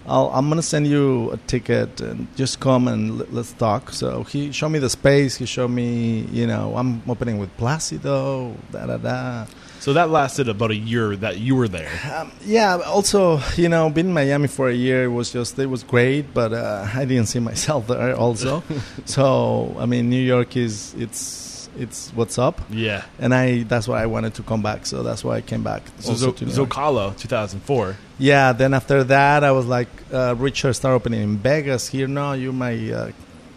I'll, 0.08 0.30
I'm 0.32 0.48
gonna 0.48 0.62
send 0.62 0.86
you 0.86 1.30
a 1.32 1.36
ticket 1.36 2.00
and 2.00 2.26
just 2.36 2.60
come 2.60 2.88
and 2.88 3.20
l- 3.20 3.26
let's 3.30 3.52
talk. 3.52 3.92
So 3.92 4.24
he 4.24 4.52
showed 4.52 4.70
me 4.70 4.78
the 4.78 4.90
space. 4.90 5.36
He 5.36 5.46
showed 5.46 5.68
me, 5.68 6.20
you 6.32 6.46
know, 6.46 6.76
I'm 6.76 7.02
opening 7.08 7.38
with 7.38 7.54
Placido, 7.56 8.54
da 8.72 8.86
da 8.86 8.96
da. 8.96 9.46
So 9.80 9.92
that 9.92 10.10
lasted 10.10 10.48
about 10.48 10.70
a 10.70 10.76
year 10.76 11.14
that 11.16 11.38
you 11.38 11.54
were 11.54 11.68
there. 11.68 11.90
Um, 12.14 12.32
yeah. 12.44 12.76
Also, 12.78 13.40
you 13.56 13.68
know, 13.68 13.88
being 13.90 14.08
in 14.08 14.12
Miami 14.14 14.48
for 14.48 14.68
a 14.68 14.74
year 14.74 15.04
it 15.04 15.08
was 15.08 15.30
just 15.30 15.58
it 15.58 15.66
was 15.66 15.84
great, 15.84 16.34
but 16.34 16.52
uh, 16.52 16.86
I 16.94 17.04
didn't 17.04 17.26
see 17.26 17.38
myself 17.40 17.86
there. 17.86 18.16
Also, 18.16 18.62
so 19.04 19.76
I 19.78 19.86
mean, 19.86 20.10
New 20.10 20.20
York 20.20 20.56
is 20.56 20.94
it's 20.98 21.47
it's 21.78 22.10
what's 22.14 22.38
up, 22.38 22.60
Yeah. 22.70 23.04
and 23.18 23.32
I 23.34 23.62
that's 23.62 23.86
why 23.88 24.02
I 24.02 24.06
wanted 24.06 24.34
to 24.34 24.42
come 24.42 24.62
back. 24.62 24.86
So 24.86 25.02
that's 25.02 25.22
why 25.24 25.36
I 25.36 25.40
came 25.40 25.62
back. 25.62 25.82
So 26.00 26.10
also 26.10 26.26
Zo- 26.26 26.32
to 26.32 26.44
Zocalo, 26.46 27.16
2004. 27.16 27.96
Yeah, 28.18 28.52
then 28.52 28.74
after 28.74 29.04
that, 29.04 29.44
I 29.44 29.52
was 29.52 29.66
like, 29.66 29.88
uh, 30.12 30.34
Richard 30.36 30.72
started 30.74 30.96
opening 30.96 31.22
in 31.22 31.36
Vegas. 31.38 31.88
Here, 31.88 32.08
no, 32.08 32.32
you're 32.32 32.52
my 32.52 32.74
uh, 32.92 33.10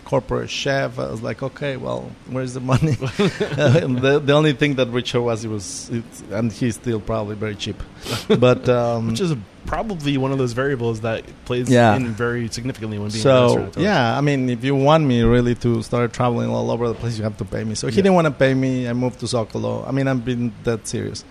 corporate 0.05 0.49
chef. 0.49 0.99
I 0.99 1.09
was 1.09 1.21
like, 1.21 1.41
okay, 1.41 1.77
well, 1.77 2.11
where's 2.29 2.53
the 2.53 2.59
money? 2.59 2.95
The, 4.01 4.21
the 4.23 4.33
only 4.33 4.53
thing 4.53 4.75
that 4.75 4.89
Richard 4.89 5.21
was, 5.21 5.43
it 5.45 5.47
was, 5.49 5.89
it, 5.89 6.03
and 6.31 6.51
he's 6.51 6.75
still 6.75 6.99
probably 6.99 7.35
very 7.35 7.55
cheap. 7.55 7.81
But 8.27 8.67
um, 8.79 9.07
Which 9.07 9.21
is 9.21 9.33
probably 9.65 10.17
one 10.17 10.31
of 10.31 10.37
those 10.37 10.53
variables 10.53 11.01
that 11.01 11.23
plays 11.45 11.69
Yeah. 11.69 11.95
in 11.95 12.07
very 12.13 12.47
significantly 12.49 12.97
when 12.99 13.09
being 13.09 13.19
a 13.21 13.23
so 13.23 13.71
yeah, 13.77 14.17
I 14.17 14.21
mean, 14.21 14.49
if 14.49 14.63
you 14.63 14.75
want 14.75 15.05
me 15.05 15.21
really 15.21 15.55
to 15.55 15.81
start 15.83 16.13
traveling 16.13 16.49
all 16.49 16.71
over 16.71 16.87
the 16.87 16.93
place, 16.95 17.17
you 17.17 17.23
have 17.23 17.37
to 17.37 17.45
pay 17.45 17.63
me. 17.63 17.75
So 17.75 17.87
he 17.87 17.91
Yeah. 17.95 18.03
didn't 18.03 18.15
want 18.15 18.25
to 18.25 18.31
pay 18.31 18.53
me. 18.53 18.87
I 18.87 18.93
moved 18.93 19.19
to 19.21 19.25
Zocalo. 19.27 19.87
I 19.87 19.91
mean, 19.91 20.07
I've 20.07 20.25
been 20.25 20.51
that 20.63 20.87
serious, 20.87 21.23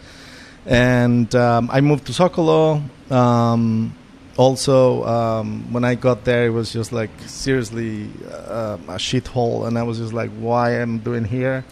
and 0.66 1.34
um, 1.34 1.68
I 1.72 1.80
moved 1.80 2.06
to 2.06 2.12
Zocalo. 2.12 2.82
Um, 3.10 3.94
also, 4.36 5.04
um, 5.04 5.72
when 5.72 5.84
I 5.84 5.94
got 5.96 6.24
there, 6.24 6.46
it 6.46 6.50
was 6.50 6.72
just 6.72 6.92
like 6.92 7.10
seriously 7.26 8.08
uh, 8.48 8.78
a 8.88 8.94
shithole, 8.94 9.66
and 9.66 9.76
I 9.78 9.82
was 9.82 9.98
just 9.98 10.12
like, 10.12 10.30
"Why 10.38 10.74
am 10.80 10.94
I 10.96 10.98
doing 10.98 11.24
here?" 11.24 11.64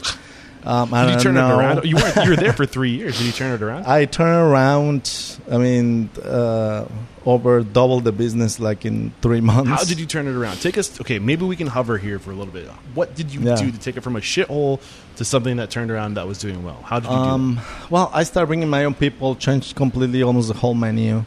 Um, 0.68 0.92
I 0.92 1.06
Did 1.06 1.14
you 1.14 1.20
turn 1.22 1.34
know. 1.34 1.48
it 1.48 1.62
around? 1.62 1.84
You 1.86 1.96
weren't. 1.96 2.16
You 2.16 2.30
were 2.30 2.36
there 2.36 2.52
for 2.52 2.66
three 2.76 2.90
years. 2.90 3.16
Did 3.16 3.24
you 3.26 3.32
turn 3.32 3.52
it 3.54 3.62
around? 3.62 3.86
I 3.86 4.04
turned 4.04 4.52
around. 4.52 5.10
I 5.50 5.56
mean, 5.56 6.10
uh, 6.22 6.84
over 7.24 7.62
double 7.62 8.00
the 8.00 8.12
business 8.12 8.60
like 8.60 8.84
in 8.84 9.12
three 9.22 9.40
months. 9.40 9.70
How 9.70 9.82
did 9.84 9.98
you 9.98 10.04
turn 10.04 10.26
it 10.26 10.34
around? 10.34 10.60
Take 10.60 10.76
us. 10.76 11.00
Okay, 11.00 11.18
maybe 11.18 11.46
we 11.46 11.56
can 11.56 11.68
hover 11.68 11.96
here 11.96 12.18
for 12.18 12.32
a 12.32 12.34
little 12.34 12.52
bit. 12.52 12.66
What 12.94 13.14
did 13.14 13.32
you 13.32 13.40
Yeah. 13.40 13.56
do 13.56 13.70
to 13.70 13.78
take 13.78 13.96
it 13.96 14.02
from 14.02 14.16
a 14.16 14.20
shithole 14.20 14.80
to 15.16 15.24
something 15.24 15.56
that 15.56 15.70
turned 15.70 15.90
around 15.90 16.14
that 16.14 16.26
was 16.28 16.36
doing 16.38 16.62
well? 16.62 16.80
How 16.84 17.00
did 17.00 17.10
you 17.10 17.16
Um, 17.16 17.60
well, 17.88 18.10
I 18.12 18.24
started 18.24 18.48
bringing 18.48 18.68
my 18.68 18.84
own 18.84 18.92
people, 18.94 19.36
changed 19.36 19.74
completely 19.74 20.22
almost 20.22 20.48
the 20.48 20.54
whole 20.54 20.74
menu, 20.74 21.24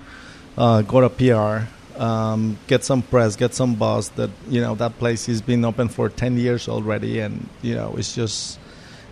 uh, 0.56 0.84
go 0.84 1.02
to 1.02 1.10
PR, 1.10 1.68
um, 2.02 2.58
get 2.68 2.84
some 2.84 3.02
press, 3.02 3.36
get 3.36 3.56
some 3.56 3.74
buzz. 3.74 4.10
That 4.10 4.30
you 4.50 4.62
know 4.62 4.76
that 4.76 5.00
place 5.00 5.26
has 5.26 5.42
been 5.42 5.66
open 5.66 5.88
for 5.90 6.10
ten 6.10 6.38
years 6.38 6.68
already, 6.70 7.20
and 7.20 7.48
you 7.64 7.74
know 7.76 7.96
it's 7.98 8.14
just 8.16 8.58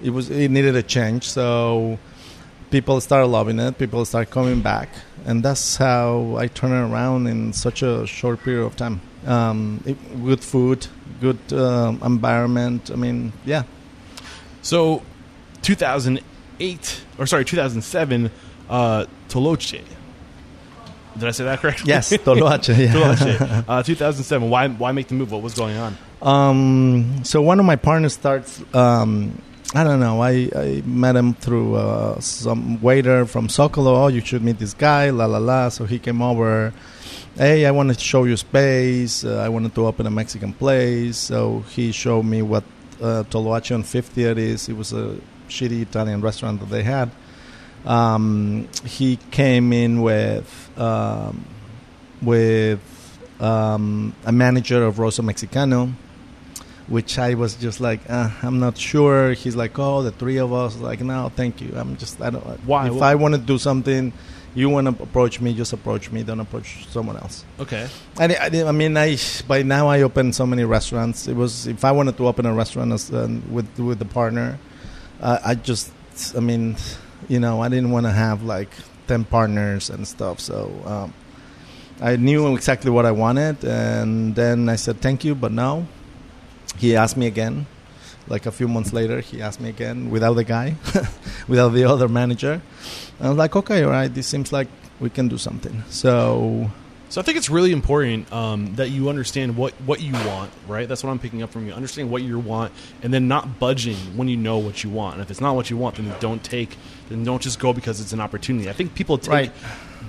it 0.04 0.12
was 0.12 0.30
it 0.30 0.50
needed 0.50 0.76
a 0.76 0.84
change. 0.84 1.30
So 1.30 2.00
people 2.72 3.02
started 3.02 3.28
loving 3.28 3.60
it. 3.60 3.78
People 3.78 4.06
started 4.06 4.32
coming 4.32 4.62
back, 4.62 4.90
and 5.26 5.44
that's 5.44 5.78
how 5.78 6.36
I 6.38 6.48
turned 6.48 6.74
it 6.74 6.94
around 6.94 7.28
in 7.28 7.54
such 7.54 7.82
a 7.82 8.06
short 8.08 8.44
period 8.44 8.66
of 8.66 8.76
time. 8.76 9.02
Um, 9.26 9.84
it, 9.86 10.24
good 10.24 10.42
food, 10.44 10.88
good 11.20 11.40
um, 11.54 12.02
environment. 12.04 12.92
I 12.92 12.96
mean, 12.96 13.34
yeah. 13.46 13.64
So, 14.62 15.02
2008 15.62 17.02
or 17.18 17.26
sorry, 17.26 17.46
2007, 17.46 18.32
uh, 18.70 19.06
Toloche. 19.28 19.84
Did 21.18 21.28
I 21.28 21.32
say 21.32 21.44
that 21.46 21.60
correctly? 21.60 21.90
Yes, 21.90 22.12
Toloache. 22.18 22.78
Yeah. 22.78 22.94
Toloche. 22.94 23.66
Uh, 23.70 23.84
2007. 23.84 24.50
Why? 24.50 24.68
Why 24.68 24.92
make 24.92 25.08
the 25.08 25.16
move? 25.16 25.32
What 25.32 25.42
was 25.42 25.54
going 25.54 25.78
on? 25.78 25.98
Um, 26.22 27.24
so 27.24 27.42
one 27.42 27.60
of 27.60 27.66
my 27.66 27.76
partners 27.76 28.14
starts. 28.14 28.62
Um, 28.74 29.42
I 29.76 29.84
don't 29.84 30.00
know. 30.00 30.22
I, 30.22 30.50
I 30.56 30.82
met 30.84 31.16
him 31.16 31.36
through 31.36 31.76
uh, 31.76 32.20
some 32.20 32.82
waiter 32.82 33.28
from 33.28 33.50
Zocalo. 33.50 33.98
Oh, 34.04 34.08
you 34.08 34.22
should 34.22 34.44
meet 34.44 34.58
this 34.58 34.74
guy. 34.74 35.12
La 35.12 35.26
la 35.26 35.38
la. 35.38 35.70
So 35.70 35.86
he 35.86 36.00
came 36.00 36.24
over. 36.24 36.74
Hey, 37.36 37.68
I 37.68 37.72
wanted 37.72 38.00
to 38.00 38.04
show 38.04 38.24
you 38.24 38.36
space. 38.36 39.24
Uh, 39.24 39.38
I 39.38 39.50
wanted 39.50 39.76
to 39.76 39.86
open 39.86 40.08
a 40.08 40.12
Mexican 40.12 40.54
place. 40.54 41.18
So 41.18 41.60
he 41.70 41.92
showed 41.92 42.24
me 42.24 42.42
what 42.42 42.64
uh, 43.00 43.24
Toloache 43.30 43.76
on 43.76 43.84
50th 43.84 44.38
is. 44.38 44.70
It 44.70 44.76
was 44.76 44.92
a 44.92 45.20
shitty 45.50 45.84
Italian 45.84 46.22
restaurant 46.22 46.60
that 46.62 46.70
they 46.70 46.84
had. 46.84 47.12
Um, 47.86 48.68
he 48.86 49.18
came 49.32 49.72
in 49.72 50.02
with 50.02 50.72
um, 50.78 51.46
with 52.22 52.82
um, 53.40 54.14
a 54.26 54.32
manager 54.32 54.84
of 54.84 55.00
Rosa 55.00 55.22
Mexicano, 55.22 55.94
which 56.90 57.20
I 57.20 57.36
was 57.36 57.56
just 57.56 57.80
like, 57.80 58.02
uh, 58.10 58.30
I'm 58.42 58.60
not 58.60 58.78
sure. 58.78 59.34
He's 59.34 59.56
like, 59.56 59.78
oh, 59.78 60.02
the 60.02 60.12
three 60.12 60.38
of 60.38 60.52
us. 60.52 60.76
Like, 60.78 61.02
no, 61.02 61.32
thank 61.36 61.62
you. 61.62 61.74
I'm 61.76 61.96
just, 61.98 62.20
I 62.22 62.32
don't. 62.32 62.44
Why? 62.66 62.88
If 62.90 63.02
I 63.02 63.16
want 63.16 63.36
to 63.36 63.40
do 63.40 63.58
something, 63.58 64.12
you 64.56 64.70
want 64.70 64.88
to 64.88 65.04
approach 65.04 65.40
me, 65.40 65.54
just 65.54 65.72
approach 65.74 66.12
me. 66.12 66.24
Don't 66.24 66.40
approach 66.40 66.88
someone 66.90 67.16
else. 67.16 67.46
Okay. 67.60 67.88
And 68.20 68.34
I, 68.34 68.68
I 68.68 68.72
mean, 68.72 68.98
I 68.98 69.18
by 69.48 69.62
now 69.62 69.88
I 69.88 70.02
open 70.02 70.34
so 70.34 70.46
many 70.46 70.64
restaurants. 70.64 71.28
It 71.28 71.36
was 71.36 71.68
if 71.68 71.86
I 71.86 71.92
wanted 71.92 72.18
to 72.18 72.28
open 72.28 72.46
a 72.48 72.54
restaurant 72.54 72.92
as, 72.92 73.12
uh, 73.12 73.30
with 73.50 73.80
with 73.80 74.00
the 74.00 74.06
partner, 74.06 74.58
uh, 75.22 75.38
I 75.46 75.56
just, 75.56 75.92
I 76.36 76.40
mean, 76.40 76.76
you 77.28 77.40
know, 77.40 77.62
I 77.62 77.70
didn't 77.70 77.92
want 77.92 78.08
to 78.08 78.12
have 78.12 78.42
like 78.42 78.72
ten 79.08 79.24
partners 79.24 79.92
and 79.92 80.08
stuff. 80.08 80.40
So 80.40 80.72
um, 80.86 81.14
I 82.02 82.16
knew 82.16 82.56
exactly 82.56 82.90
what 82.90 83.06
I 83.06 83.12
wanted, 83.12 83.64
and 83.64 84.34
then 84.36 84.68
I 84.70 84.76
said 84.76 85.02
thank 85.02 85.24
you, 85.24 85.36
but 85.36 85.52
no. 85.52 85.86
He 86.78 86.96
asked 86.96 87.18
me 87.18 87.28
again. 87.28 87.66
Like 88.28 88.46
a 88.46 88.52
few 88.52 88.68
months 88.68 88.94
later, 88.94 89.22
he 89.22 89.42
asked 89.42 89.60
me 89.60 89.70
again 89.70 90.12
without 90.12 90.34
the 90.34 90.44
guy, 90.44 90.76
without 91.48 91.70
the 91.70 91.86
other 91.86 92.08
manager. 92.08 92.62
And 93.18 93.28
I 93.28 93.30
was 93.30 93.38
like, 93.38 93.56
okay, 93.56 93.84
all 93.84 93.90
right, 93.90 94.14
this 94.14 94.28
seems 94.28 94.52
like 94.54 94.68
we 95.00 95.10
can 95.10 95.28
do 95.28 95.38
something. 95.40 95.84
So 95.90 96.70
So 97.10 97.20
I 97.20 97.24
think 97.24 97.38
it's 97.40 97.50
really 97.50 97.72
important 97.72 98.32
um, 98.32 98.76
that 98.76 98.90
you 98.92 99.10
understand 99.10 99.58
what, 99.58 99.74
what 99.86 100.00
you 100.00 100.14
want, 100.14 100.52
right? 100.68 100.88
That's 100.88 101.04
what 101.04 101.10
I'm 101.10 101.18
picking 101.18 101.42
up 101.42 101.52
from 101.52 101.66
you. 101.66 101.74
Understand 101.74 102.12
what 102.12 102.22
you 102.22 102.38
want, 102.38 102.72
and 103.02 103.12
then 103.12 103.28
not 103.28 103.58
budging 103.60 103.98
when 104.16 104.28
you 104.28 104.38
know 104.38 104.60
what 104.60 104.84
you 104.84 104.92
want. 104.92 105.16
And 105.16 105.24
if 105.24 105.32
it's 105.32 105.42
not 105.42 105.56
what 105.56 105.72
you 105.72 105.78
want, 105.78 105.96
then 105.96 106.14
don't 106.20 106.44
take, 106.44 106.78
then 107.10 107.24
don't 107.24 107.42
just 107.42 107.58
go 107.60 107.74
because 107.74 108.00
it's 108.00 108.14
an 108.14 108.20
opportunity. 108.22 108.70
I 108.70 108.74
think 108.74 108.94
people 108.94 109.18
take 109.18 109.32
Right. 109.32 109.52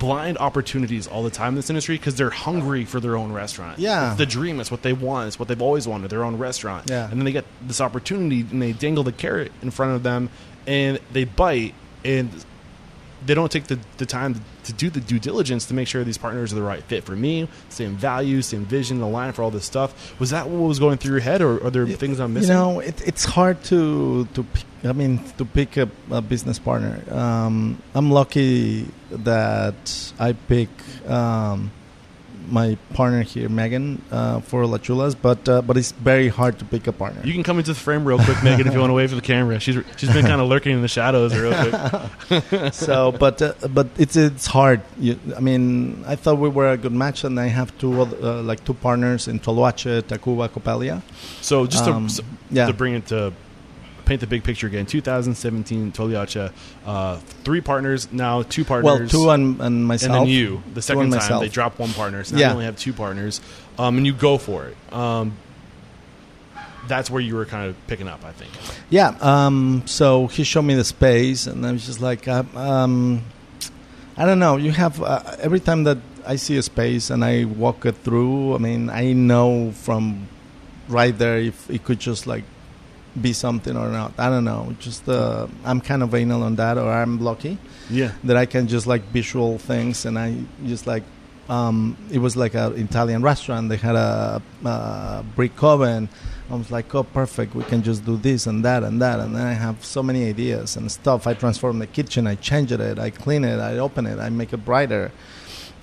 Blind 0.00 0.38
opportunities 0.38 1.06
all 1.06 1.22
the 1.22 1.30
time 1.30 1.50
in 1.50 1.54
this 1.54 1.70
industry 1.70 1.96
because 1.96 2.16
they're 2.16 2.30
hungry 2.30 2.84
for 2.84 2.98
their 2.98 3.16
own 3.16 3.30
restaurant. 3.30 3.78
Yeah. 3.78 4.08
it's 4.08 4.18
the 4.18 4.26
dream. 4.26 4.58
It's 4.58 4.70
what 4.70 4.82
they 4.82 4.94
want. 4.94 5.28
It's 5.28 5.38
what 5.38 5.46
they've 5.46 5.62
always 5.62 5.86
wanted. 5.86 6.10
Their 6.10 6.24
own 6.24 6.38
restaurant. 6.38 6.90
Yeah. 6.90 7.08
and 7.08 7.20
then 7.20 7.24
they 7.24 7.32
get 7.32 7.44
this 7.62 7.80
opportunity 7.80 8.40
and 8.40 8.60
they 8.60 8.72
dangle 8.72 9.04
the 9.04 9.12
carrot 9.12 9.52
in 9.62 9.70
front 9.70 9.94
of 9.94 10.02
them, 10.02 10.30
and 10.66 10.98
they 11.12 11.24
bite 11.24 11.74
and 12.04 12.44
they 13.24 13.34
don't 13.34 13.52
take 13.52 13.64
the, 13.64 13.78
the 13.98 14.06
time 14.06 14.34
to, 14.34 14.40
to 14.70 14.76
do 14.76 14.90
the 14.90 15.00
due 15.00 15.18
diligence 15.18 15.66
to 15.66 15.74
make 15.74 15.88
sure 15.88 16.04
these 16.04 16.18
partners 16.18 16.52
are 16.52 16.56
the 16.56 16.62
right 16.62 16.82
fit 16.84 17.04
for 17.04 17.16
me, 17.16 17.48
same 17.68 17.96
values, 17.96 18.46
same 18.46 18.64
vision, 18.64 19.00
align 19.00 19.32
for 19.32 19.42
all 19.42 19.50
this 19.50 19.64
stuff. 19.64 20.18
Was 20.20 20.30
that 20.30 20.48
what 20.48 20.66
was 20.66 20.78
going 20.78 20.98
through 20.98 21.12
your 21.12 21.20
head, 21.20 21.42
or 21.42 21.64
are 21.64 21.70
there 21.70 21.86
things 21.86 22.20
I'm 22.20 22.34
missing? 22.34 22.50
You 22.50 22.54
know, 22.54 22.80
it, 22.80 23.06
it's 23.06 23.24
hard 23.24 23.62
to 23.64 24.26
to 24.34 24.42
pick, 24.42 24.64
I 24.84 24.92
mean 24.92 25.20
to 25.38 25.44
pick 25.44 25.76
a, 25.76 25.88
a 26.10 26.22
business 26.22 26.58
partner. 26.58 27.02
Um, 27.12 27.82
I'm 27.94 28.10
lucky 28.10 28.88
that 29.10 30.12
I 30.18 30.32
pick 30.32 30.68
um, 31.08 31.70
my 32.48 32.76
partner 32.94 33.22
here, 33.22 33.48
Megan, 33.48 34.02
uh, 34.10 34.40
for 34.40 34.64
La 34.66 34.78
Chulas, 34.78 35.14
but 35.20 35.48
uh, 35.48 35.62
but 35.62 35.76
it's 35.76 35.92
very 35.92 36.28
hard 36.28 36.58
to 36.58 36.64
pick 36.64 36.86
a 36.86 36.92
partner. 36.92 37.20
you 37.24 37.32
can 37.32 37.42
come 37.42 37.58
into 37.58 37.72
the 37.72 37.78
frame 37.78 38.04
real 38.04 38.18
quick, 38.18 38.42
Megan, 38.42 38.66
if 38.66 38.72
you 38.74 38.80
want 38.80 38.90
to 38.90 38.94
wave 38.94 39.10
for 39.10 39.16
the 39.16 39.22
camera. 39.22 39.60
She's 39.60 39.76
she's 39.96 40.12
been 40.12 40.24
kind 40.26 40.40
of 40.40 40.48
lurking 40.48 40.72
in 40.72 40.82
the 40.82 40.88
shadows 40.88 41.36
real 41.36 41.52
quick. 41.54 42.72
so, 42.74 43.12
but 43.12 43.40
uh, 43.42 43.52
but 43.70 43.88
it's 43.98 44.16
it's 44.16 44.46
hard. 44.46 44.80
You, 44.98 45.18
I 45.36 45.40
mean, 45.40 46.04
I 46.06 46.16
thought 46.16 46.38
we 46.38 46.48
were 46.48 46.70
a 46.72 46.76
good 46.76 46.92
match, 46.92 47.24
and 47.24 47.38
I 47.38 47.46
have 47.48 47.76
two 47.78 48.02
other, 48.02 48.16
uh, 48.22 48.42
like 48.42 48.64
two 48.64 48.74
partners 48.74 49.28
in 49.28 49.40
Toloache, 49.40 50.02
Tacuba, 50.02 50.48
Coppelia. 50.48 51.02
So 51.40 51.66
just 51.66 51.84
to, 51.84 51.92
Um, 51.92 52.08
so- 52.08 52.24
yeah. 52.50 52.66
to 52.66 52.72
bring 52.72 52.94
it 52.94 53.06
to 53.08 53.32
paint 54.10 54.20
the 54.20 54.26
big 54.26 54.42
picture 54.42 54.66
again, 54.66 54.86
2017 54.86 55.92
Toliacha, 55.92 56.52
uh, 56.84 57.16
three 57.44 57.60
partners 57.60 58.12
now, 58.12 58.42
two 58.42 58.64
partners. 58.64 58.98
Well, 58.98 59.08
two 59.08 59.30
and, 59.30 59.60
and 59.60 59.86
myself. 59.86 60.16
and 60.16 60.22
then 60.22 60.26
you. 60.26 60.64
The 60.74 60.82
second 60.82 61.02
time 61.02 61.10
myself. 61.10 61.42
they 61.42 61.48
drop 61.48 61.78
one 61.78 61.92
partner, 61.92 62.24
so 62.24 62.34
now 62.34 62.40
Yeah. 62.40 62.46
you 62.48 62.52
only 62.54 62.64
have 62.64 62.76
two 62.76 62.92
partners, 62.92 63.40
um, 63.78 63.98
and 63.98 64.04
you 64.04 64.12
go 64.12 64.36
for 64.36 64.66
it. 64.66 64.76
Um, 64.92 65.34
that's 66.88 67.08
where 67.08 67.22
you 67.22 67.36
were 67.36 67.44
kind 67.44 67.70
of 67.70 67.76
picking 67.86 68.08
up, 68.08 68.24
I 68.24 68.32
think. 68.32 68.50
Yeah. 68.90 69.14
Um, 69.20 69.84
so 69.86 70.26
he 70.26 70.42
showed 70.42 70.62
me 70.62 70.74
the 70.74 70.82
space, 70.82 71.46
and 71.46 71.64
I 71.64 71.70
was 71.70 71.86
just 71.86 72.00
like, 72.00 72.26
uh, 72.26 72.42
um, 72.56 73.22
I 74.16 74.26
don't 74.26 74.40
know. 74.40 74.56
You 74.56 74.72
have 74.72 75.00
uh, 75.00 75.22
every 75.38 75.60
time 75.60 75.84
that 75.84 75.98
I 76.26 76.34
see 76.34 76.56
a 76.56 76.62
space 76.62 77.10
and 77.10 77.24
I 77.24 77.44
walk 77.44 77.86
it 77.86 77.94
through. 78.02 78.56
I 78.56 78.58
mean, 78.58 78.90
I 78.90 79.12
know 79.12 79.70
from 79.70 80.26
right 80.88 81.16
there 81.16 81.38
if 81.38 81.70
it 81.70 81.84
could 81.84 82.00
just 82.00 82.26
like 82.26 82.42
be 83.20 83.32
something 83.32 83.76
or 83.76 83.88
not. 83.88 84.12
I 84.18 84.28
don't 84.30 84.44
know. 84.44 84.74
Just 84.78 85.08
uh, 85.08 85.46
I'm 85.64 85.80
kind 85.80 86.02
of 86.02 86.14
anal 86.14 86.42
on 86.42 86.56
that, 86.56 86.76
or 86.78 86.90
I'm 86.92 87.18
lucky 87.20 87.58
Yeah. 87.88 88.12
that 88.24 88.36
I 88.36 88.46
can 88.46 88.68
just 88.68 88.86
like 88.86 89.02
visual 89.12 89.58
things, 89.58 90.04
and 90.06 90.18
I 90.18 90.36
just 90.66 90.86
like. 90.86 91.02
Um, 91.48 91.96
it 92.12 92.18
was 92.20 92.36
like 92.36 92.54
an 92.54 92.76
Italian 92.78 93.22
restaurant. 93.22 93.70
They 93.70 93.76
had 93.76 93.96
a, 93.96 94.40
uh 94.64 95.22
brick 95.34 95.60
oven. 95.64 96.08
I 96.48 96.54
was 96.54 96.70
like, 96.70 96.94
oh, 96.94 97.02
perfect. 97.02 97.56
We 97.56 97.64
can 97.64 97.82
just 97.82 98.04
do 98.04 98.16
this 98.16 98.46
and 98.46 98.64
that 98.64 98.84
and 98.84 99.02
that. 99.02 99.18
And 99.18 99.34
then 99.34 99.44
I 99.44 99.54
have 99.54 99.84
so 99.84 100.00
many 100.00 100.28
ideas 100.28 100.76
and 100.76 100.88
stuff. 100.92 101.26
I 101.26 101.34
transform 101.34 101.80
the 101.80 101.88
kitchen. 101.88 102.28
I 102.28 102.36
change 102.36 102.70
it. 102.70 103.00
I 103.00 103.10
clean 103.10 103.42
it. 103.42 103.58
I 103.58 103.78
open 103.78 104.06
it. 104.06 104.20
I 104.20 104.28
make 104.30 104.52
it 104.52 104.64
brighter. 104.64 105.10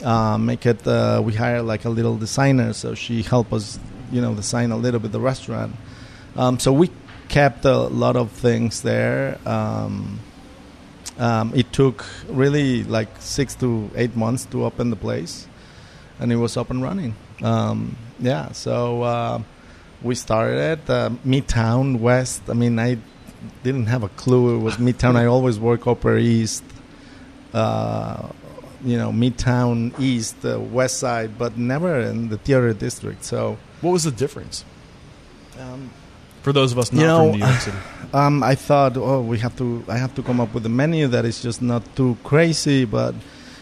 Uh, 0.01 0.37
make 0.37 0.65
it. 0.65 0.87
Uh, 0.87 1.21
we 1.25 1.33
hire 1.33 1.61
like 1.61 1.83
a 1.83 1.89
little 1.89 2.15
designer, 2.15 2.71
so 2.71 2.95
she 2.95 3.21
help 3.23 3.51
us, 3.51 3.77
you 4.09 4.21
know, 4.21 4.33
design 4.35 4.71
a 4.71 4.77
little 4.77 5.01
bit 5.01 5.11
the 5.11 5.19
restaurant. 5.19 5.75
Um, 6.37 6.59
so 6.59 6.71
we 6.71 6.89
kept 7.29 7.65
a 7.65 7.77
lot 7.77 8.15
of 8.15 8.31
things 8.31 8.81
there. 8.81 9.37
Um, 9.45 10.19
um, 11.17 11.53
it 11.55 11.73
took 11.73 12.05
really 12.29 12.83
like 12.83 13.09
six 13.19 13.55
to 13.55 13.89
eight 13.95 14.15
months 14.15 14.45
to 14.45 14.65
open 14.65 14.89
the 14.89 14.95
place, 14.95 15.47
and 16.19 16.31
it 16.31 16.35
was 16.35 16.57
up 16.57 16.69
and 16.69 16.81
running. 16.81 17.15
Um, 17.41 17.97
yeah, 18.19 18.51
so 18.51 19.01
uh, 19.01 19.41
we 20.01 20.15
started 20.15 20.57
at 20.59 20.89
uh, 20.89 21.09
Midtown 21.25 21.99
West. 21.99 22.43
I 22.49 22.53
mean, 22.53 22.77
I 22.79 22.97
didn't 23.63 23.87
have 23.87 24.03
a 24.03 24.09
clue 24.09 24.55
it 24.55 24.59
was 24.59 24.77
Midtown. 24.77 25.15
I 25.15 25.25
always 25.25 25.59
work 25.59 25.87
Upper 25.87 26.17
East, 26.17 26.63
uh, 27.53 28.29
you 28.83 28.97
know, 28.97 29.11
Midtown 29.11 29.99
East, 29.99 30.45
uh, 30.45 30.59
West 30.59 30.99
Side, 30.99 31.37
but 31.37 31.57
never 31.57 31.99
in 31.99 32.29
the 32.29 32.37
theater 32.37 32.73
district. 32.73 33.23
So. 33.23 33.57
What 33.81 33.91
was 33.91 34.03
the 34.03 34.11
difference 34.11 34.65
Um, 35.59 35.91
for 36.47 36.53
those 36.53 36.71
of 36.71 36.79
us 36.79 36.93
not 36.93 37.01
You 37.01 37.07
know, 37.07 37.31
from 37.31 37.39
New 37.39 37.45
York 37.45 37.59
City? 37.59 37.77
um, 38.13 38.41
I 38.41 38.55
thought, 38.55 38.95
oh, 38.95 39.21
we 39.21 39.37
have 39.39 39.55
to. 39.57 39.83
I 39.89 39.97
have 39.97 40.15
to 40.15 40.23
come 40.23 40.39
up 40.39 40.53
with 40.53 40.65
a 40.65 40.69
menu 40.81 41.07
that 41.07 41.25
is 41.25 41.41
just 41.41 41.61
not 41.61 41.83
too 41.97 42.15
crazy, 42.23 42.85
but 42.85 43.13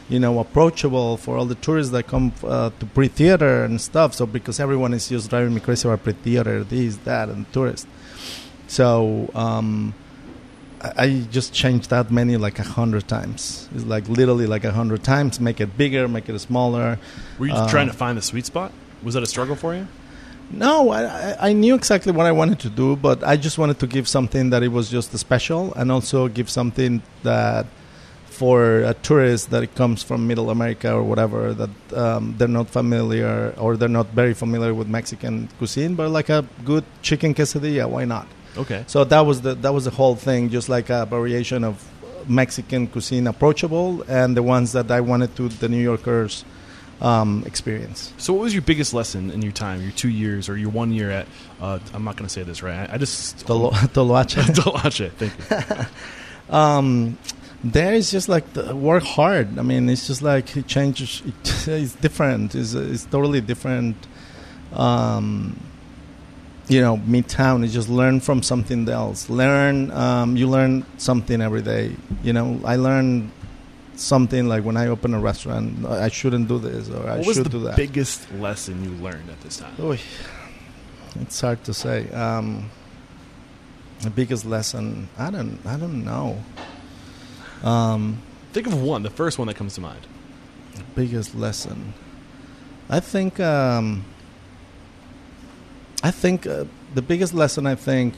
you 0.07 0.19
know, 0.19 0.37
approachable 0.37 1.17
for 1.17 1.35
all 1.35 1.45
the 1.45 1.55
tourists 1.55 1.91
that 1.93 2.05
come 2.05 2.31
uh, 2.43 2.69
to 2.79 2.85
pre-theater 2.85 3.63
and 3.63 3.81
stuff. 3.81 4.13
So 4.13 4.27
because 4.27 4.59
everyone 4.59 4.93
is 4.93 5.09
just 5.09 5.31
driving 5.31 5.55
me 5.55 5.61
crazy 5.61 5.87
about 5.87 6.03
pre-theater, 6.03 6.63
this, 6.63 6.97
that, 7.09 7.29
and 7.29 7.51
tourists. 7.51 7.87
So 8.67 9.31
um, 9.33 9.95
I, 10.79 10.91
I 11.05 11.07
just 11.31 11.55
changed 11.55 11.89
that 11.89 12.11
menu 12.11 12.37
like 12.37 12.59
a 12.59 12.67
hundred 12.79 13.07
times. 13.07 13.67
It's 13.73 13.85
like 13.85 14.07
literally 14.07 14.45
like 14.45 14.63
a 14.63 14.71
hundred 14.71 15.03
times. 15.03 15.39
Make 15.39 15.59
it 15.59 15.75
bigger, 15.75 16.07
make 16.07 16.29
it 16.29 16.37
smaller. 16.37 16.99
Were 17.39 17.47
you 17.47 17.53
uh, 17.53 17.67
trying 17.67 17.87
to 17.87 17.97
find 17.97 18.15
the 18.15 18.21
sweet 18.21 18.45
spot? 18.45 18.71
Was 19.01 19.15
that 19.15 19.23
a 19.23 19.31
struggle 19.35 19.55
for 19.55 19.73
you? 19.73 19.87
No, 20.51 20.91
I, 20.91 21.49
I- 21.49 21.53
knew 21.53 21.75
exactly 21.75 22.11
what 22.11 22.25
I 22.25 22.31
wanted 22.31 22.59
to 22.59 22.69
do, 22.69 22.95
but 22.95 23.23
I 23.23 23.35
just 23.35 23.57
wanted 23.57 23.79
to 23.79 23.87
give 23.87 24.07
something 24.07 24.51
that 24.51 24.63
it 24.63 24.69
was 24.69 24.89
just 24.89 25.15
special, 25.17 25.73
and 25.73 25.91
also 25.91 26.27
give 26.27 26.49
something 26.49 27.01
that 27.23 27.65
for 28.27 28.81
a 28.81 28.93
tourist 28.95 29.49
that 29.51 29.73
comes 29.75 30.03
from 30.03 30.27
Middle 30.27 30.49
America 30.49 30.93
or 30.93 31.03
whatever 31.03 31.53
that 31.53 31.69
um, 31.97 32.35
they're 32.37 32.49
not 32.49 32.69
familiar 32.69 33.53
or 33.57 33.77
they're 33.77 33.87
not 33.87 34.07
very 34.07 34.33
familiar 34.33 34.73
with 34.73 34.87
Mexican 34.89 35.47
cuisine, 35.57 35.95
but 35.95 36.09
like 36.09 36.27
a 36.29 36.45
good 36.65 36.83
chicken 37.01 37.33
quesadilla, 37.33 37.87
why 37.89 38.03
not? 38.03 38.27
Okay. 38.57 38.83
So 38.87 39.05
that 39.05 39.21
was 39.21 39.41
the 39.41 39.55
that 39.55 39.73
was 39.73 39.85
the 39.85 39.91
whole 39.91 40.15
thing, 40.15 40.49
just 40.49 40.67
like 40.69 40.89
a 40.89 41.05
variation 41.05 41.63
of 41.63 41.75
Mexican 42.27 42.87
cuisine 42.87 43.27
approachable, 43.27 44.03
and 44.07 44.35
the 44.35 44.43
ones 44.43 44.73
that 44.73 44.91
I 44.91 44.99
wanted 45.01 45.35
to 45.37 45.47
the 45.49 45.69
New 45.69 45.81
Yorkers 45.81 46.43
um, 47.01 47.43
experience. 47.45 48.13
So, 48.17 48.33
what 48.33 48.43
was 48.43 48.53
your 48.53 48.61
biggest 48.61 48.93
lesson 48.93 49.31
in 49.31 49.41
your 49.41 49.51
time, 49.51 49.81
your 49.81 49.91
two 49.91 50.09
years 50.09 50.49
or 50.49 50.57
your 50.57 50.69
one 50.69 50.91
year 50.91 51.11
at? 51.11 51.27
Uh, 51.59 51.79
I'm 51.93 52.03
not 52.03 52.15
going 52.15 52.27
to 52.27 52.33
say 52.33 52.43
this 52.43 52.63
right. 52.63 52.89
I, 52.89 52.95
I 52.95 52.97
just 52.97 53.45
Tolo- 53.45 53.71
Toloache. 53.93 54.41
Toloache. 54.55 55.11
Thank 55.11 55.89
you. 56.49 56.55
um, 56.55 57.17
there 57.63 57.93
is 57.93 58.11
just 58.11 58.29
like 58.29 58.53
the, 58.53 58.75
work 58.75 59.03
hard. 59.03 59.57
I 59.57 59.61
mean, 59.61 59.89
it's 59.89 60.07
just 60.07 60.21
like 60.21 60.55
it 60.55 60.67
changes. 60.67 61.21
It, 61.25 61.67
it's 61.67 61.95
different. 61.95 62.55
It's, 62.55 62.73
it's 62.73 63.05
totally 63.05 63.41
different. 63.41 63.95
Um, 64.73 65.59
you 66.67 66.81
know, 66.81 66.97
Midtown 66.97 67.63
is 67.63 67.73
just 67.73 67.89
learn 67.89 68.19
from 68.19 68.41
something 68.41 68.87
else. 68.89 69.29
Learn. 69.29 69.91
Um, 69.91 70.35
you 70.35 70.47
learn 70.47 70.85
something 70.97 71.41
every 71.41 71.61
day. 71.61 71.95
You 72.23 72.33
know, 72.33 72.59
I 72.65 72.75
learn 72.77 73.31
something 73.95 74.47
like 74.47 74.63
when 74.63 74.77
I 74.77 74.87
open 74.87 75.13
a 75.13 75.19
restaurant, 75.19 75.85
I 75.85 76.09
shouldn't 76.09 76.47
do 76.47 76.59
this 76.59 76.89
or 76.89 77.09
I 77.09 77.21
should 77.21 77.49
do 77.49 77.59
that. 77.63 77.75
biggest 77.77 78.31
lesson 78.33 78.83
you 78.83 78.91
learned 79.03 79.29
at 79.29 79.39
this 79.41 79.57
time? 79.57 79.73
Oy, 79.79 79.99
it's 81.21 81.39
hard 81.39 81.63
to 81.65 81.73
say. 81.73 82.09
Um, 82.11 82.69
the 84.01 84.09
biggest 84.09 84.45
lesson, 84.45 85.07
I 85.17 85.31
don't, 85.31 85.59
I 85.65 85.77
don't 85.77 86.03
know. 86.03 86.43
Um, 87.63 88.21
Think 88.53 88.67
of 88.67 88.81
one, 88.81 89.03
the 89.03 89.09
first 89.09 89.37
one 89.39 89.47
that 89.47 89.55
comes 89.55 89.75
to 89.75 89.81
mind. 89.81 90.07
biggest 90.95 91.35
lesson, 91.35 91.93
I 92.89 92.99
think. 92.99 93.39
Um, 93.39 94.05
I 96.03 96.11
think 96.11 96.45
uh, 96.45 96.65
the 96.93 97.01
biggest 97.01 97.33
lesson, 97.33 97.65
I 97.65 97.75
think, 97.75 98.13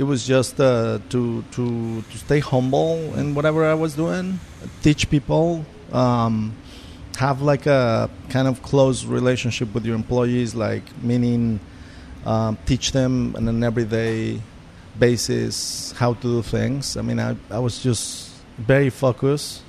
it 0.00 0.04
was 0.04 0.26
just 0.26 0.58
uh, 0.58 0.98
to 1.10 1.44
to 1.52 2.00
to 2.00 2.16
stay 2.16 2.40
humble 2.40 2.96
in 3.20 3.34
whatever 3.34 3.66
I 3.66 3.74
was 3.74 3.94
doing, 3.94 4.40
teach 4.82 5.10
people, 5.10 5.66
um, 5.92 6.56
have 7.18 7.42
like 7.42 7.66
a 7.66 8.08
kind 8.30 8.48
of 8.48 8.62
close 8.62 9.04
relationship 9.04 9.74
with 9.74 9.84
your 9.84 9.94
employees, 9.94 10.54
like 10.54 10.84
meaning 11.02 11.60
um, 12.24 12.56
teach 12.64 12.92
them 12.92 13.36
on 13.36 13.46
an 13.46 13.62
everyday 13.62 14.40
basis 14.98 15.92
how 15.92 16.14
to 16.14 16.22
do 16.22 16.42
things. 16.42 16.96
I 16.96 17.02
mean, 17.02 17.20
I 17.20 17.36
I 17.50 17.58
was 17.58 17.82
just 17.82 18.32
very 18.56 18.88
focused. 18.88 19.62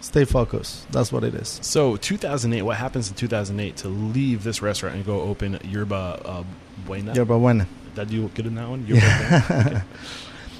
Stay 0.00 0.24
focused. 0.24 0.90
That's 0.90 1.12
what 1.12 1.22
it 1.22 1.34
is. 1.34 1.58
So, 1.62 1.96
2008. 1.96 2.62
What 2.62 2.76
happens 2.76 3.08
in 3.08 3.14
2008 3.14 3.76
to 3.78 3.88
leave 3.88 4.42
this 4.42 4.62
restaurant 4.62 4.96
and 4.96 5.06
go 5.06 5.20
open 5.20 5.58
Yerba 5.64 6.20
uh, 6.24 6.44
Buena? 6.86 7.14
Yerba 7.14 7.38
Buena. 7.38 7.66
That 7.96 8.08
do 8.08 8.28
good 8.28 8.46
in 8.46 8.54
that 8.54 8.68
one? 8.68 8.86
You're? 8.86 8.98
Okay. 8.98 9.80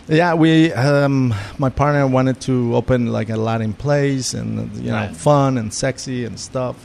Yeah, 0.09 0.35
we. 0.35 0.73
Um, 0.73 1.35
my 1.59 1.69
partner 1.69 2.07
wanted 2.07 2.41
to 2.43 2.77
open 2.77 3.11
like 3.11 3.29
a 3.29 3.37
Latin 3.37 3.73
place 3.73 4.35
and 4.35 4.73
you 4.77 4.91
know 4.93 4.95
Right. 5.09 5.17
fun 5.17 5.59
and 5.59 5.75
sexy 5.75 6.25
and 6.25 6.39
stuff. 6.39 6.77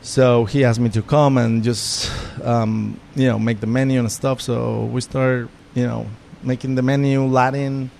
So 0.00 0.44
he 0.44 0.64
asked 0.64 0.80
me 0.80 0.88
to 0.90 1.02
come 1.02 1.38
and 1.38 1.62
just 1.62 2.10
um, 2.42 2.98
you 3.14 3.28
know 3.28 3.38
make 3.38 3.60
the 3.60 3.68
menu 3.68 4.00
and 4.00 4.10
stuff. 4.10 4.40
So 4.40 4.86
we 4.86 5.00
started 5.00 5.50
you 5.74 5.86
know 5.86 6.06
making 6.42 6.74
the 6.74 6.82
menu 6.82 7.22
Latin, 7.26 7.92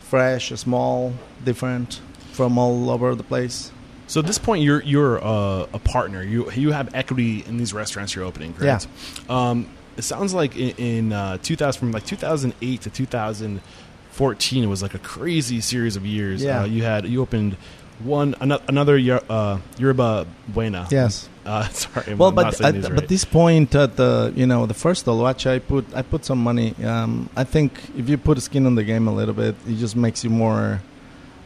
fresh, 0.00 0.48
small, 0.56 1.12
different 1.44 2.00
from 2.32 2.56
all 2.56 2.88
over 2.88 3.14
the 3.14 3.22
place. 3.24 3.70
So 4.06 4.20
at 4.20 4.26
this 4.26 4.38
point, 4.38 4.62
you're 4.62 4.82
you're 4.84 5.22
uh, 5.22 5.66
a 5.74 5.78
partner. 5.78 6.22
You 6.22 6.50
you 6.52 6.72
have 6.72 6.94
equity 6.94 7.44
in 7.46 7.58
these 7.58 7.74
restaurants 7.74 8.14
you're 8.14 8.24
opening, 8.24 8.54
correct? 8.54 8.86
Um, 9.28 9.68
it 9.96 10.02
sounds 10.02 10.34
like 10.34 10.56
in, 10.56 10.70
in 10.76 11.12
uh, 11.12 11.38
2000, 11.38 11.78
from 11.78 11.92
like 11.92 12.06
2008 12.06 12.80
to 12.82 12.90
2014, 12.90 14.64
it 14.64 14.66
was 14.66 14.82
like 14.82 14.94
a 14.94 14.98
crazy 14.98 15.60
series 15.60 15.96
of 15.96 16.06
years. 16.06 16.42
Yeah. 16.42 16.62
Uh, 16.62 16.64
you 16.64 16.82
had 16.82 17.06
you 17.06 17.20
opened 17.22 17.56
one 18.00 18.34
another 18.40 18.98
uh, 19.28 19.58
Yerba 19.78 20.26
Buena. 20.48 20.88
Yes. 20.90 21.28
Uh, 21.44 21.68
sorry, 21.68 22.12
I'm 22.12 22.18
Well, 22.18 22.32
not 22.32 22.58
but 22.58 22.60
at, 22.60 22.74
these 22.74 22.88
but 22.88 23.08
this 23.08 23.24
point 23.24 23.74
at 23.74 23.96
the 23.96 24.32
you 24.36 24.46
know 24.46 24.66
the 24.66 24.74
first 24.74 25.06
Toloache, 25.06 25.50
I 25.50 25.58
put 25.58 25.84
I 25.94 26.02
put 26.02 26.24
some 26.24 26.38
money. 26.42 26.74
Um, 26.84 27.28
I 27.36 27.44
think 27.44 27.72
if 27.96 28.08
you 28.08 28.18
put 28.18 28.40
skin 28.42 28.66
on 28.66 28.74
the 28.74 28.84
game 28.84 29.08
a 29.08 29.14
little 29.14 29.34
bit, 29.34 29.54
it 29.66 29.76
just 29.76 29.96
makes 29.96 30.24
you 30.24 30.30
more 30.30 30.80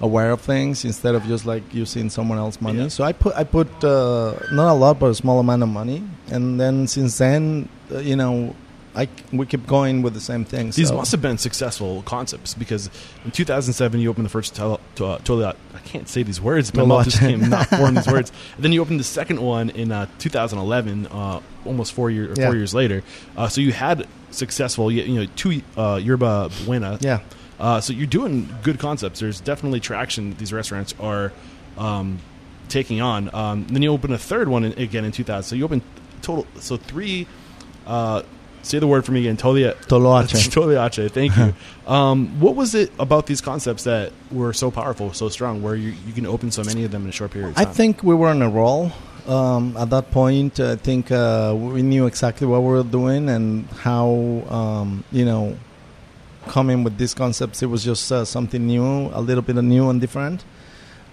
aware 0.01 0.31
of 0.31 0.41
things 0.43 0.85
instead 0.85 1.15
of 1.15 1.25
just 1.25 1.47
like 1.47 1.63
using 1.73 2.11
someone 2.11 2.39
else's 2.39 2.61
money. 2.61 2.81
Yeah. 2.81 2.89
So 2.89 3.05
I 3.05 3.13
put 3.13 3.35
I 3.35 3.45
put 3.45 3.69
uh, 3.85 4.35
not 4.53 4.73
a 4.73 4.75
lot, 4.75 4.99
but 4.99 5.07
a 5.07 5.15
small 5.15 5.41
amount 5.41 5.63
of 5.63 5.69
money, 5.69 6.03
and 6.31 6.61
then 6.61 6.87
since 6.87 7.19
then, 7.19 7.69
you 7.91 8.17
know, 8.17 8.55
I 8.95 9.09
we 9.31 9.45
keep 9.45 9.67
going 9.67 10.01
with 10.03 10.15
the 10.15 10.21
same 10.21 10.45
things. 10.45 10.75
These 10.77 10.89
so. 10.89 10.97
must 10.97 11.13
have 11.13 11.21
been 11.21 11.37
successful 11.37 12.03
concepts 12.03 12.55
because 12.55 12.89
in 13.27 13.31
2007 13.31 14.01
you 14.01 14.09
opened 14.09 14.25
the 14.25 14.31
first 14.31 14.55
tele, 14.55 14.81
to, 14.95 15.05
uh, 15.05 15.19
totally 15.19 15.45
I 15.45 15.79
can't 15.85 16.09
say 16.09 16.23
these 16.23 16.41
words. 16.41 16.73
My 16.73 16.85
mouth 16.85 17.05
just 17.05 17.19
came 17.19 17.51
not 17.51 17.67
forming 17.71 17.95
these 17.97 18.07
words. 18.07 18.33
And 18.57 18.65
then 18.65 18.73
you 18.73 18.81
opened 18.81 18.99
the 18.99 19.05
second 19.05 19.41
one 19.43 19.69
in 19.71 19.93
uh, 19.93 20.07
2011, 20.19 21.07
uh, 21.09 21.41
almost 21.67 21.93
four 21.93 22.11
year, 22.11 22.33
Yeah. 22.37 22.47
four 22.47 22.57
years 22.57 22.73
later. 22.75 23.03
Uh, 23.37 23.49
so 23.49 23.61
you 23.61 23.73
had 23.73 24.07
successful, 24.31 24.91
you, 24.91 25.03
you 25.03 25.21
know, 25.21 25.31
two 25.37 25.61
uh, 25.77 26.01
Yerba 26.03 26.51
Buena. 26.65 26.99
yeah. 27.01 27.21
Uh, 27.59 27.81
so 27.81 27.93
you're 27.93 28.07
doing 28.07 28.49
good 28.63 28.79
concepts. 28.79 29.21
There's 29.21 29.41
definitely 29.41 29.81
traction 29.81 30.31
that 30.31 30.39
these 30.39 30.53
restaurants 30.53 30.95
are 31.01 31.33
um, 31.79 32.19
taking 32.69 33.01
on. 33.01 33.35
Um, 33.35 33.67
then 33.69 33.81
you 33.83 33.91
open 33.93 34.13
a 34.13 34.19
third 34.19 34.49
one 34.49 34.65
in, 34.65 34.73
again 34.73 35.05
in 35.07 35.13
2000. 35.13 35.43
So 35.43 35.57
you 35.57 35.65
open 35.65 35.83
total. 36.23 36.47
So 36.61 36.77
three. 36.77 37.27
Uh, 37.87 38.23
say 38.63 38.79
the 38.79 38.87
word 38.87 39.05
for 39.05 39.13
me 39.13 39.21
again. 39.21 39.37
Tolia. 39.37 39.75
Toloache. 39.87 40.49
Toliache. 40.55 41.11
Thank 41.11 41.37
you. 41.37 41.55
um, 41.91 42.41
what 42.41 42.57
was 42.57 42.75
it 42.75 42.93
about 42.99 43.27
these 43.27 43.41
concepts 43.41 43.85
that 43.85 44.13
were 44.31 44.53
so 44.53 44.71
powerful, 44.71 45.13
so 45.13 45.29
strong, 45.29 45.63
where 45.63 45.75
you, 45.75 45.95
you 46.07 46.13
can 46.13 46.27
open 46.27 46.51
so 46.51 46.63
many 46.65 46.85
of 46.85 46.91
them 46.91 47.05
in 47.05 47.09
a 47.09 47.13
short 47.13 47.31
period 47.31 47.51
of 47.51 47.59
I 47.59 47.65
think 47.65 48.03
we 48.03 48.15
were 48.15 48.29
on 48.29 48.43
a 48.43 48.49
roll. 48.49 48.93
Um, 49.27 49.77
at 49.77 49.91
that 49.91 50.13
point, 50.13 50.61
I 50.61 50.77
think 50.77 51.11
uh, 51.11 51.53
we 51.57 51.83
knew 51.83 52.07
exactly 52.07 52.47
what 52.47 52.63
we 52.63 52.69
were 52.69 52.85
doing 52.85 53.29
and 53.29 53.67
how, 53.67 54.09
um, 54.49 55.05
you 55.11 55.25
know, 55.25 55.57
coming 56.47 56.85
with 56.85 56.97
these 56.97 57.13
concepts, 57.13 57.63
it 57.63 57.67
was 57.67 57.83
just 57.85 58.13
uh, 58.13 58.25
something 58.25 58.65
new, 58.65 58.85
a 58.85 59.21
little 59.21 59.43
bit 59.43 59.57
of 59.57 59.65
new 59.65 59.91
and 59.91 60.01
different. 60.01 60.45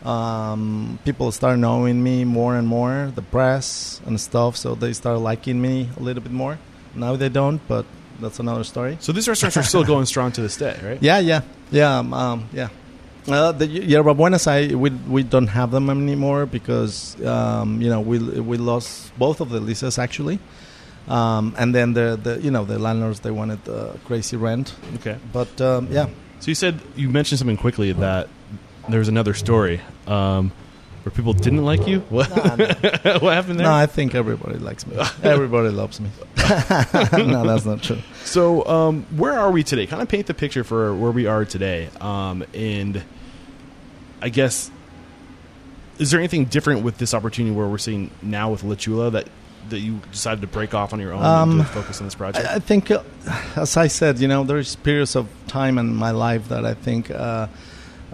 Um, 0.03 0.99
people 1.05 1.31
start 1.31 1.59
knowing 1.59 2.03
me 2.03 2.25
more 2.25 2.55
and 2.57 2.67
more, 2.67 3.11
the 3.15 3.21
press 3.21 4.01
and 4.05 4.19
stuff, 4.19 4.57
so 4.57 4.75
they 4.75 4.91
start 4.93 5.19
liking 5.19 5.61
me 5.61 5.89
a 5.97 6.01
little 6.01 6.21
bit 6.21 6.31
more. 6.33 6.59
Now 6.93 7.15
they 7.15 7.29
don't, 7.29 7.61
but 7.67 7.85
that's 8.19 8.39
another 8.39 8.63
story. 8.65 8.97
So 8.99 9.11
these 9.13 9.27
restaurants 9.27 9.55
are 9.57 9.63
still 9.63 9.83
going 9.85 10.05
strong 10.05 10.31
to 10.33 10.41
this 10.41 10.57
day, 10.57 10.77
right? 10.83 10.97
Yeah, 11.01 11.19
yeah, 11.19 11.41
yeah, 11.71 11.99
um, 11.99 12.13
um, 12.13 12.49
yeah. 12.53 12.69
Uh, 13.27 13.53
the 13.53 13.65
Yerba 13.65 14.13
Buenas, 14.13 14.45
I 14.47 14.75
we 14.75 14.89
we 14.89 15.23
don't 15.23 15.47
have 15.47 15.71
them 15.71 15.89
anymore 15.89 16.45
because 16.45 17.15
um, 17.23 17.81
you 17.81 17.89
know 17.89 18.01
we 18.01 18.19
we 18.19 18.57
lost 18.57 19.17
both 19.17 19.39
of 19.39 19.49
the 19.49 19.61
leases 19.61 19.97
actually, 19.97 20.39
um, 21.07 21.55
and 21.57 21.73
then 21.73 21.93
the 21.93 22.19
the 22.21 22.41
you 22.41 22.51
know 22.51 22.65
the 22.65 22.77
landlords 22.77 23.21
they 23.21 23.31
wanted 23.31 23.59
uh, 23.69 23.93
crazy 24.05 24.35
rent, 24.35 24.75
Okay. 24.95 25.15
but 25.31 25.61
um, 25.61 25.87
yeah, 25.89 26.07
So 26.41 26.51
you 26.51 26.55
said 26.55 26.81
you 26.97 27.07
mentioned 27.09 27.39
something 27.39 27.55
quickly 27.55 27.93
that 27.93 28.27
there 28.89 28.99
was 28.99 29.07
another 29.07 29.33
story 29.33 29.81
um, 30.07 30.51
where 31.03 31.11
people 31.13 31.33
didn't 31.33 31.63
like 31.63 31.87
you. 31.87 31.99
What, 32.09 32.29
Nah, 32.29 32.55
no. 32.55 32.65
what 33.19 33.33
happened 33.33 33.59
there? 33.59 33.67
no, 33.67 33.73
I 33.73 33.85
think 33.85 34.15
everybody 34.15 34.57
likes 34.59 34.85
me. 34.87 34.97
everybody 35.23 35.69
loves 35.69 35.99
me. 35.99 36.09
no, 36.37 37.45
that's 37.45 37.65
not 37.65 37.81
true. 37.81 37.99
So, 38.25 38.65
um, 38.65 39.03
where 39.15 39.33
are 39.33 39.51
we 39.51 39.63
today? 39.63 39.85
Kind 39.87 40.01
of 40.01 40.07
paint 40.09 40.27
the 40.27 40.33
picture 40.33 40.63
for 40.63 40.93
where 40.95 41.11
we 41.11 41.25
are 41.25 41.45
today. 41.45 41.89
Um, 42.01 42.43
and 42.53 43.03
I 44.21 44.29
guess, 44.29 44.69
is 45.99 46.11
there 46.11 46.19
anything 46.19 46.45
different 46.45 46.83
with 46.83 46.97
this 46.97 47.13
opportunity 47.13 47.55
where 47.55 47.67
we're 47.67 47.77
seeing 47.77 48.09
now 48.21 48.51
with 48.51 48.63
La 48.63 48.75
Chula 48.75 49.11
that, 49.11 49.27
that 49.69 49.79
you 49.79 49.99
decided 50.11 50.41
to 50.41 50.47
break 50.47 50.73
off 50.73 50.91
on 50.93 50.99
your 50.99 51.13
own 51.13 51.23
Um, 51.23 51.51
and 51.51 51.59
to 51.61 51.65
focus 51.73 51.99
on 52.01 52.07
this 52.07 52.15
project? 52.15 52.47
I, 52.47 52.55
I 52.55 52.59
think, 52.59 52.91
uh, 52.91 53.03
as 53.55 53.77
I 53.77 53.87
said, 53.87 54.19
you 54.19 54.27
know, 54.27 54.43
there's 54.43 54.75
periods 54.77 55.15
of 55.15 55.27
time 55.47 55.77
in 55.77 55.95
my 55.95 56.11
life 56.11 56.49
that 56.49 56.65
I 56.65 56.73
think 56.73 57.11
uh, 57.11 57.47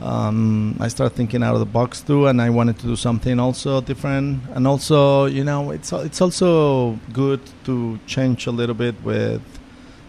um, 0.01 0.77
I 0.79 0.87
start 0.87 1.13
thinking 1.13 1.43
out 1.43 1.53
of 1.53 1.59
the 1.59 1.65
box 1.65 2.01
too, 2.01 2.27
and 2.27 2.41
I 2.41 2.49
wanted 2.49 2.79
to 2.79 2.87
do 2.87 2.95
something 2.95 3.39
also 3.39 3.81
different. 3.81 4.41
And 4.53 4.67
also, 4.67 5.25
you 5.25 5.43
know, 5.43 5.71
it's 5.71 5.91
it's 5.91 6.21
also 6.21 6.99
good 7.13 7.41
to 7.65 7.99
change 8.07 8.47
a 8.47 8.51
little 8.51 8.75
bit 8.75 8.95
with 9.03 9.41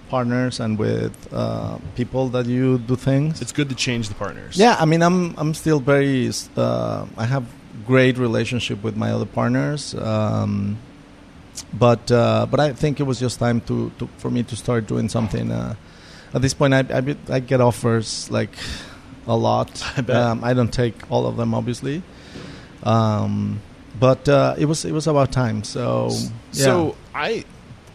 partners 0.09 0.61
and 0.61 0.78
with 0.78 1.14
uh, 1.32 1.78
people 1.95 2.28
that 2.30 2.47
you 2.47 2.78
do 2.78 2.97
things. 2.97 3.41
it's 3.41 3.53
good 3.53 3.68
to 3.68 3.74
change 3.74 4.09
the 4.09 4.14
partners. 4.14 4.57
Yeah, 4.57 4.76
I 4.78 4.84
mean, 4.84 5.03
I'm 5.03 5.34
I'm 5.38 5.55
still 5.55 5.80
very. 5.80 6.30
Uh, 6.57 7.07
I 7.16 7.24
have 7.24 7.45
great 7.86 8.18
relationship 8.18 8.82
with 8.82 8.97
my 8.97 9.11
other 9.12 9.26
partners, 9.26 9.95
um, 9.95 10.78
but 11.72 12.11
uh, 12.12 12.47
but 12.51 12.61
I 12.61 12.72
think 12.72 13.01
it 13.01 13.05
was 13.05 13.18
just 13.18 13.38
time 13.38 13.61
to, 13.62 13.91
to 13.99 14.09
for 14.18 14.30
me 14.30 14.43
to 14.45 14.57
start 14.57 14.86
doing 14.86 15.09
something. 15.09 15.51
Uh, 15.51 15.74
at 16.34 16.43
this 16.43 16.55
point, 16.55 16.74
I, 16.74 16.84
I 16.91 17.16
I 17.28 17.41
get 17.41 17.61
offers 17.61 18.30
like 18.30 18.55
a 19.27 19.37
lot. 19.37 19.83
I 19.97 20.01
bet. 20.01 20.16
Um, 20.16 20.45
I 20.45 20.55
don't 20.55 20.73
take 20.73 21.11
all 21.11 21.27
of 21.27 21.37
them, 21.37 21.55
obviously, 21.55 22.03
um, 22.83 23.61
but 23.99 24.29
uh, 24.29 24.55
it 24.59 24.66
was 24.66 24.85
it 24.85 24.93
was 24.93 25.07
about 25.07 25.33
time. 25.33 25.64
So 25.64 26.11
yeah. 26.11 26.64
So 26.64 26.97
I 27.14 27.45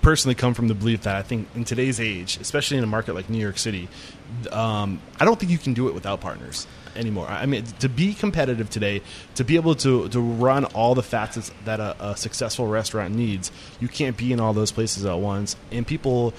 personally 0.01 0.35
come 0.35 0.53
from 0.53 0.67
the 0.67 0.75
belief 0.75 1.01
that 1.01 1.15
I 1.15 1.23
think 1.23 1.47
in 1.55 1.63
today's 1.63 1.99
age, 1.99 2.37
especially 2.39 2.77
in 2.77 2.83
a 2.83 2.87
market 2.87 3.15
like 3.15 3.27
New 3.27 3.39
York 3.39 3.57
City, 3.57 3.87
um, 4.51 5.01
I 5.19 5.25
don't 5.25 5.39
think 5.39 5.51
you 5.51 5.57
can 5.57 5.73
do 5.73 5.87
it 5.87 5.95
without 5.95 6.21
partners 6.21 6.67
anymore. 6.95 7.27
I 7.27 7.45
mean, 7.45 7.63
to 7.79 7.89
be 7.89 8.13
competitive 8.13 8.69
today, 8.69 9.01
to 9.35 9.43
be 9.43 9.55
able 9.55 9.75
to 9.75 10.07
to 10.09 10.19
run 10.19 10.65
all 10.65 10.95
the 10.95 11.03
facets 11.03 11.51
that 11.65 11.79
a, 11.79 11.95
a 12.11 12.17
successful 12.17 12.67
restaurant 12.67 13.15
needs, 13.15 13.51
you 13.79 13.87
can't 13.87 14.15
be 14.15 14.31
in 14.31 14.39
all 14.39 14.53
those 14.53 14.71
places 14.71 15.05
at 15.05 15.17
once. 15.19 15.55
And 15.71 15.85
people. 15.85 16.33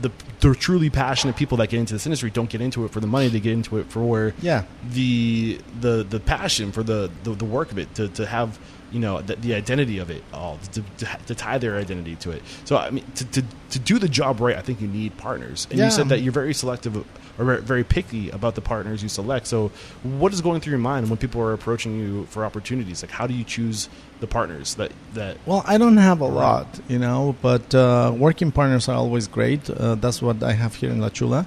The, 0.00 0.10
the 0.40 0.54
truly 0.54 0.90
passionate 0.90 1.36
people 1.36 1.58
that 1.58 1.68
get 1.68 1.78
into 1.78 1.92
this 1.92 2.06
industry 2.06 2.30
don't 2.30 2.50
get 2.50 2.60
into 2.60 2.84
it 2.84 2.90
for 2.90 3.00
the 3.00 3.06
money; 3.06 3.28
they 3.28 3.40
get 3.40 3.52
into 3.52 3.78
it 3.78 3.86
for 3.86 4.34
yeah. 4.40 4.64
the 4.90 5.60
the 5.80 6.04
the 6.08 6.18
passion 6.18 6.72
for 6.72 6.82
the 6.82 7.10
the, 7.22 7.30
the 7.32 7.44
work 7.44 7.70
of 7.70 7.78
it 7.78 7.94
to, 7.94 8.08
to 8.08 8.26
have 8.26 8.58
you 8.92 9.00
know 9.00 9.20
the, 9.22 9.36
the 9.36 9.54
identity 9.54 9.98
of 9.98 10.10
it 10.10 10.22
all 10.32 10.58
to, 10.72 10.82
to, 10.98 11.06
to 11.26 11.34
tie 11.34 11.58
their 11.58 11.76
identity 11.76 12.14
to 12.16 12.30
it 12.30 12.42
so 12.64 12.76
i 12.76 12.90
mean 12.90 13.04
to, 13.14 13.24
to, 13.26 13.42
to 13.70 13.78
do 13.78 13.98
the 13.98 14.08
job 14.08 14.40
right 14.40 14.56
i 14.56 14.60
think 14.60 14.80
you 14.80 14.88
need 14.88 15.16
partners 15.16 15.66
and 15.70 15.78
Yeah. 15.78 15.86
you 15.86 15.90
said 15.90 16.08
that 16.10 16.20
you're 16.20 16.32
very 16.32 16.54
selective 16.54 16.96
or 17.38 17.56
very- 17.60 17.84
picky 17.84 18.28
about 18.30 18.54
the 18.54 18.60
partners 18.60 19.02
you 19.02 19.08
select 19.08 19.46
so 19.46 19.70
what 20.02 20.32
is 20.32 20.40
going 20.42 20.60
through 20.60 20.72
your 20.72 20.78
mind 20.78 21.08
when 21.08 21.16
people 21.16 21.40
are 21.40 21.52
approaching 21.52 21.98
you 21.98 22.26
for 22.26 22.44
opportunities 22.44 23.02
like 23.02 23.10
how 23.10 23.26
do 23.26 23.34
you 23.34 23.44
choose 23.44 23.88
the 24.20 24.26
partners 24.26 24.74
that 24.76 24.92
that 25.14 25.36
Well, 25.46 25.64
I 25.66 25.78
don't 25.78 25.96
have 25.96 26.20
a 26.20 26.26
lot, 26.26 26.66
you 26.88 26.98
know, 27.00 27.34
but 27.42 27.74
uh, 27.74 28.12
working 28.16 28.52
partners 28.52 28.88
are 28.88 28.94
always 28.96 29.26
great. 29.26 29.68
Uh, 29.68 29.96
that's 29.96 30.22
what 30.22 30.44
I 30.44 30.52
have 30.52 30.76
here 30.76 30.90
in 30.90 31.00
La 31.00 31.08
Chula. 31.08 31.44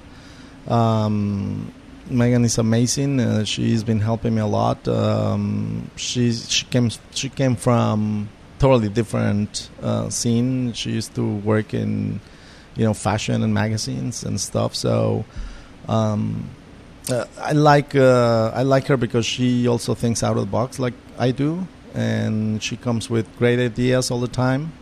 Um, 0.68 1.72
Megan 2.10 2.46
is 2.46 2.58
amazing. 2.58 3.20
Uh, 3.20 3.44
she's 3.44 3.84
been 3.84 4.00
helping 4.00 4.36
me 4.36 4.42
a 4.42 4.46
lot. 4.46 4.88
Um, 4.88 5.90
she's 5.96 6.50
she 6.52 6.66
came 6.66 6.92
she 7.12 7.30
came 7.30 7.56
from 7.56 8.30
totally 8.60 8.90
different 8.90 9.70
uh, 9.82 10.10
scene. 10.10 10.74
She 10.74 10.92
used 10.92 11.16
to 11.16 11.36
work 11.38 11.74
in 11.74 12.20
you 12.76 12.86
know 12.86 12.94
fashion 12.94 13.42
and 13.44 13.54
magazines 13.54 14.24
and 14.24 14.40
stuff. 14.40 14.76
So 14.76 15.26
um, 15.88 16.50
uh, 17.10 17.26
I 17.40 17.54
like 17.54 17.96
uh, 17.96 18.52
I 18.54 18.64
like 18.64 18.88
her 18.88 18.98
because 18.98 19.26
she 19.26 19.68
also 19.68 19.96
thinks 19.96 20.24
out 20.24 20.38
of 20.38 20.42
the 20.46 20.52
box 20.52 20.80
like 20.80 20.94
I 21.18 21.32
do, 21.32 21.68
and 21.94 22.62
she 22.62 22.78
comes 22.78 23.10
with 23.10 23.26
great 23.38 23.60
ideas 23.60 24.12
all 24.12 24.20
the 24.20 24.28
time, 24.28 24.74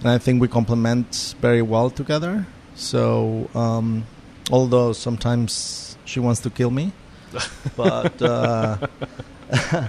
and 0.00 0.08
I 0.08 0.18
think 0.18 0.40
we 0.40 0.48
complement 0.48 1.34
very 1.40 1.62
well 1.62 1.88
together. 1.88 2.46
So 2.74 3.48
um, 3.54 4.04
although 4.50 4.92
sometimes 4.92 5.87
she 6.08 6.20
wants 6.20 6.40
to 6.40 6.50
kill 6.50 6.70
me, 6.70 6.92
but 7.76 8.20
uh, 8.22 8.78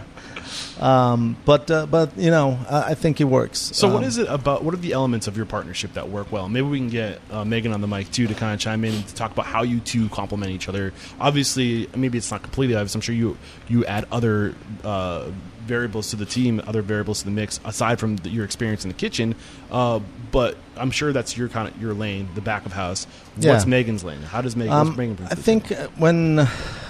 Um, 0.80 1.36
but 1.44 1.70
uh, 1.70 1.86
but 1.88 2.18
you 2.18 2.32
know, 2.32 2.58
I, 2.70 2.92
I 2.92 2.94
think 2.96 3.20
it 3.20 3.26
works. 3.26 3.60
So, 3.60 3.90
what 3.90 3.98
Um, 3.98 4.04
is 4.06 4.18
it 4.18 4.28
about? 4.30 4.64
What 4.64 4.74
are 4.74 4.78
the 4.78 4.94
elements 4.94 5.28
of 5.28 5.36
your 5.36 5.46
partnership 5.46 5.94
that 5.94 6.10
work 6.10 6.32
well? 6.32 6.48
Maybe 6.48 6.68
we 6.68 6.78
can 6.80 6.88
get 6.90 7.20
uh, 7.30 7.44
Megan 7.44 7.74
on 7.74 7.82
the 7.82 7.88
mic 7.88 8.10
too 8.12 8.28
to 8.28 8.34
kind 8.34 8.54
of 8.54 8.60
chime 8.62 8.86
in 8.86 8.94
and 8.94 9.06
to 9.08 9.14
talk 9.14 9.32
about 9.32 9.46
how 9.46 9.64
you 9.64 9.82
two 9.82 10.08
complement 10.10 10.54
each 10.54 10.70
other. 10.70 10.94
Obviously, 11.20 11.90
maybe 11.96 12.18
it's 12.18 12.32
not 12.32 12.42
completely 12.44 12.76
obvious. 12.76 12.96
I'm 12.96 13.02
sure 13.02 13.14
you 13.14 13.38
you 13.68 13.86
add 13.86 14.08
other 14.10 14.56
uh, 14.86 15.26
variables 15.70 16.10
to 16.10 16.18
the 16.18 16.26
team, 16.26 16.62
other 16.68 16.82
variables 16.82 17.20
to 17.20 17.26
the 17.26 17.32
mix 17.32 17.60
aside 17.64 18.00
from 18.00 18.18
the, 18.18 18.30
your 18.30 18.44
experience 18.44 18.84
in 18.84 18.90
the 18.90 19.00
kitchen. 19.06 19.36
Uh, 19.72 20.00
but 20.32 20.58
I'm 20.76 20.92
sure 20.92 21.14
that's 21.14 21.38
your 21.38 21.48
kind 21.48 21.70
of 21.70 21.82
your 21.82 21.94
lane, 21.94 22.28
the 22.36 22.42
back 22.42 22.66
of 22.66 22.74
house. 22.74 23.08
What's 23.38 23.66
Megan's 23.66 24.04
lane? 24.04 24.22
How 24.22 24.42
does 24.42 24.56
Megan? 24.56 24.74
Um, 24.74 24.96
Megan 24.98 25.18
I 25.32 25.36
think 25.36 25.72
uh, 25.72 25.88
when 25.98 26.48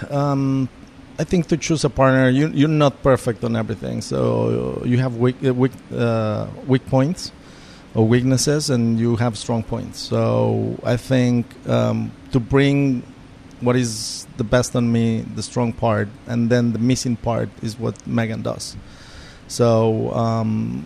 um, 0.09 0.69
I 1.19 1.25
think 1.25 1.47
to 1.47 1.57
choose 1.57 1.83
a 1.83 1.89
partner, 1.89 2.29
you 2.29 2.47
you're 2.47 2.77
not 2.85 3.03
perfect 3.03 3.43
on 3.43 3.55
everything. 3.55 4.01
So 4.01 4.81
you 4.85 4.97
have 4.97 5.17
weak 5.17 5.35
uh, 5.43 5.53
weak 5.53 5.73
uh, 5.93 6.47
weak 6.65 6.85
points 6.87 7.31
or 7.93 8.07
weaknesses, 8.07 8.69
and 8.69 8.97
you 8.99 9.17
have 9.17 9.37
strong 9.37 9.63
points. 9.63 9.99
So 9.99 10.79
I 10.83 10.95
think 10.95 11.45
um, 11.67 12.11
to 12.31 12.39
bring 12.39 13.03
what 13.61 13.75
is 13.75 14.27
the 14.37 14.43
best 14.43 14.75
on 14.75 14.91
me, 14.91 15.21
the 15.21 15.43
strong 15.43 15.73
part, 15.73 16.07
and 16.27 16.49
then 16.49 16.73
the 16.73 16.79
missing 16.79 17.15
part 17.15 17.49
is 17.61 17.77
what 17.77 18.05
Megan 18.07 18.41
does. 18.41 18.75
So 19.47 20.11
um, 20.13 20.85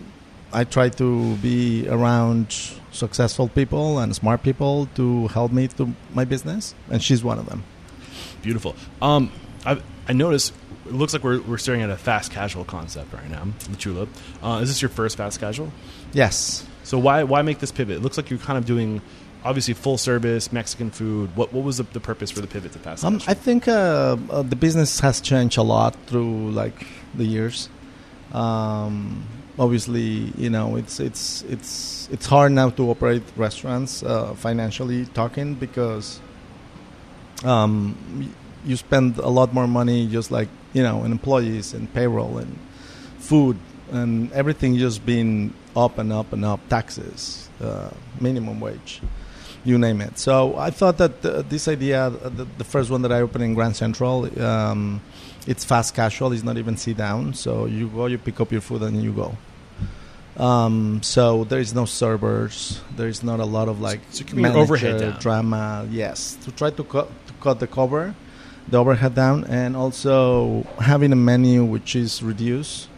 I 0.52 0.64
try 0.64 0.88
to 0.88 1.36
be 1.36 1.88
around 1.88 2.52
successful 2.92 3.48
people 3.48 3.98
and 3.98 4.14
smart 4.14 4.42
people 4.42 4.86
to 4.94 5.28
help 5.28 5.52
me 5.52 5.68
to 5.68 5.92
my 6.12 6.24
business, 6.24 6.74
and 6.90 7.02
she's 7.02 7.22
one 7.22 7.38
of 7.38 7.46
them. 7.46 7.64
Beautiful. 8.42 8.74
Um, 9.02 9.30
I 9.64 9.80
I 10.08 10.12
noticed. 10.12 10.52
It 10.86 10.92
looks 10.92 11.14
like 11.14 11.24
we're, 11.24 11.40
we're 11.40 11.56
staring 11.56 11.80
at 11.80 11.88
a 11.88 11.96
fast 11.96 12.30
casual 12.30 12.66
concept 12.66 13.10
right 13.14 13.30
now, 13.30 13.46
the 13.70 13.76
Tulip. 13.76 14.06
Uh, 14.42 14.60
is 14.62 14.68
this 14.68 14.82
your 14.82 14.90
first 14.90 15.16
fast 15.16 15.40
casual? 15.40 15.72
Yes. 16.12 16.66
So 16.82 16.98
why 16.98 17.22
why 17.22 17.40
make 17.40 17.58
this 17.58 17.72
pivot? 17.72 17.96
It 17.96 18.02
looks 18.02 18.18
like 18.18 18.28
you're 18.28 18.38
kind 18.38 18.58
of 18.58 18.66
doing 18.66 19.00
obviously 19.44 19.74
full 19.74 19.98
service 19.98 20.52
Mexican 20.52 20.90
food. 20.90 21.36
What 21.36 21.52
what 21.52 21.64
was 21.64 21.76
the, 21.76 21.84
the 21.84 22.00
purpose 22.00 22.30
for 22.30 22.40
the 22.40 22.46
pivot 22.46 22.72
to 22.72 22.78
fast 22.78 23.04
Um. 23.04 23.20
I 23.26 23.34
think 23.34 23.68
uh, 23.68 24.16
uh, 24.30 24.42
the 24.42 24.56
business 24.56 25.00
has 25.00 25.20
changed 25.20 25.58
a 25.58 25.62
lot 25.62 25.94
through 26.06 26.50
like 26.50 26.86
the 27.14 27.24
years. 27.24 27.68
Um, 28.32 29.24
obviously, 29.58 30.32
you 30.36 30.50
know, 30.50 30.76
it's 30.76 30.98
it's 30.98 31.42
it's 31.42 32.08
it's 32.10 32.26
hard 32.26 32.52
now 32.52 32.70
to 32.70 32.90
operate 32.90 33.22
restaurants 33.36 34.02
uh, 34.02 34.34
financially 34.34 35.06
talking 35.06 35.54
because 35.54 36.20
um, 37.44 38.34
you 38.64 38.76
spend 38.76 39.18
a 39.18 39.28
lot 39.28 39.52
more 39.52 39.66
money 39.66 40.06
just 40.08 40.30
like 40.30 40.48
you 40.72 40.82
know 40.82 41.04
in 41.04 41.12
employees 41.12 41.74
and 41.74 41.92
payroll 41.92 42.38
and 42.38 42.58
food 43.18 43.56
and 43.92 44.32
everything 44.32 44.76
just 44.76 45.04
being 45.04 45.52
up 45.76 45.98
and 45.98 46.12
up 46.12 46.32
and 46.32 46.44
up 46.44 46.60
taxes 46.68 47.48
uh, 47.60 47.90
minimum 48.20 48.60
wage 48.60 49.00
you 49.64 49.78
name 49.78 50.00
it. 50.00 50.18
So 50.18 50.56
i 50.58 50.70
thought 50.70 50.98
that 50.98 51.24
uh, 51.24 51.42
this 51.42 51.68
idea 51.68 52.06
uh, 52.06 52.28
the, 52.28 52.44
the 52.58 52.64
first 52.64 52.90
one 52.90 53.02
that 53.02 53.12
i 53.12 53.20
opened 53.20 53.44
in 53.44 53.54
grand 53.54 53.74
central 53.76 54.28
um, 54.42 55.00
it's 55.46 55.64
fast 55.64 55.94
casual 55.94 56.32
it's 56.32 56.42
not 56.42 56.56
even 56.58 56.76
sit 56.76 56.96
down. 56.96 57.34
So 57.34 57.66
you 57.66 57.88
go 57.88 58.06
you 58.06 58.18
pick 58.18 58.40
up 58.40 58.52
your 58.52 58.60
food 58.60 58.82
and 58.82 59.02
you 59.02 59.12
go. 59.12 59.36
Um, 60.36 61.00
so 61.02 61.44
there 61.44 61.60
is 61.60 61.72
no 61.74 61.84
servers 61.84 62.80
there 62.96 63.06
is 63.08 63.22
not 63.22 63.38
a 63.38 63.44
lot 63.44 63.68
of 63.68 63.80
like 63.80 64.00
So 64.10 64.24
overhead 64.54 65.00
down. 65.00 65.20
drama 65.20 65.86
yes. 65.90 66.36
To 66.44 66.50
try 66.52 66.70
to 66.70 66.84
cut 66.84 67.08
to 67.28 67.32
cut 67.40 67.60
the 67.60 67.66
cover 67.68 68.14
the 68.68 68.78
overhead 68.78 69.14
down 69.14 69.44
and 69.44 69.76
also 69.76 70.62
having 70.80 71.12
a 71.12 71.16
menu 71.16 71.64
which 71.64 71.94
is 71.94 72.22
reduced 72.22 72.88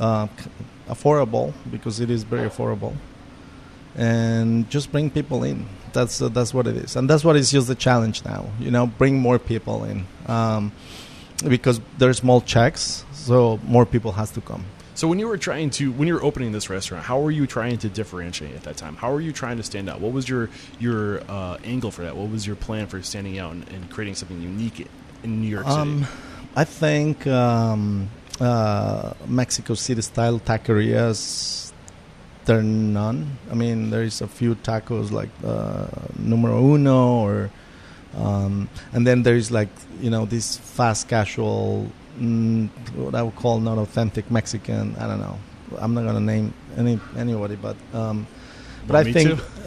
uh, 0.00 0.26
affordable 0.88 1.52
because 1.70 2.00
it 2.00 2.10
is 2.10 2.24
very 2.24 2.48
affordable 2.48 2.94
and 3.94 4.68
just 4.70 4.90
bring 4.90 5.10
people 5.10 5.44
in 5.44 5.66
that's 5.94 6.20
uh, 6.20 6.28
that's 6.28 6.52
what 6.52 6.66
it 6.66 6.76
is 6.76 6.96
and 6.96 7.08
that's 7.08 7.24
what 7.24 7.36
is 7.36 7.50
just 7.50 7.68
the 7.68 7.74
challenge 7.74 8.24
now 8.24 8.44
you 8.60 8.70
know 8.70 8.86
bring 8.86 9.18
more 9.18 9.38
people 9.38 9.84
in 9.84 10.04
um, 10.26 10.72
because 11.48 11.80
there's 11.98 12.18
small 12.18 12.40
checks 12.42 13.04
so 13.12 13.58
more 13.64 13.86
people 13.86 14.12
has 14.12 14.30
to 14.30 14.40
come 14.40 14.64
so 14.94 15.08
when 15.08 15.18
you 15.18 15.26
were 15.26 15.36
trying 15.36 15.70
to 15.70 15.90
when 15.92 16.06
you 16.06 16.14
were 16.14 16.22
opening 16.22 16.52
this 16.52 16.70
restaurant, 16.70 17.04
how 17.04 17.20
were 17.20 17.30
you 17.30 17.46
trying 17.46 17.78
to 17.78 17.88
differentiate 17.88 18.54
at 18.54 18.62
that 18.62 18.76
time? 18.76 18.94
How 18.94 19.12
were 19.12 19.20
you 19.20 19.32
trying 19.32 19.56
to 19.56 19.64
stand 19.64 19.90
out? 19.90 20.00
What 20.00 20.12
was 20.12 20.28
your 20.28 20.50
your 20.78 21.20
uh, 21.28 21.58
angle 21.64 21.90
for 21.90 22.02
that? 22.02 22.16
What 22.16 22.30
was 22.30 22.46
your 22.46 22.54
plan 22.54 22.86
for 22.86 23.02
standing 23.02 23.38
out 23.38 23.52
and, 23.52 23.68
and 23.70 23.90
creating 23.90 24.14
something 24.14 24.40
unique 24.40 24.86
in 25.24 25.40
New 25.42 25.48
York 25.48 25.66
City? 25.66 25.80
Um, 25.80 26.06
I 26.54 26.62
think 26.62 27.26
um, 27.26 28.08
uh, 28.40 29.14
Mexico 29.26 29.74
City 29.74 30.02
style 30.02 30.38
taquerias. 30.38 31.63
There 32.44 32.58
are 32.58 32.62
none. 32.62 33.38
I 33.50 33.54
mean, 33.54 33.90
there 33.90 34.02
is 34.02 34.20
a 34.20 34.28
few 34.28 34.54
tacos 34.56 35.10
like 35.10 35.30
uh, 35.44 35.86
Numero 36.18 36.60
Uno, 36.74 37.20
or 37.24 37.50
um, 38.16 38.68
and 38.92 39.06
then 39.06 39.22
there 39.22 39.36
is 39.36 39.50
like 39.50 39.68
you 40.00 40.10
know 40.10 40.26
this 40.26 40.56
fast 40.56 41.08
casual, 41.08 41.90
mm, 42.18 42.68
what 42.96 43.14
I 43.14 43.22
would 43.22 43.36
call 43.36 43.60
not 43.60 43.78
authentic 43.78 44.30
Mexican. 44.30 44.94
I 44.96 45.06
don't 45.06 45.20
know. 45.20 45.38
I'm 45.78 45.94
not 45.94 46.04
gonna 46.04 46.20
name 46.20 46.52
any 46.76 47.00
anybody, 47.16 47.56
but 47.56 47.76
um, 47.94 48.26
but 48.86 49.06
I 49.06 49.12
think 49.12 49.40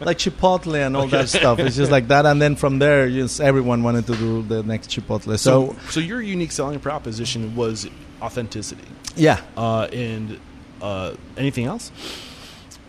like 0.00 0.18
Chipotle 0.18 0.84
and 0.84 0.96
all 0.96 1.06
that 1.08 1.28
stuff. 1.28 1.58
It's 1.60 1.76
just 1.76 1.92
like 1.92 2.08
that, 2.08 2.26
and 2.26 2.42
then 2.42 2.56
from 2.56 2.78
there, 2.80 3.08
just 3.08 3.40
everyone 3.40 3.82
wanted 3.84 4.06
to 4.08 4.16
do 4.16 4.42
the 4.42 4.62
next 4.64 4.90
Chipotle. 4.90 5.38
So, 5.38 5.38
so 5.38 5.76
so 5.90 6.00
your 6.00 6.20
unique 6.20 6.52
selling 6.52 6.80
proposition 6.80 7.54
was 7.54 7.88
authenticity. 8.20 8.82
yeah, 9.14 9.40
Uh, 9.56 9.84
and 9.92 10.40
uh, 10.82 11.14
anything 11.36 11.66
else? 11.66 11.90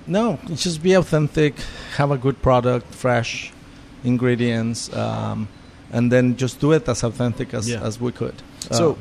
no, 0.09 0.39
just 0.55 0.81
be 0.81 0.93
authentic, 0.93 1.55
have 1.97 2.11
a 2.11 2.17
good 2.17 2.41
product, 2.41 2.95
fresh 2.95 3.51
ingredients, 4.05 4.89
um, 4.95 5.47
and 5.91 6.09
then 6.11 6.37
just 6.37 6.59
do 6.61 6.71
it 6.71 6.87
as 6.87 7.03
authentic 7.03 7.53
as, 7.53 7.67
Yeah. 7.69 7.81
as 7.83 7.99
we 7.99 8.11
could. 8.13 8.35
So 8.71 8.91
Uh, 8.91 8.95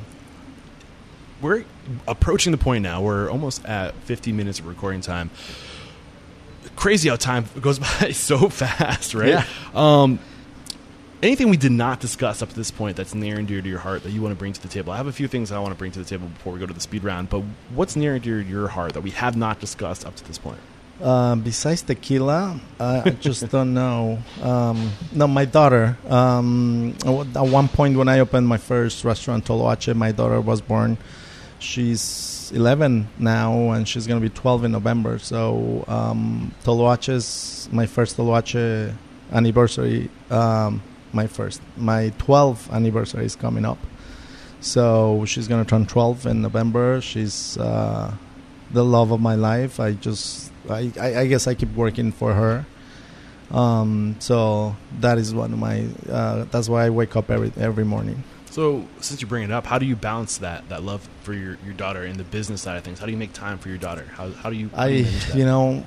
we're 1.41 1.65
approaching 2.09 2.51
the 2.53 2.59
point 2.59 2.83
now. 2.83 3.03
We're 3.03 3.31
almost 3.31 3.65
at 3.67 3.95
50 4.05 4.33
minutes 4.33 4.59
of 4.59 4.67
recording 4.67 5.01
time. 5.01 5.31
Crazy 6.75 7.09
how 7.09 7.17
time 7.17 7.45
goes 7.61 7.79
by 8.01 8.11
so 8.13 8.49
fast, 8.49 9.15
right? 9.15 9.29
Yeah. 9.29 9.45
Um, 9.75 10.19
anything 11.23 11.49
we 11.49 11.57
did 11.57 11.73
not 11.73 12.01
discuss 12.01 12.43
up 12.43 12.51
to 12.51 12.55
this 12.55 12.71
point 12.71 12.97
that's 12.97 13.15
near 13.15 13.39
and 13.39 13.49
dear 13.49 13.63
to 13.63 13.69
your 13.69 13.79
heart 13.79 14.03
that 14.03 14.11
you 14.11 14.23
want 14.23 14.33
to 14.33 14.39
bring 14.39 14.53
to 14.53 14.63
the 14.63 14.69
table? 14.69 14.93
I 14.93 14.97
have 14.97 15.07
a 15.07 15.13
few 15.13 15.29
things 15.29 15.53
I 15.53 15.59
want 15.59 15.73
to 15.73 15.79
bring 15.79 15.93
to 15.93 15.99
the 15.99 16.05
table 16.05 16.29
before 16.29 16.53
we 16.53 16.59
go 16.59 16.67
to 16.67 16.73
the 16.75 16.81
speed 16.81 17.05
round, 17.05 17.31
but 17.31 17.43
what's 17.75 17.97
near 17.97 18.15
and 18.15 18.23
dear 18.23 18.43
to 18.43 18.49
your 18.49 18.69
heart 18.69 18.93
that 18.95 19.03
we 19.03 19.11
have 19.11 19.37
not 19.37 19.61
discussed 19.61 20.07
up 20.07 20.17
to 20.17 20.25
this 20.25 20.39
point? 20.39 20.59
Uh, 21.03 21.37
besides 21.37 21.83
tequila, 21.83 22.59
I 22.81 23.11
just 23.21 23.49
don't 23.51 23.75
know. 23.75 24.19
Um, 24.43 24.93
no, 25.13 25.27
my 25.27 25.45
daughter. 25.45 25.97
Um, 26.09 26.95
at 27.05 27.47
one 27.47 27.69
point, 27.69 27.97
when 27.97 28.09
I 28.09 28.21
opened 28.21 28.49
my 28.49 28.57
first 28.57 29.05
restaurant, 29.05 29.45
Toloache, 29.45 29.95
my 29.95 30.13
daughter 30.13 30.41
was 30.41 30.63
born. 30.63 30.97
She's 31.59 32.51
11 32.55 33.09
now, 33.19 33.71
and 33.71 33.87
she's 33.87 34.07
going 34.07 34.21
to 34.23 34.27
be 34.27 34.35
12 34.35 34.65
in 34.65 34.73
November. 34.73 35.19
So, 35.19 35.85
um, 35.87 36.55
Toloache's 36.65 37.69
my 37.73 37.87
first 37.87 38.17
Toloache 38.17 38.95
anniversary. 39.33 40.09
Um, 40.31 40.83
my 41.17 41.27
first, 41.27 41.61
my 41.77 42.11
12th 42.19 42.71
anniversary 42.71 43.25
is 43.25 43.35
coming 43.35 43.65
up. 43.65 43.79
So 44.61 45.25
she's 45.27 45.49
going 45.49 45.65
to 45.65 45.69
turn 45.69 45.87
12 45.87 46.27
in 46.27 46.43
November. 46.43 47.01
She's 47.01 47.59
uh, 47.59 48.15
the 48.71 48.85
love 48.85 49.11
of 49.11 49.21
my 49.21 49.35
life. 49.35 49.81
I 49.81 49.93
just, 49.93 50.53
I, 50.69 50.93
I, 51.01 51.21
I 51.21 51.27
guess 51.27 51.47
I 51.47 51.55
keep 51.55 51.75
working 51.75 52.13
for 52.13 52.33
her. 52.35 52.67
Um, 53.51 54.17
so 54.19 54.77
that 55.01 55.19
is 55.19 55.35
one 55.35 55.53
of 55.53 55.59
my. 55.59 55.87
Uh, 56.09 56.45
that's 56.45 56.69
why 56.69 56.87
I 56.87 56.91
wake 56.91 57.15
up 57.15 57.31
every 57.31 57.53
every 57.57 57.85
morning. 57.85 58.25
So, 58.51 58.89
since 59.01 59.21
you 59.21 59.29
bring 59.29 59.45
it 59.45 59.53
up, 59.53 59.67
how 59.67 59.79
do 59.79 59.87
you 59.87 59.95
balance 59.95 60.39
that 60.39 60.69
that 60.69 60.83
love 60.83 61.09
for 61.23 61.33
your, 61.33 61.59
your 61.65 61.75
daughter 61.75 62.03
and 62.03 62.19
the 62.19 62.25
business 62.25 62.63
side 62.63 62.77
of 62.77 62.83
things? 62.83 62.99
How 62.99 63.07
do 63.07 63.13
you 63.13 63.19
make 63.19 63.33
time 63.33 63.59
for 63.59 63.69
your 63.69 63.79
daughter? 63.79 64.05
How, 64.15 64.31
how 64.31 64.51
do 64.51 64.57
you? 64.57 64.71
I, 64.75 65.07
you 65.35 65.45
know, 65.45 65.87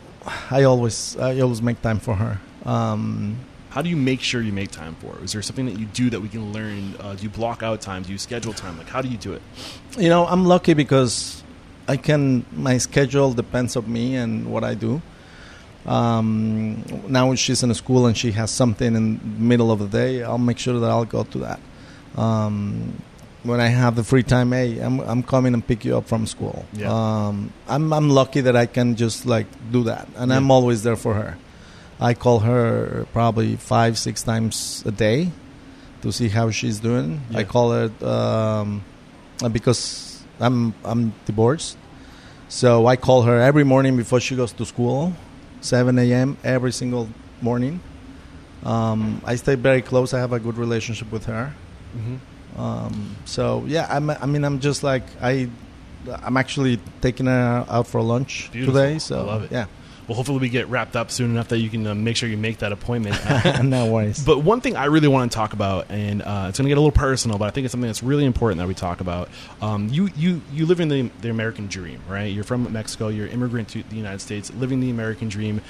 I 0.49 0.63
always 0.63 1.17
I 1.17 1.39
always 1.41 1.61
make 1.61 1.81
time 1.81 1.99
for 1.99 2.15
her. 2.15 2.39
Um, 2.65 3.37
How 3.69 3.81
do 3.83 3.89
you 3.89 3.95
make 3.95 4.21
sure 4.21 4.41
you 4.41 4.51
make 4.51 4.71
time 4.71 4.95
for 4.95 5.15
it? 5.17 5.23
Is 5.23 5.33
there 5.33 5.41
something 5.43 5.67
that 5.67 5.77
you 5.77 5.85
do 5.85 6.09
that 6.09 6.19
we 6.19 6.27
can 6.29 6.51
learn? 6.51 6.95
Uh, 6.99 7.13
do 7.13 7.23
you 7.23 7.29
block 7.29 7.61
out 7.61 7.81
time? 7.81 8.01
Do 8.03 8.11
you 8.11 8.17
schedule 8.17 8.51
time? 8.53 8.77
Like, 8.77 8.89
how 8.89 9.01
do 9.01 9.07
you 9.09 9.17
do 9.17 9.33
it? 9.33 9.41
you 9.97 10.09
know, 10.09 10.25
I'm 10.25 10.45
lucky 10.45 10.73
because 10.73 11.43
I 11.87 11.97
can. 11.97 12.45
My 12.51 12.77
schedule 12.79 13.33
depends 13.33 13.75
on 13.75 13.91
me 13.91 14.15
and 14.15 14.51
what 14.51 14.63
I 14.63 14.73
do. 14.73 15.01
Um, 15.85 16.83
now 17.07 17.33
she's 17.35 17.63
in 17.63 17.71
a 17.71 17.75
school 17.75 18.05
and 18.05 18.17
she 18.17 18.31
has 18.33 18.51
something 18.51 18.95
in 18.95 19.17
the 19.17 19.25
middle 19.25 19.71
of 19.71 19.79
the 19.79 19.87
day. 19.87 20.23
I'll 20.23 20.37
make 20.37 20.57
sure 20.59 20.79
that 20.79 20.89
I'll 20.89 21.05
go 21.05 21.23
to 21.23 21.37
that. 21.39 21.59
Um, 22.15 23.01
when 23.43 23.59
I 23.61 23.67
have 23.67 23.95
the 23.95 24.03
free 24.03 24.23
time, 24.23 24.51
hey, 24.51 24.79
I'm 24.79 24.99
I'm 24.99 25.23
coming 25.23 25.53
and 25.53 25.65
pick 25.65 25.85
you 25.85 25.97
up 25.97 26.07
from 26.07 26.27
school. 26.27 26.65
Yeah. 26.73 26.91
Um, 26.91 27.53
I'm 27.67 27.93
I'm 27.93 28.09
lucky 28.09 28.41
that 28.41 28.55
I 28.55 28.65
can 28.65 28.95
just 28.95 29.25
like 29.25 29.47
do 29.71 29.83
that, 29.83 30.07
and 30.15 30.33
I'm 30.33 30.51
always 30.51 30.83
there 30.83 30.97
for 30.97 31.13
her. 31.13 31.37
I 31.99 32.13
call 32.13 32.39
her 32.39 33.05
probably 33.11 33.55
five 33.57 33.97
six 33.97 34.23
times 34.23 34.83
a 34.85 34.91
day 34.91 35.31
to 36.01 36.11
see 36.11 36.29
how 36.29 36.49
she's 36.49 36.79
doing. 36.79 37.21
I 37.33 37.43
call 37.43 37.71
her 37.71 37.91
um, 38.05 38.83
because 39.51 40.23
I'm 40.39 40.73
I'm 40.85 41.13
divorced, 41.25 41.77
so 42.47 42.87
I 42.87 42.95
call 42.95 43.23
her 43.23 43.39
every 43.39 43.63
morning 43.63 43.97
before 43.97 44.19
she 44.19 44.35
goes 44.35 44.53
to 44.53 44.65
school, 44.65 45.13
7 45.61 45.97
a.m. 45.99 46.37
every 46.43 46.71
single 46.71 47.09
morning. 47.41 47.81
Um, 48.63 49.21
I 49.25 49.35
stay 49.35 49.55
very 49.55 49.81
close. 49.81 50.13
I 50.13 50.19
have 50.19 50.33
a 50.33 50.39
good 50.39 50.57
relationship 50.57 51.11
with 51.11 51.25
her. 51.25 51.53
Mm-hmm. 51.97 52.59
Um, 52.59 53.15
so 53.25 53.63
yeah, 53.67 53.87
I'm, 53.89 54.09
I 54.09 54.25
mean, 54.25 54.43
I'm 54.43 54.59
just 54.59 54.83
like 54.83 55.03
I, 55.21 55.49
I'm 56.23 56.37
actually 56.37 56.79
taking 57.01 57.25
her 57.27 57.65
out 57.69 57.87
for 57.87 58.01
lunch 58.01 58.49
Beautiful. 58.51 58.81
today. 58.81 58.99
So 58.99 59.19
I 59.19 59.23
love 59.23 59.43
it. 59.43 59.51
Yeah, 59.51 59.65
Well, 60.09 60.15
hopefully 60.15 60.39
we 60.39 60.49
get 60.49 60.67
wrapped 60.69 60.95
up 60.95 61.11
soon 61.11 61.29
enough 61.29 61.49
that 61.49 61.59
you 61.59 61.69
can 61.69 61.85
uh, 61.85 61.93
make 61.93 62.15
sure 62.17 62.27
you 62.27 62.35
make 62.35 62.57
that 62.57 62.71
appointment. 62.71 63.15
no 63.63 63.85
worries. 63.85 64.25
But 64.25 64.39
one 64.39 64.59
thing 64.59 64.75
I 64.75 64.85
really 64.85 65.07
want 65.07 65.31
to 65.31 65.35
talk 65.35 65.53
about, 65.53 65.85
and 65.91 66.23
uh, 66.23 66.47
it's 66.49 66.57
going 66.57 66.65
to 66.65 66.69
get 66.69 66.79
a 66.79 66.81
little 66.81 66.91
personal, 66.91 67.37
but 67.37 67.45
I 67.45 67.51
think 67.51 67.65
it's 67.65 67.71
something 67.71 67.87
that's 67.87 68.01
really 68.01 68.25
important 68.25 68.57
that 68.57 68.67
we 68.67 68.73
talk 68.73 69.01
about. 69.01 69.29
Um, 69.61 69.87
you, 69.89 70.09
you, 70.17 70.41
you 70.51 70.65
live 70.65 70.79
in 70.79 70.87
the, 70.89 71.11
the 71.21 71.29
American 71.29 71.67
dream, 71.67 72.01
right? 72.09 72.23
You're 72.25 72.43
from 72.43 72.73
Mexico. 72.73 73.09
You're 73.09 73.27
an 73.27 73.33
immigrant 73.33 73.69
to 73.69 73.83
the 73.83 73.95
United 73.95 74.19
States, 74.19 74.51
living 74.55 74.79
the 74.79 74.89
American 74.89 75.29
dream 75.29 75.61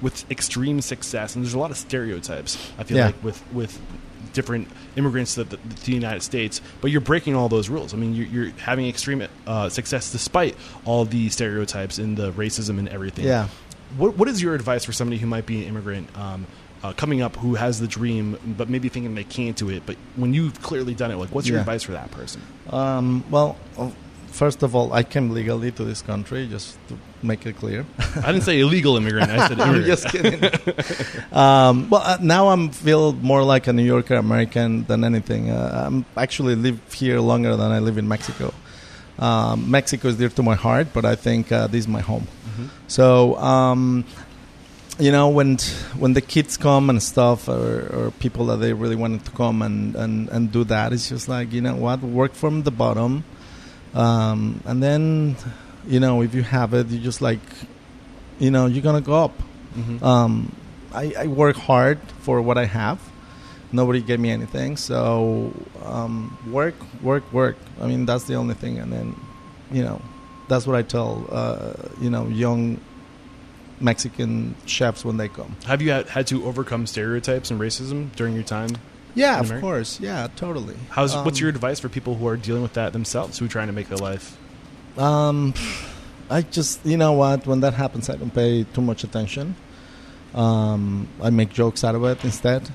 with 0.00 0.30
extreme 0.30 0.80
success. 0.80 1.34
And 1.34 1.44
there's 1.44 1.54
a 1.54 1.58
lot 1.58 1.72
of 1.72 1.76
stereotypes. 1.76 2.56
I 2.78 2.84
feel 2.84 2.98
Yeah. 2.98 3.06
like 3.06 3.24
with 3.24 3.42
with 3.52 3.80
different 4.32 4.68
immigrants 4.94 5.34
to 5.34 5.42
the, 5.42 5.56
to 5.56 5.86
the 5.86 5.92
United 5.92 6.22
States, 6.22 6.60
but 6.80 6.92
you're 6.92 7.00
breaking 7.00 7.34
all 7.34 7.48
those 7.48 7.68
rules. 7.68 7.92
I 7.92 7.96
mean, 7.96 8.14
you're, 8.14 8.26
you're 8.26 8.52
having 8.60 8.86
extreme 8.86 9.26
uh, 9.46 9.68
success 9.68 10.12
despite 10.12 10.54
all 10.84 11.04
the 11.04 11.28
stereotypes 11.30 11.98
and 11.98 12.16
the 12.16 12.30
racism 12.32 12.78
and 12.78 12.88
everything 12.88 13.24
yeah. 13.24 13.48
What 13.96 14.16
what 14.16 14.28
is 14.28 14.42
your 14.42 14.54
advice 14.54 14.84
for 14.84 14.92
somebody 14.92 15.18
who 15.18 15.26
might 15.26 15.46
be 15.46 15.62
an 15.62 15.68
immigrant 15.68 16.08
um, 16.18 16.46
uh, 16.82 16.92
coming 16.92 17.22
up 17.22 17.34
who 17.36 17.54
has 17.54 17.80
the 17.80 17.88
dream 17.88 18.36
but 18.58 18.68
maybe 18.68 18.88
thinking 18.88 19.14
they 19.14 19.24
can't 19.24 19.56
do 19.56 19.68
it 19.70 19.82
but 19.86 19.96
when 20.16 20.34
you've 20.34 20.60
clearly 20.62 20.94
done 20.94 21.10
it 21.10 21.16
like 21.16 21.30
what's 21.30 21.48
your 21.48 21.56
Yeah. 21.56 21.62
advice 21.62 21.82
for 21.82 21.92
that 21.92 22.10
person 22.10 22.40
Um, 22.70 23.24
well, 23.30 23.56
uh, 23.78 23.90
first 24.30 24.62
of 24.62 24.74
all, 24.76 24.92
I 24.92 25.02
came 25.02 25.30
legally 25.30 25.72
to 25.72 25.84
this 25.84 26.02
country, 26.02 26.46
just 26.46 26.76
to 26.88 26.94
make 27.22 27.46
it 27.46 27.56
clear. 27.56 27.84
i 28.22 28.30
didn't 28.30 28.42
say 28.42 28.60
illegal 28.60 28.96
immigrant 28.96 29.30
i 29.30 29.48
said 29.48 29.58
I'm 29.66 29.82
just 29.84 30.06
kidding. 30.08 30.38
um, 31.32 31.88
well, 31.90 32.02
uh, 32.04 32.18
now 32.20 32.48
I'm 32.50 32.70
feel 32.70 33.12
more 33.14 33.42
like 33.42 33.66
a 33.66 33.72
New 33.72 33.84
Yorker 33.84 34.14
American 34.16 34.84
than 34.84 35.02
anything. 35.04 35.50
Uh, 35.50 35.84
I'm 35.86 36.04
actually 36.16 36.54
live 36.56 36.78
here 36.92 37.18
longer 37.20 37.56
than 37.56 37.70
I 37.72 37.78
live 37.80 37.98
in 37.98 38.06
Mexico. 38.06 38.52
Um, 39.18 39.68
Mexico 39.70 40.08
is 40.08 40.16
dear 40.16 40.28
to 40.28 40.42
my 40.42 40.54
heart, 40.54 40.88
but 40.92 41.04
I 41.04 41.16
think 41.16 41.50
uh, 41.50 41.66
this 41.66 41.80
is 41.80 41.88
my 41.88 42.00
home. 42.00 42.26
So, 42.86 43.36
um, 43.36 44.04
you 44.98 45.12
know, 45.12 45.28
when 45.28 45.58
when 45.98 46.12
the 46.14 46.20
kids 46.20 46.56
come 46.56 46.90
and 46.90 47.02
stuff, 47.02 47.48
or, 47.48 47.88
or 47.92 48.10
people 48.18 48.46
that 48.46 48.56
they 48.56 48.72
really 48.72 48.96
wanted 48.96 49.24
to 49.24 49.30
come 49.32 49.62
and, 49.62 49.94
and, 49.94 50.28
and 50.28 50.50
do 50.52 50.64
that, 50.64 50.92
it's 50.92 51.08
just 51.08 51.28
like 51.28 51.52
you 51.52 51.60
know 51.60 51.76
what, 51.76 52.02
work 52.02 52.34
from 52.34 52.62
the 52.64 52.70
bottom, 52.72 53.24
um, 53.94 54.60
and 54.64 54.82
then 54.82 55.36
you 55.86 56.00
know 56.00 56.22
if 56.22 56.34
you 56.34 56.42
have 56.42 56.74
it, 56.74 56.88
you 56.88 56.98
just 56.98 57.20
like, 57.20 57.40
you 58.38 58.50
know, 58.50 58.66
you're 58.66 58.82
gonna 58.82 59.00
go 59.00 59.14
up. 59.24 59.32
Mhm. 59.76 60.02
Um, 60.02 60.52
I, 60.92 61.12
I 61.18 61.26
work 61.26 61.56
hard 61.56 61.98
for 62.20 62.40
what 62.42 62.56
I 62.58 62.64
have. 62.64 62.98
Nobody 63.70 64.00
gave 64.00 64.18
me 64.18 64.30
anything, 64.30 64.78
so 64.78 65.52
um, 65.84 66.36
work, 66.50 66.74
work, 67.02 67.30
work. 67.32 67.56
I 67.80 67.86
mean, 67.86 68.06
that's 68.06 68.24
the 68.24 68.34
only 68.34 68.54
thing. 68.54 68.78
And 68.78 68.90
then, 68.90 69.14
you 69.70 69.82
know, 69.84 70.00
that's 70.48 70.66
what 70.66 70.76
I 70.76 70.82
tell 70.82 71.26
uh, 71.30 71.72
you 72.00 72.10
know 72.10 72.26
young 72.28 72.80
Mexican 73.80 74.54
chefs 74.66 75.04
when 75.04 75.16
they 75.18 75.28
come. 75.28 75.56
have 75.66 75.80
you 75.80 75.90
had, 75.92 76.26
to 76.26 76.44
overcome 76.44 76.86
stereotypes 76.86 77.50
and 77.50 77.60
racism 77.60 78.14
during 78.16 78.34
your 78.34 78.42
time 78.42 78.70
Yeah, 79.14 79.38
of 79.40 79.60
course. 79.60 80.00
Yeah, 80.00 80.28
totally. 80.36 80.74
how's 80.90 81.14
what's 81.14 81.38
Um, 81.38 81.42
your 81.42 81.50
advice 81.50 81.78
for 81.80 81.88
people 81.88 82.14
who 82.16 82.26
are 82.26 82.36
dealing 82.36 82.62
with 82.62 82.72
that 82.74 82.92
themselves 82.92 83.38
who 83.38 83.44
are 83.44 83.48
trying 83.48 83.68
to 83.68 83.72
make 83.72 83.88
their 83.88 83.98
life 83.98 84.36
Um, 84.98 85.54
I 86.28 86.42
just, 86.42 86.84
you 86.84 86.96
know 86.96 87.12
what? 87.12 87.46
When 87.46 87.60
that 87.60 87.74
happens, 87.74 88.10
I 88.10 88.16
don't 88.16 88.34
pay 88.34 88.64
too 88.74 88.82
much 88.82 89.04
attention. 89.04 89.54
Um, 90.34 91.08
I 91.22 91.30
make 91.30 91.50
jokes 91.50 91.84
out 91.84 91.94
of 91.94 92.02
it 92.04 92.22
instead. 92.24 92.68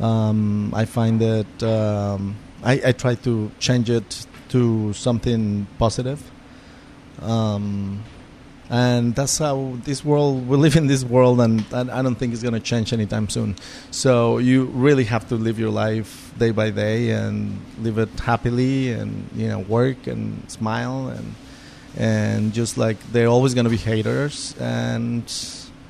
Um, 0.00 0.72
I 0.74 0.86
find 0.86 1.20
that 1.20 1.62
um, 1.62 2.36
I, 2.64 2.80
I 2.86 2.92
try 2.92 3.14
to 3.26 3.50
change 3.60 3.90
it 3.90 4.26
to 4.48 4.92
something 4.94 5.66
positive. 5.78 6.18
Um, 7.22 8.02
and 8.70 9.16
that's 9.16 9.36
how 9.38 9.76
this 9.84 10.04
world 10.04 10.48
we 10.48 10.56
live 10.56 10.76
in 10.76 10.86
this 10.86 11.02
world 11.02 11.40
and, 11.40 11.64
and 11.72 11.90
i 11.90 12.00
don't 12.02 12.14
think 12.14 12.32
it's 12.32 12.42
going 12.42 12.54
to 12.54 12.60
change 12.60 12.92
anytime 12.92 13.28
soon. 13.28 13.56
So 13.90 14.38
you 14.38 14.66
really 14.66 15.04
have 15.04 15.28
to 15.28 15.34
live 15.34 15.58
your 15.58 15.70
life 15.70 16.32
day 16.38 16.52
by 16.52 16.70
day 16.70 17.10
and 17.10 17.60
live 17.80 17.98
it 17.98 18.08
happily 18.20 18.92
and 18.92 19.28
you 19.34 19.48
know 19.48 19.58
work 19.58 20.06
and 20.06 20.48
smile 20.50 21.08
and 21.08 21.34
and 21.96 22.52
just 22.52 22.78
like 22.78 22.96
they're 23.10 23.26
always 23.26 23.54
going 23.54 23.64
to 23.64 23.70
be 23.70 23.76
haters 23.76 24.54
and 24.60 25.24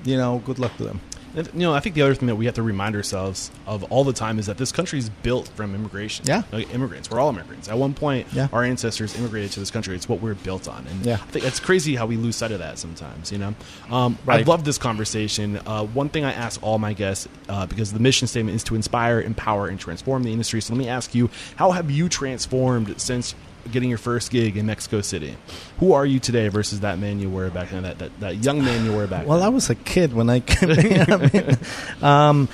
you 0.04 0.16
know 0.16 0.42
good 0.46 0.58
luck 0.58 0.74
to 0.78 0.84
them 0.84 1.00
you 1.34 1.44
know 1.54 1.72
i 1.74 1.80
think 1.80 1.94
the 1.94 2.02
other 2.02 2.14
thing 2.14 2.26
that 2.26 2.34
we 2.36 2.44
have 2.46 2.54
to 2.54 2.62
remind 2.62 2.94
ourselves 2.96 3.50
of 3.66 3.84
all 3.84 4.04
the 4.04 4.12
time 4.12 4.38
is 4.38 4.46
that 4.46 4.58
this 4.58 4.72
country 4.72 4.98
is 4.98 5.08
built 5.22 5.48
from 5.48 5.74
immigration. 5.74 6.24
Yeah. 6.26 6.42
like 6.52 6.72
immigrants. 6.74 7.10
We're 7.10 7.20
all 7.20 7.28
immigrants. 7.30 7.68
At 7.68 7.78
one 7.78 7.94
point 7.94 8.26
Yeah. 8.32 8.48
our 8.52 8.64
ancestors 8.64 9.16
immigrated 9.18 9.52
to 9.52 9.60
this 9.60 9.70
country. 9.70 9.94
It's 9.94 10.08
what 10.08 10.20
we're 10.20 10.34
built 10.34 10.68
on. 10.68 10.86
And 10.88 11.06
Yeah. 11.06 11.14
I 11.14 11.30
think 11.30 11.44
it's 11.44 11.60
crazy 11.60 11.94
how 11.94 12.06
we 12.06 12.16
lose 12.16 12.36
sight 12.36 12.50
of 12.50 12.58
that 12.58 12.78
sometimes 12.78 13.30
you 13.30 13.38
know? 13.38 13.54
Um, 13.90 14.18
i 14.26 14.42
love 14.42 14.64
this 14.64 14.78
conversation. 14.78 15.58
Uh, 15.66 15.84
one 15.86 16.08
thing 16.08 16.24
i 16.24 16.32
ask 16.32 16.60
all 16.62 16.78
my 16.78 16.92
guests 16.92 17.28
uh, 17.48 17.66
because 17.66 17.92
the 17.92 18.00
mission 18.00 18.26
statement 18.26 18.56
is 18.56 18.64
to 18.64 18.74
inspire 18.74 19.20
empower 19.20 19.68
and 19.68 19.78
transform 19.78 20.22
the 20.24 20.32
industry. 20.32 20.60
So 20.60 20.74
let 20.74 20.78
me 20.78 20.88
ask 20.88 21.14
you 21.14 21.30
how 21.56 21.70
have 21.72 21.90
you 21.90 22.08
transformed 22.08 23.00
since 23.00 23.34
getting 23.70 23.88
your 23.88 23.98
first 23.98 24.30
gig 24.30 24.56
in 24.56 24.66
mexico 24.66 25.00
city. 25.00 25.36
Who 25.78 25.92
are 25.92 26.06
you 26.06 26.18
today 26.18 26.48
versus 26.48 26.80
that 26.80 26.98
man 26.98 27.20
you 27.20 27.30
were 27.30 27.50
back 27.50 27.70
then 27.70 27.82
that, 27.82 27.98
that, 27.98 28.20
that 28.20 28.44
young 28.44 28.64
man 28.64 28.84
you 28.84 28.92
were 28.92 29.06
back 29.06 29.26
well 29.26 29.38
then? 29.38 29.46
I 29.46 29.50
was 29.50 29.70
a 29.70 29.74
kid 29.74 30.12
when 30.12 30.30
i 30.30 30.40
came. 30.40 30.70
I, 30.70 31.16
mean, 31.16 31.58
um, 32.02 32.48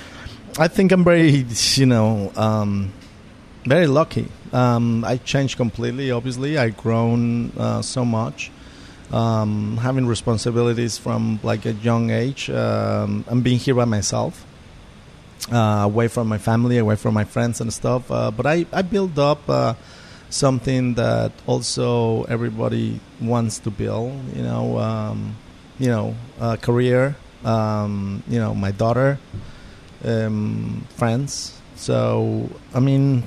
I 0.57 0.67
think 0.67 0.91
i'm 0.91 1.03
very 1.03 1.45
you 1.75 1.85
know 1.85 2.31
um, 2.35 2.93
very 3.65 3.87
lucky. 3.87 4.29
Um, 4.53 5.03
i 5.03 5.17
changed 5.17 5.57
completely 5.57 6.11
obviously. 6.11 6.57
I've 6.57 6.77
grown 6.77 7.51
uh, 7.57 7.81
so 7.81 8.05
much. 8.05 8.51
Um, 9.11 9.77
having 9.77 10.05
responsibilities 10.05 10.97
from 10.97 11.39
like 11.41 11.65
a 11.65 11.71
young 11.71 12.09
age 12.09 12.49
um, 12.49 13.23
and 13.29 13.41
being 13.41 13.57
here 13.57 13.73
by 13.73 13.85
myself 13.85 14.45
uh, 15.51 15.83
away 15.83 16.07
from 16.07 16.27
my 16.27 16.37
family 16.37 16.77
away 16.77 16.95
from 16.95 17.13
my 17.13 17.23
friends 17.23 17.61
and 17.61 17.71
stuff 17.71 18.11
uh, 18.11 18.31
but 18.31 18.45
i, 18.45 18.65
I 18.73 18.81
built 18.81 19.17
up 19.17 19.49
uh, 19.49 19.75
something 20.29 20.93
that 20.95 21.31
also 21.45 22.23
everybody 22.23 22.99
wants 23.21 23.59
to 23.59 23.69
build 23.71 24.11
you 24.35 24.43
know 24.43 24.77
um, 24.77 25.35
you 25.79 25.87
know 25.87 26.15
uh, 26.39 26.55
career 26.57 27.15
um, 27.45 28.21
you 28.27 28.39
know 28.39 28.53
my 28.53 28.71
daughter 28.71 29.17
um, 30.05 30.85
friends 30.95 31.59
so 31.75 32.49
i 32.73 32.79
mean 32.79 33.23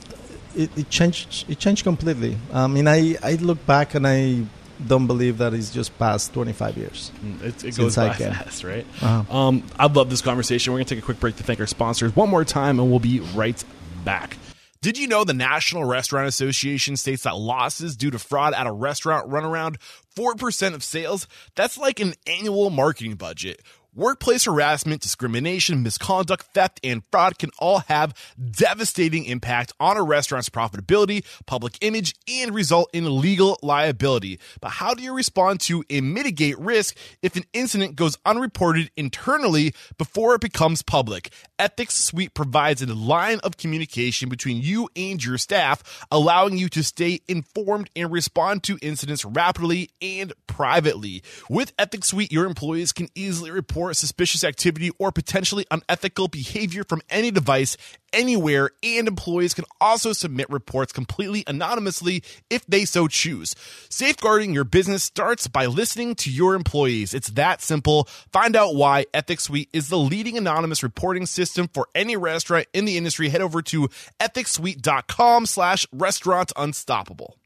it, 0.57 0.71
it 0.77 0.91
changed 0.91 1.45
it 1.49 1.59
changed 1.59 1.85
completely 1.85 2.37
i 2.53 2.67
mean 2.67 2.87
I, 2.89 3.17
I 3.23 3.35
look 3.37 3.65
back 3.67 3.95
and 3.95 4.07
i 4.07 4.43
don't 4.87 5.07
believe 5.07 5.39
that 5.39 5.53
it's 5.55 5.71
just 5.71 5.97
past 5.99 6.33
25 6.33 6.77
years 6.77 7.13
Mm, 7.23 7.43
It, 7.43 7.65
it 7.65 7.77
goes 7.77 7.97
by 7.97 8.13
fast, 8.15 8.65
right? 8.65 8.87
Uh-huh. 9.03 9.37
Um, 9.37 9.63
I 9.79 9.87
love 9.87 10.09
this 10.09 10.23
conversation. 10.23 10.73
We're 10.73 10.79
going 10.79 10.87
to 10.87 10.95
take 10.95 11.03
a 11.03 11.05
quick 11.05 11.21
break 11.21 11.37
to 11.37 11.43
thank 11.43 11.61
our 11.61 11.67
sponsors 11.67 12.17
one 12.17 12.31
more 12.31 12.47
time, 12.47 12.81
and 12.81 12.89
we'll 12.91 12.99
be 12.99 13.21
right 13.35 13.63
back. 14.07 14.39
Did 14.83 14.97
you 14.97 15.09
know 15.09 15.25
the 15.25 15.35
National 15.35 15.85
Restaurant 15.85 16.27
Association 16.27 16.97
states 16.97 17.25
that 17.25 17.37
losses 17.37 17.99
due 17.99 18.11
to 18.13 18.19
fraud 18.19 18.55
at 18.55 18.67
a 18.67 18.73
restaurant 18.73 19.29
run 19.29 19.45
around 19.45 19.79
4% 20.17 20.73
of 20.73 20.83
sales? 20.83 21.29
That's 21.55 21.77
like 21.77 22.01
an 22.01 22.15
annual 22.27 22.71
marketing 22.71 23.17
budget. 23.17 23.61
Workplace 23.95 24.45
harassment, 24.45 25.03
discrimination, 25.03 25.83
misconduct, 25.83 26.47
theft, 26.55 26.79
and 26.85 27.03
fraud 27.11 27.39
can 27.39 27.51
all 27.59 27.81
have 27.81 28.15
devastating 28.53 29.25
impact 29.25 29.73
on 29.81 29.97
a 29.97 30.03
restaurant's 30.03 30.49
profitability, 30.49 31.25
public 31.45 31.77
image, 31.81 32.15
and 32.29 32.55
result 32.55 32.89
in 32.93 33.21
legal 33.21 33.59
liability. 33.63 34.39
But 34.61 34.71
how 34.71 34.95
do 34.95 35.03
you 35.03 35.13
respond 35.13 35.59
to 35.63 35.85
and 35.91 36.15
mitigate 36.15 36.57
risk 36.59 36.97
if 37.21 37.35
an 37.35 37.43
incident 37.53 37.97
goes 37.97 38.17
unreported 38.25 38.93
internally 38.97 39.75
before 39.99 40.37
it 40.37 40.41
becomes 40.41 40.83
public? 40.83 41.31
Ethics 41.61 41.95
Suite 41.97 42.33
provides 42.33 42.81
a 42.81 42.87
line 42.87 43.39
of 43.45 43.59
communication 43.59 44.31
between 44.31 44.63
you 44.63 44.89
and 44.97 45.23
your 45.23 45.37
staff, 45.37 46.07
allowing 46.11 46.57
you 46.57 46.71
to 46.71 46.83
stay 46.83 47.21
informed 47.29 47.91
and 47.95 48.11
respond 48.11 48.63
to 48.63 48.79
incidents 48.81 49.27
rapidly 49.27 49.91
and 50.01 50.33
privately. 50.47 51.23
With 51.51 51.75
Ethics 51.79 52.09
Suite, 52.09 52.33
your 52.33 52.47
employees 52.47 52.93
can 52.93 53.09
easily 53.15 53.51
report 53.51 53.99
suspicious 53.99 54.43
activity 54.43 54.91
or 54.99 55.13
potentially 55.13 55.67
unethical 55.71 56.29
behavior 56.29 56.83
from 56.83 57.03
any 57.11 57.31
device 57.31 57.77
anywhere, 58.13 58.71
and 58.83 59.09
employees 59.09 59.55
can 59.55 59.65
also 59.81 60.13
submit 60.13 60.49
reports 60.51 60.93
completely 60.93 61.45
anonymously 61.47 62.23
if 62.49 62.67
they 62.67 62.85
so 62.85 63.09
choose. 63.09 63.55
Safeguarding 63.89 64.53
your 64.55 64.65
business 64.65 65.03
starts 65.03 65.49
by 65.49 65.67
listening 65.67 66.15
to 66.17 66.31
your 66.31 66.55
employees. 66.55 67.15
It's 67.15 67.31
that 67.31 67.63
simple. 67.63 68.05
Find 68.33 68.55
out 68.55 68.75
why 68.75 69.07
Ethics 69.13 69.45
Suite 69.45 69.71
is 69.73 69.89
the 69.89 69.99
leading 69.99 70.37
anonymous 70.37 70.83
reporting 70.83 71.27
system 71.27 71.69
for 71.73 71.89
any 71.95 72.17
restaurant 72.17 72.67
in 72.73 72.85
the 72.85 72.97
industry. 72.97 73.29
Head 73.29 73.41
over 73.41 73.63
to 73.63 73.89
ethicssuite.com 74.21 75.47
slash 75.47 75.87
restaurant 75.93 76.53
unstoppable. 76.57 77.40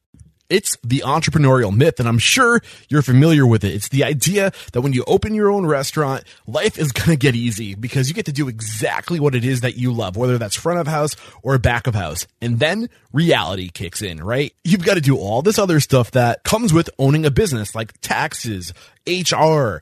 It's 0.50 0.76
the 0.84 1.02
entrepreneurial 1.06 1.74
myth, 1.74 1.98
and 1.98 2.08
I'm 2.08 2.18
sure 2.18 2.60
you're 2.88 3.02
familiar 3.02 3.46
with 3.46 3.64
it. 3.64 3.74
It's 3.74 3.88
the 3.88 4.04
idea 4.04 4.52
that 4.72 4.82
when 4.82 4.92
you 4.92 5.02
open 5.06 5.34
your 5.34 5.50
own 5.50 5.64
restaurant, 5.66 6.24
life 6.46 6.78
is 6.78 6.92
going 6.92 7.10
to 7.10 7.16
get 7.16 7.34
easy 7.34 7.74
because 7.74 8.08
you 8.08 8.14
get 8.14 8.26
to 8.26 8.32
do 8.32 8.48
exactly 8.48 9.18
what 9.18 9.34
it 9.34 9.44
is 9.44 9.62
that 9.62 9.76
you 9.76 9.92
love, 9.92 10.16
whether 10.16 10.36
that's 10.36 10.56
front 10.56 10.80
of 10.80 10.86
house 10.86 11.16
or 11.42 11.56
back 11.58 11.86
of 11.86 11.94
house. 11.94 12.26
And 12.42 12.58
then 12.58 12.90
reality 13.12 13.70
kicks 13.70 14.02
in, 14.02 14.22
right? 14.22 14.52
You've 14.64 14.84
got 14.84 14.94
to 14.94 15.00
do 15.00 15.16
all 15.16 15.40
this 15.40 15.58
other 15.58 15.80
stuff 15.80 16.10
that 16.10 16.44
comes 16.44 16.72
with 16.72 16.90
owning 16.98 17.24
a 17.24 17.30
business 17.30 17.74
like 17.74 17.98
taxes, 18.00 18.74
HR, 19.06 19.78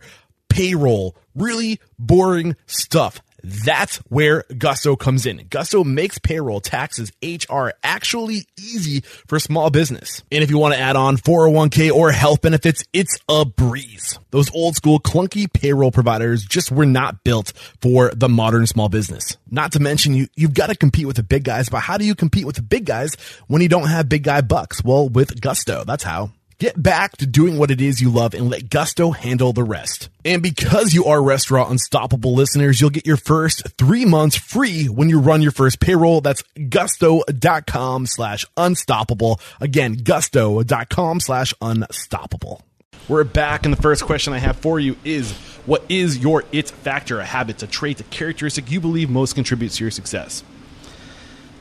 payroll, 0.49 1.17
really 1.35 1.81
boring 1.99 2.57
stuff. 2.67 3.21
That's 3.43 3.97
where 4.09 4.45
Gusto 4.57 4.97
comes 4.97 5.27
in. 5.27 5.47
Gusto 5.51 5.85
makes 5.85 6.19
payroll, 6.19 6.61
taxes, 6.61 7.13
HR 7.23 7.71
actually 7.83 8.47
easy 8.59 9.01
for 9.27 9.39
small 9.39 9.71
business. 9.71 10.23
And 10.31 10.45
if 10.45 10.51
you 10.51 10.59
want 10.59 10.75
to 10.75 10.81
add 10.81 10.97
on 10.97 11.17
401k 11.17 11.91
or 11.91 12.13
health 12.13 12.41
benefits, 12.41 12.85
it's 12.93 13.19
a 13.29 13.45
breeze. 13.45 14.19
Those 14.31 14.55
old 14.55 14.77
school 14.77 15.01
clunky 15.01 15.53
payroll 15.53 15.91
providers 15.91 16.45
just 16.45 16.71
were 16.71 16.87
not 16.87 17.25
built 17.25 17.53
for 17.81 18.11
the 18.15 18.29
modern 18.29 18.67
small 18.67 18.89
business. 18.89 19.37
Not 19.51 19.73
to 19.73 19.81
mention 19.81 20.15
you, 20.15 20.29
you've 20.37 20.55
got 20.55 20.69
to 20.69 20.77
compete 20.77 21.07
with 21.07 21.17
the 21.17 21.23
big 21.23 21.45
guys, 21.45 21.69
but 21.69 21.81
how 21.81 21.99
do 21.99 22.05
you 22.05 22.15
compete 22.15 22.47
with 22.47 22.57
the 22.57 22.63
big 22.63 22.87
guys 22.87 23.15
when 23.49 23.61
you 23.61 23.69
don't 23.69 23.89
have 23.89 24.09
big 24.09 24.23
guy 24.23 24.41
bucks? 24.41 24.85
Well, 24.85 25.09
with 25.09 25.41
Gusto, 25.41 25.85
that's 25.85 26.05
how. 26.05 26.31
Get 26.63 26.81
back 26.81 27.17
to 27.17 27.27
doing 27.27 27.59
what 27.59 27.73
it 27.73 27.81
is 27.81 28.01
you 28.01 28.09
love 28.09 28.35
and 28.35 28.49
let 28.49 28.71
Gusto 28.71 29.11
handle 29.11 29.53
the 29.53 29.65
rest. 29.65 30.09
And 30.25 30.41
because 30.41 30.95
you 30.95 31.07
are 31.07 31.21
Restaurant 31.21 31.73
Unstoppable 31.73 32.35
listeners, 32.35 32.81
you'll 32.81 32.91
get 32.91 33.05
your 33.05 33.17
first 33.17 33.69
three 33.71 34.05
months 34.05 34.37
free 34.37 34.87
when 34.87 35.09
you 35.09 35.19
run 35.19 35.43
your 35.43 35.51
first 35.51 35.81
payroll. 35.81 36.21
That's 36.21 36.45
gusto.com 36.69 38.07
slash 38.07 38.47
unstoppable. 38.57 39.41
Again, 39.61 39.95
gusto.com 40.05 41.19
slash 41.19 41.53
unstoppable. 41.61 42.63
We're 43.09 43.25
back, 43.25 43.65
and 43.67 43.77
the 43.77 43.83
first 43.83 44.05
question 44.05 44.33
I 44.33 44.39
have 44.39 44.57
for 44.57 44.79
you 44.79 44.97
is 45.03 45.33
What 45.67 45.83
is 45.89 46.19
your 46.19 46.45
it 46.53 46.71
factor, 46.71 47.19
a 47.19 47.25
habit, 47.25 47.61
a 47.65 47.67
trait, 47.67 47.99
a 47.99 48.05
characteristic 48.05 48.71
you 48.71 48.81
believe 48.81 49.11
most 49.11 49.35
contributes 49.35 49.79
to 49.79 49.85
your 49.85 49.91
success? 49.91 50.45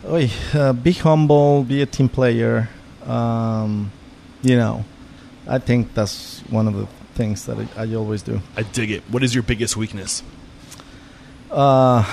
Oy, 0.05 0.29
uh, 0.53 0.73
be 0.73 0.91
humble, 0.91 1.63
be 1.63 1.81
a 1.81 1.87
team 1.87 2.07
player. 2.07 2.69
Um, 3.03 3.91
you 4.43 4.55
know, 4.55 4.85
I 5.51 5.59
think 5.59 5.93
that's 5.93 6.39
one 6.49 6.67
of 6.67 6.73
the 6.75 6.87
things 7.15 7.45
that 7.47 7.57
I, 7.77 7.83
I 7.83 7.95
always 7.95 8.21
do. 8.23 8.39
I 8.55 8.63
dig 8.63 8.89
it. 8.91 9.03
What 9.09 9.21
is 9.21 9.33
your 9.35 9.43
biggest 9.43 9.75
weakness? 9.75 10.23
Uh, 11.51 12.03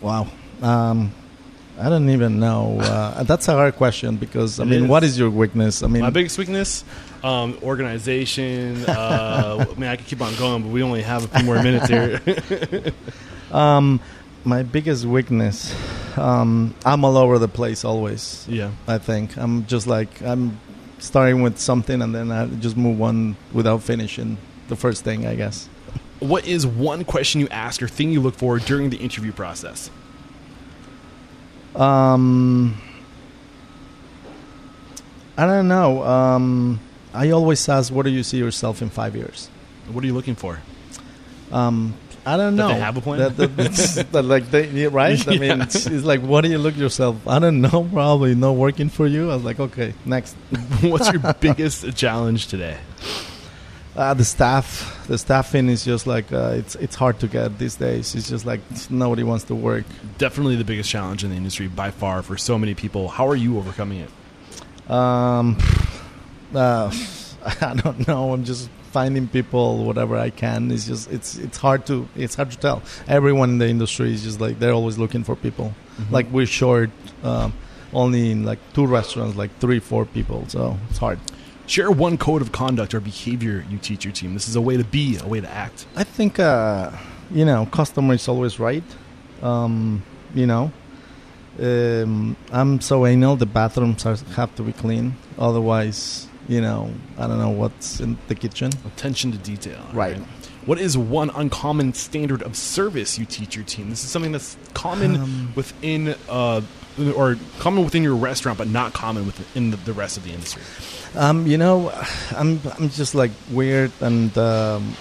wow. 0.00 0.28
Um, 0.62 1.12
I 1.78 1.88
don't 1.88 2.08
even 2.10 2.38
know. 2.38 2.78
Uh, 2.80 3.22
that's 3.30 3.48
a 3.48 3.52
hard 3.54 3.74
question 3.76 4.16
because 4.16 4.60
I 4.60 4.62
It 4.62 4.66
mean, 4.66 4.84
is. 4.84 4.88
what 4.88 5.02
is 5.02 5.18
your 5.18 5.30
weakness? 5.30 5.82
I 5.82 5.88
mean, 5.88 6.02
My 6.02 6.10
biggest 6.10 6.38
weakness, 6.38 6.84
um, 7.24 7.58
organization. 7.62 8.84
Uh, 8.86 9.66
I 9.70 9.74
mean, 9.74 9.88
I 9.90 9.96
could 9.96 10.06
keep 10.06 10.20
on 10.22 10.34
going, 10.36 10.62
but 10.62 10.70
we 10.70 10.82
only 10.82 11.02
have 11.02 11.24
a 11.24 11.28
few 11.38 11.44
more 11.46 11.60
minutes 11.62 11.88
here. 11.88 12.20
um, 13.52 14.00
my 14.44 14.62
biggest 14.62 15.04
weakness. 15.04 15.74
Um, 16.16 16.74
I'm 16.84 17.04
all 17.04 17.16
over 17.16 17.38
the 17.38 17.48
place 17.48 17.84
always. 17.84 18.46
yeah. 18.48 18.70
I 18.86 18.98
think 18.98 19.36
I'm 19.36 19.66
just 19.66 19.86
like 19.86 20.22
I'm 20.22 20.58
starting 21.00 21.42
with 21.42 21.58
something 21.58 22.00
and 22.00 22.14
then 22.14 22.30
I 22.30 22.46
just 22.46 22.76
move 22.76 23.00
on 23.02 23.36
without 23.52 23.82
finishing 23.82 24.38
the 24.68 24.76
first 24.76 25.04
thing. 25.04 25.26
I 25.26 25.34
guess. 25.34 25.68
What 26.20 26.46
is 26.46 26.66
one 26.66 27.04
question 27.04 27.40
you 27.40 27.48
ask 27.48 27.82
or 27.82 27.88
thing 27.88 28.12
you 28.12 28.20
look 28.20 28.34
for 28.34 28.58
during 28.58 28.90
the 28.90 28.98
interview 28.98 29.32
process? 29.32 29.90
Um, 31.74 32.80
I 35.36 35.46
don't 35.46 35.68
know. 35.68 36.02
Um, 36.04 36.80
I 37.14 37.30
always 37.30 37.66
ask, 37.68 37.92
"What 37.92 38.04
do 38.04 38.10
you 38.10 38.22
see 38.22 38.38
yourself 38.38 38.82
in 38.82 38.90
five 38.90 39.16
years?" 39.16 39.48
What 39.90 40.04
are 40.04 40.06
you 40.06 40.14
looking 40.14 40.36
for? 40.36 40.60
Um, 41.50 41.94
I 42.30 42.36
don't 42.36 42.56
That 42.56 42.62
know. 42.62 42.68
they 42.74 42.80
have 42.80 42.96
a 42.96 43.00
plan? 43.00 43.18
That, 43.18 43.36
that, 43.36 44.06
that, 44.12 44.22
like 44.24 44.50
they, 44.50 44.68
yeah, 44.68 44.88
right? 44.92 45.26
I 45.28 45.38
mean, 45.38 45.60
it's, 45.62 45.86
it's 45.86 46.04
like, 46.04 46.20
what 46.22 46.42
do 46.42 46.50
you 46.50 46.58
look 46.58 46.76
yourself? 46.76 47.26
I 47.26 47.38
don't 47.38 47.60
know. 47.60 47.88
Probably 47.92 48.34
not 48.34 48.52
working 48.52 48.88
for 48.88 49.06
you. 49.06 49.30
I 49.30 49.34
was 49.34 49.44
like, 49.44 49.58
okay, 49.58 49.94
next. 50.04 50.34
What's 50.82 51.10
your 51.12 51.20
biggest 51.34 51.96
challenge 51.96 52.46
today? 52.46 52.78
Uh, 53.96 54.14
the 54.14 54.24
staff, 54.24 55.04
the 55.08 55.18
staffing 55.18 55.68
is 55.68 55.84
just 55.84 56.06
like 56.06 56.32
uh, 56.32 56.52
it's 56.54 56.76
it's 56.76 56.94
hard 56.94 57.18
to 57.18 57.26
get 57.26 57.58
these 57.58 57.74
days. 57.74 58.14
It's 58.14 58.28
just 58.28 58.46
like 58.46 58.60
nobody 58.88 59.24
wants 59.24 59.44
to 59.46 59.54
work. 59.56 59.84
Definitely 60.16 60.54
the 60.56 60.64
biggest 60.64 60.88
challenge 60.88 61.24
in 61.24 61.30
the 61.30 61.36
industry 61.36 61.66
by 61.66 61.90
far 61.90 62.22
for 62.22 62.36
so 62.38 62.56
many 62.56 62.74
people. 62.74 63.08
How 63.08 63.26
are 63.28 63.34
you 63.36 63.58
overcoming 63.58 64.06
it? 64.06 64.90
Um, 64.90 65.58
uh, 66.54 66.94
I 67.60 67.74
don't 67.74 68.06
know. 68.06 68.32
I'm 68.32 68.44
just 68.44 68.70
finding 68.90 69.28
people 69.28 69.84
whatever 69.84 70.16
I 70.16 70.30
can. 70.30 70.70
It's 70.70 70.86
just 70.86 71.10
it's 71.10 71.36
it's 71.36 71.58
hard 71.58 71.86
to 71.86 72.08
it's 72.16 72.34
hard 72.34 72.50
to 72.50 72.58
tell. 72.58 72.82
Everyone 73.08 73.50
in 73.50 73.58
the 73.58 73.68
industry 73.68 74.12
is 74.12 74.22
just 74.22 74.40
like 74.40 74.58
they're 74.58 74.72
always 74.72 74.98
looking 74.98 75.24
for 75.24 75.36
people. 75.36 75.74
Like 76.10 76.30
we're 76.30 76.46
short, 76.46 76.90
um, 77.22 77.52
only 77.92 78.30
in 78.30 78.44
like 78.44 78.58
two 78.72 78.86
restaurants, 78.86 79.36
like 79.36 79.50
three 79.58 79.80
four 79.80 80.06
people. 80.06 80.44
So 80.48 80.78
it's 80.88 80.98
hard. 80.98 81.18
Share 81.66 81.90
one 81.90 82.18
code 82.18 82.42
of 82.42 82.50
conduct 82.52 82.94
or 82.94 83.00
behavior 83.00 83.64
you 83.70 83.78
teach 83.78 84.04
your 84.04 84.12
team. 84.12 84.34
This 84.34 84.48
is 84.48 84.56
a 84.56 84.60
way 84.60 84.76
to 84.76 84.84
be, 84.84 85.18
a 85.18 85.28
way 85.28 85.40
to 85.40 85.48
act. 85.48 85.86
I 85.94 86.04
think 86.04 86.38
uh, 86.38 86.90
you 87.30 87.44
know 87.44 87.66
customer 87.66 88.14
is 88.14 88.28
always 88.28 88.58
right. 88.58 88.84
Um, 89.42 90.02
you 90.34 90.46
know, 90.46 90.72
um, 91.60 92.36
I'm 92.52 92.80
so 92.80 93.06
anal. 93.06 93.36
The 93.36 93.46
bathrooms 93.46 94.04
are, 94.06 94.16
have 94.34 94.54
to 94.56 94.62
be 94.62 94.72
clean. 94.72 95.16
Otherwise, 95.38 96.29
you 96.50 96.60
know, 96.60 96.92
I 97.16 97.28
don't 97.28 97.38
know 97.38 97.50
what's 97.50 98.00
in 98.00 98.18
the 98.26 98.34
kitchen. 98.34 98.72
Attention 98.84 99.30
to 99.32 99.38
detail. 99.38 99.80
Right. 99.92 100.16
What 100.66 100.80
is 100.80 100.98
one 100.98 101.30
uncommon 101.30 101.94
standard 101.94 102.42
of 102.42 102.56
service 102.56 103.18
you 103.18 103.24
teach 103.24 103.54
your 103.54 103.64
team? 103.64 103.88
This 103.88 104.02
is 104.02 104.10
something 104.10 104.32
that's 104.32 104.56
common 104.74 105.16
Um, 105.16 105.52
within, 105.54 106.16
uh, 106.28 106.60
or 107.14 107.38
common 107.60 107.84
within 107.84 108.02
your 108.02 108.16
restaurant, 108.16 108.58
but 108.58 108.66
not 108.68 108.92
common 108.92 109.26
within 109.26 109.70
the, 109.70 109.76
the 109.78 109.92
rest 109.92 110.16
of 110.16 110.24
the 110.24 110.32
industry. 110.32 110.62
Um, 111.14 111.46
you 111.46 111.56
know, 111.56 111.92
I'm 112.36 112.60
I'm 112.76 112.90
just 112.90 113.14
like 113.14 113.30
weird, 113.50 113.92
and 114.00 114.36
um, 114.36 114.96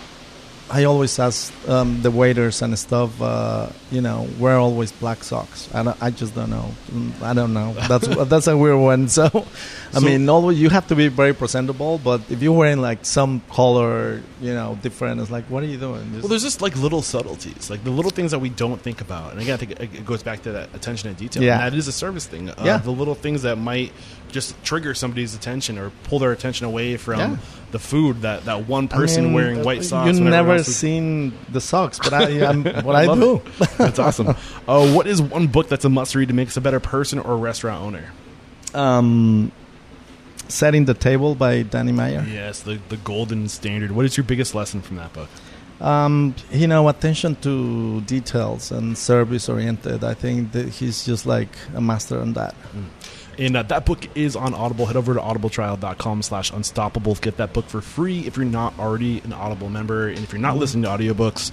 I 0.71 0.83
always 0.83 1.17
ask 1.19 1.51
um, 1.67 2.01
the 2.03 2.11
waiters 2.11 2.61
and 2.61 2.77
stuff. 2.77 3.19
Uh, 3.21 3.69
you 3.91 4.01
know, 4.01 4.27
wear 4.37 4.57
always 4.57 4.91
black 4.91 5.23
socks. 5.23 5.67
I 5.73 5.95
I 5.99 6.11
just 6.11 6.35
don't 6.35 6.49
know. 6.51 6.69
Mm, 6.91 7.21
I 7.23 7.33
don't 7.33 7.53
know. 7.53 7.73
That's 7.87 8.07
that's 8.29 8.47
a 8.47 8.55
weird 8.55 8.77
one. 8.79 9.07
So, 9.09 9.25
I 9.25 9.99
So- 9.99 10.01
mean, 10.01 10.29
always 10.29 10.59
you 10.61 10.69
have 10.69 10.87
to 10.89 10.95
be 10.95 11.07
very 11.07 11.33
presentable. 11.33 11.97
But 11.97 12.21
if 12.29 12.41
you're 12.43 12.53
wearing 12.57 12.81
like 12.81 13.03
some 13.05 13.41
color, 13.49 14.21
you 14.41 14.53
know, 14.53 14.77
different, 14.83 15.21
it's 15.21 15.31
like, 15.31 15.45
what 15.49 15.63
are 15.63 15.67
you 15.67 15.77
doing? 15.77 16.03
Just- 16.11 16.21
Well, 16.23 16.29
there's 16.29 16.43
just 16.43 16.61
like 16.61 16.75
little 16.77 17.01
subtleties, 17.01 17.69
like 17.69 17.83
the 17.83 17.89
little 17.91 18.11
things 18.11 18.29
that 18.31 18.39
we 18.39 18.49
don't 18.49 18.79
think 18.81 19.01
about. 19.01 19.31
And 19.31 19.41
again, 19.41 19.55
I 19.55 19.57
think 19.57 19.71
it 19.71 19.81
it 19.81 20.05
goes 20.05 20.21
back 20.23 20.43
to 20.43 20.51
that 20.51 20.69
attention 20.75 21.13
to 21.13 21.19
detail. 21.19 21.41
Yeah. 21.43 21.53
And 21.65 21.73
that 21.73 21.77
is 21.77 21.87
a 21.87 21.91
service 21.91 22.27
thing. 22.27 22.49
Uh, 22.49 22.55
Yeah. 22.63 22.77
The 22.77 22.91
little 22.91 23.15
things 23.15 23.41
that 23.41 23.57
might 23.57 23.91
just 24.31 24.61
trigger 24.63 24.93
somebody's 24.93 25.35
attention 25.35 25.77
or 25.77 25.91
pull 26.03 26.19
their 26.19 26.31
attention 26.31 26.65
away 26.65 26.97
from 26.97 27.19
Yeah. 27.19 27.37
the 27.71 27.79
food 27.79 28.21
that, 28.21 28.45
that 28.45 28.67
one 28.67 28.85
I 28.85 28.95
person 28.95 29.25
mean, 29.25 29.33
wearing 29.33 29.63
white 29.63 29.83
socks. 29.83 30.07
You've 30.17 30.21
never 30.27 30.63
seen 30.63 31.33
the 31.51 31.59
socks, 31.61 31.99
but 31.99 32.13
I, 32.13 32.45
I'm, 32.49 32.63
what 32.63 32.95
I, 32.95 33.05
love 33.05 33.19
do. 33.19 33.41
it. 33.63 33.69
That's 33.77 33.99
awesome. 33.99 34.35
Uh, 34.67 34.91
what 34.93 35.07
is 35.07 35.19
one 35.19 35.47
book 35.47 35.67
that's 35.67 35.83
a 35.85 35.89
must 35.89 36.13
read 36.13 36.27
to 36.27 36.33
make 36.35 36.47
us 36.49 36.57
a 36.57 36.61
better 36.61 36.79
person 36.79 37.17
or 37.17 37.35
restaurant 37.37 37.81
owner? 37.83 38.11
Um, 38.75 39.51
setting 40.47 40.85
the 40.85 40.93
table 40.93 41.33
by 41.33 41.63
Danny 41.63 41.91
Meyer. 41.91 42.23
Yes, 42.29 42.61
the, 42.61 42.79
the 42.89 42.97
golden 42.97 43.47
standard. 43.49 43.91
What 43.91 44.05
is 44.05 44.15
your 44.15 44.25
biggest 44.25 44.53
lesson 44.53 44.81
from 44.81 44.97
that 44.97 45.11
book? 45.13 45.29
Um, 45.81 46.35
you 46.51 46.67
know, 46.67 46.87
attention 46.89 47.35
to 47.37 48.01
details 48.01 48.71
and 48.71 48.97
service 48.97 49.47
oriented. 49.49 50.03
I 50.03 50.13
think 50.13 50.51
that 50.51 50.67
he's 50.69 51.05
just 51.05 51.25
like 51.25 51.49
a 51.73 51.79
master 51.81 52.19
on 52.19 52.33
that. 52.33 52.53
And 53.39 53.55
uh, 53.55 53.63
that 53.63 53.85
book 53.85 54.05
is 54.17 54.35
on 54.35 54.53
Audible. 54.53 54.85
Head 54.85 54.97
over 54.97 55.13
to 55.13 55.19
audibletrial.com 55.19 56.21
slash 56.23 56.51
unstoppable. 56.51 57.15
Get 57.15 57.37
that 57.37 57.53
book 57.53 57.65
for 57.67 57.79
free 57.79 58.27
if 58.27 58.35
you're 58.35 58.45
not 58.45 58.77
already 58.77 59.21
an 59.21 59.31
Audible 59.31 59.69
member. 59.69 60.09
And 60.09 60.19
if 60.19 60.33
you're 60.33 60.41
not 60.41 60.57
listening 60.57 60.83
to 60.83 60.89
audiobooks, 60.89 61.51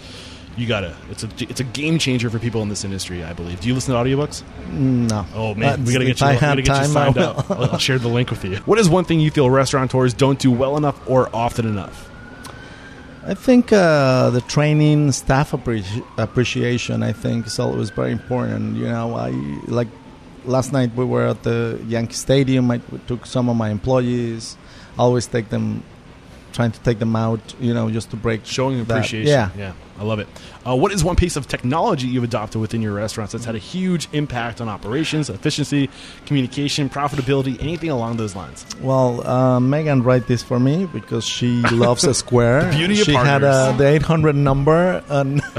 you 0.57 0.67
gotta. 0.67 0.97
It's 1.11 1.23
a 1.23 1.29
it's 1.39 1.61
a 1.61 1.65
game 1.65 1.99
changer 1.99 2.29
for 2.29 2.39
people 2.39 2.63
in 2.63 2.69
this 2.69 2.85
industry, 2.85 3.23
I 3.23 3.35
believe. 3.35 3.61
Do 3.61 3.69
you 3.69 3.75
listen 3.75 3.95
to 3.95 4.01
audiobooks? 4.01 4.43
No. 4.73 5.25
Oh 5.35 5.55
man, 5.55 5.85
we 5.85 5.93
gotta 5.93 6.07
get 6.07 6.21
you. 6.21 6.27
I 6.27 6.33
have 6.33 6.57
get 6.57 6.67
you 6.67 6.73
time, 6.73 6.87
signed 6.87 7.19
I 7.19 7.23
up. 7.25 7.51
I'll, 7.51 7.65
I'll 7.73 7.79
share 7.79 7.99
the 7.99 8.09
link 8.09 8.31
with 8.31 8.45
you. 8.45 8.57
What 8.67 8.79
is 8.79 8.89
one 8.89 9.05
thing 9.05 9.21
you 9.21 9.31
feel 9.31 9.49
restaurateurs 9.49 10.13
don't 10.15 10.39
do 10.39 10.51
well 10.51 10.77
enough 10.77 10.99
or 11.09 11.35
often 11.35 11.67
enough? 11.67 12.11
I 13.25 13.35
think 13.35 13.73
uh, 13.73 14.31
the 14.31 14.41
training, 14.41 15.13
staff 15.13 15.51
appreci- 15.51 16.05
appreciation, 16.17 17.03
I 17.03 17.13
think 17.13 17.47
is 17.47 17.59
always 17.59 17.91
very 17.91 18.13
important. 18.13 18.77
You 18.77 18.85
know, 18.89 19.15
I 19.15 19.31
like 19.67 19.89
last 20.47 20.73
night 20.73 20.95
we 20.95 21.05
were 21.05 21.27
at 21.27 21.43
the 21.43 21.81
Yankee 21.87 22.15
Stadium. 22.15 22.71
I 22.71 22.79
took 23.07 23.27
some 23.27 23.49
of 23.49 23.57
my 23.57 23.71
employees. 23.71 24.57
I 24.99 25.03
always 25.03 25.27
take 25.27 25.49
them, 25.49 25.83
trying 26.53 26.73
to 26.73 26.81
take 26.81 26.99
them 26.99 27.15
out. 27.17 27.55
You 27.61 27.75
know, 27.75 27.91
just 27.91 28.11
to 28.11 28.17
break 28.17 28.45
Showing 28.47 28.79
that. 28.85 28.91
appreciation. 28.91 29.29
Yeah, 29.29 29.51
yeah. 29.57 29.73
I 29.99 30.05
love 30.05 30.19
it. 30.19 30.29
Uh, 30.67 30.77
what 30.77 30.93
is 30.93 31.03
one 31.03 31.17
piece 31.17 31.37
of 31.37 31.47
technology 31.49 32.07
you've 32.07 32.25
adopted 32.25 32.61
within 32.61 32.83
your 32.83 32.93
restaurants 32.93 33.33
that's 33.33 33.45
had 33.45 33.55
a 33.55 33.59
huge 33.59 34.09
impact 34.13 34.61
on 34.61 34.69
operations, 34.69 35.31
efficiency, 35.31 35.89
communication, 36.27 36.91
profitability, 36.91 37.61
anything 37.63 37.91
along 37.91 38.17
those 38.17 38.35
lines? 38.37 38.67
Well, 38.81 39.27
uh, 39.27 39.61
Megan 39.61 40.03
write 40.03 40.27
this 40.27 40.43
for 40.43 40.59
me 40.61 40.87
because 40.87 41.25
she 41.25 41.63
loves 41.73 42.05
a 42.05 42.15
square. 42.15 42.65
The 42.65 42.77
beauty 42.77 43.01
of 43.01 43.07
she 43.07 43.13
had 43.15 43.43
uh, 43.45 43.73
the 43.73 43.87
800 43.87 44.35
number 44.37 45.03
on 45.09 45.41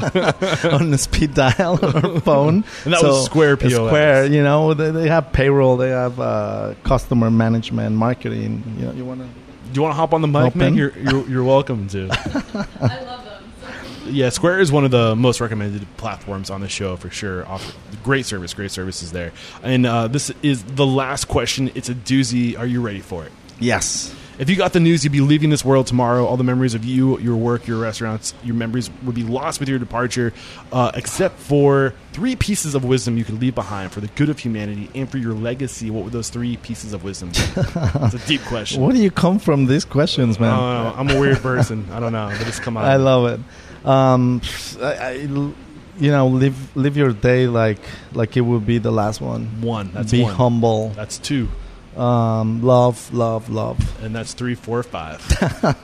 on 0.71 0.91
the 0.91 0.97
speed 0.97 1.33
dial 1.33 1.79
on 1.83 2.01
her 2.01 2.19
phone. 2.21 2.63
And 2.85 2.93
that 2.93 3.01
was 3.01 3.25
Square 3.25 3.53
a 3.53 3.57
POS. 3.57 3.73
Square, 3.73 4.25
you 4.27 4.43
know, 4.43 4.73
they, 4.73 4.91
they 4.91 5.07
have 5.07 5.31
payroll, 5.33 5.77
they 5.77 5.89
have 5.89 6.19
uh, 6.19 6.75
customer 6.83 7.31
management, 7.31 7.95
marketing. 7.95 8.63
You 8.77 8.85
know, 8.85 8.91
you 8.93 9.05
want 9.05 9.21
to. 9.21 9.27
Do 9.27 9.73
you 9.73 9.81
want 9.81 9.91
to 9.91 9.97
hop 9.97 10.13
on 10.13 10.21
the 10.21 10.27
mic, 10.29 10.43
Open. 10.43 10.59
Meg? 10.59 10.75
You're, 10.75 10.97
you're, 10.97 11.27
you're 11.27 11.43
welcome 11.43 11.89
to. 11.89 12.07
I 12.09 13.03
love 13.03 13.25
them. 13.25 13.43
So 13.61 13.67
Yeah, 14.09 14.29
Square 14.29 14.59
is 14.59 14.71
one 14.71 14.85
of 14.85 14.91
the 14.91 15.15
most 15.15 15.39
recommended 15.41 15.85
platforms 15.97 16.49
on 16.49 16.61
the 16.61 16.69
show 16.69 16.95
for 16.95 17.09
sure. 17.09 17.45
Offer 17.47 17.73
great 18.03 18.25
service, 18.25 18.53
great 18.53 18.71
services 18.71 19.11
there. 19.11 19.31
And 19.63 19.85
uh, 19.85 20.07
this 20.07 20.31
is 20.41 20.63
the 20.63 20.85
last 20.85 21.25
question. 21.25 21.71
It's 21.75 21.89
a 21.89 21.95
doozy. 21.95 22.57
Are 22.57 22.65
you 22.65 22.81
ready 22.81 23.01
for 23.01 23.23
it? 23.25 23.31
Yes. 23.59 24.13
If 24.39 24.51
you 24.51 24.55
got 24.55 24.71
the 24.71 24.79
news, 24.79 25.03
you'd 25.03 25.11
be 25.13 25.21
leaving 25.21 25.49
this 25.49 25.65
world 25.65 25.87
tomorrow. 25.87 26.23
All 26.23 26.37
the 26.37 26.43
memories 26.43 26.75
of 26.75 26.85
you, 26.85 27.17
your 27.17 27.35
work, 27.35 27.65
your 27.65 27.79
restaurants, 27.79 28.35
your 28.43 28.53
memories 28.53 28.87
would 29.03 29.15
be 29.15 29.23
lost 29.23 29.59
with 29.59 29.67
your 29.67 29.79
departure, 29.79 30.31
uh, 30.71 30.91
except 30.93 31.39
for 31.39 31.95
three 32.13 32.35
pieces 32.35 32.75
of 32.75 32.85
wisdom 32.85 33.17
you 33.17 33.23
could 33.23 33.41
leave 33.41 33.55
behind 33.55 33.91
for 33.91 33.99
the 33.99 34.07
good 34.09 34.29
of 34.29 34.37
humanity 34.37 34.91
and 34.93 35.09
for 35.09 35.17
your 35.17 35.33
legacy. 35.33 35.89
What 35.89 36.03
would 36.03 36.13
those 36.13 36.29
three 36.29 36.55
pieces 36.57 36.93
of 36.93 37.03
wisdom 37.03 37.29
be? 37.29 37.39
it's 37.39 38.13
a 38.13 38.27
deep 38.27 38.41
question. 38.43 38.79
Where 38.83 38.93
do 38.93 39.01
you 39.01 39.09
come 39.09 39.39
from 39.39 39.65
these 39.65 39.85
questions, 39.85 40.37
I 40.37 40.41
man? 40.41 40.51
don't 40.51 40.83
know. 40.83 40.93
I'm 40.99 41.17
a 41.17 41.19
weird 41.19 41.39
person. 41.39 41.87
I 41.91 41.99
don't 41.99 42.13
know. 42.13 42.29
They 42.29 42.43
just 42.43 42.61
come 42.61 42.77
out. 42.77 42.85
I 42.85 42.97
love 42.97 43.25
it. 43.25 43.39
Um, 43.87 44.41
I, 44.81 44.93
I- 44.93 45.53
you 45.99 46.11
know, 46.11 46.27
live 46.27 46.75
live 46.77 46.95
your 46.95 47.11
day 47.11 47.47
like 47.47 47.79
like 48.13 48.37
it 48.37 48.41
would 48.41 48.65
be 48.67 48.77
the 48.77 48.91
last 48.91 49.19
one. 49.19 49.45
one. 49.61 49.91
That's 49.93 50.11
be 50.11 50.21
one. 50.21 50.35
humble. 50.35 50.89
That's 50.89 51.17
two. 51.17 51.47
Um, 51.97 52.61
love, 52.61 53.11
love, 53.13 53.49
love. 53.49 54.03
And 54.03 54.15
that's 54.15 54.33
three, 54.33 54.55
four, 54.55 54.83
five. 54.83 55.19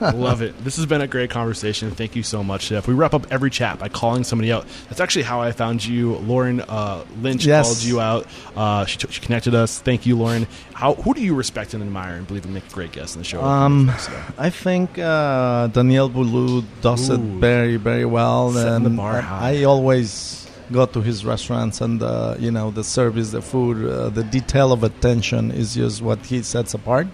Love 0.14 0.42
it. 0.42 0.62
This 0.62 0.76
has 0.76 0.86
been 0.86 1.00
a 1.00 1.06
great 1.06 1.30
conversation. 1.30 1.90
Thank 1.90 2.14
you 2.14 2.22
so 2.22 2.44
much, 2.44 2.68
Jeff. 2.68 2.86
We 2.86 2.94
wrap 2.94 3.14
up 3.14 3.26
every 3.32 3.50
chat 3.50 3.78
by 3.78 3.88
calling 3.88 4.22
somebody 4.24 4.52
out. 4.52 4.66
That's 4.88 5.00
actually 5.00 5.22
how 5.24 5.40
I 5.42 5.52
found 5.52 5.84
you. 5.84 6.14
Lauren 6.16 6.60
uh, 6.60 7.04
Lynch 7.20 7.44
Yes. 7.44 7.66
called 7.66 7.82
you 7.82 8.00
out. 8.00 8.26
Uh, 8.54 8.84
she, 8.86 8.98
she 9.10 9.20
connected 9.20 9.54
us. 9.54 9.80
Thank 9.80 10.06
you, 10.06 10.16
Lauren. 10.16 10.46
How 10.72 10.94
who 10.94 11.14
do 11.14 11.20
you 11.22 11.34
respect 11.34 11.74
and 11.74 11.82
admire 11.82 12.14
and 12.14 12.26
believe 12.26 12.44
would 12.44 12.54
make 12.54 12.66
a 12.66 12.70
great 12.74 12.92
guest 12.92 13.16
in 13.16 13.20
the 13.22 13.24
show? 13.24 13.42
Um, 13.42 13.90
I 14.38 14.50
think 14.50 14.98
uh, 14.98 15.66
Daniel 15.68 16.08
Boulud 16.08 16.64
does 16.80 17.10
it 17.10 17.18
very, 17.20 17.76
very 17.76 18.04
well. 18.04 18.52
Setting 18.52 18.82
the 18.84 18.88
and 18.90 18.96
bar 18.96 19.20
high. 19.20 19.60
I 19.60 19.64
always 19.64 20.43
go 20.72 20.86
to 20.86 21.00
his 21.00 21.24
restaurants, 21.24 21.80
and 21.80 22.02
uh, 22.02 22.36
you 22.38 22.50
know, 22.50 22.70
the 22.70 22.84
service, 22.84 23.30
the 23.30 23.42
food, 23.42 23.88
uh, 23.88 24.08
the 24.08 24.24
detail 24.24 24.72
of 24.72 24.82
attention 24.82 25.50
is 25.50 25.74
just 25.74 26.02
what 26.02 26.24
he 26.26 26.42
sets 26.42 26.74
apart. 26.74 27.06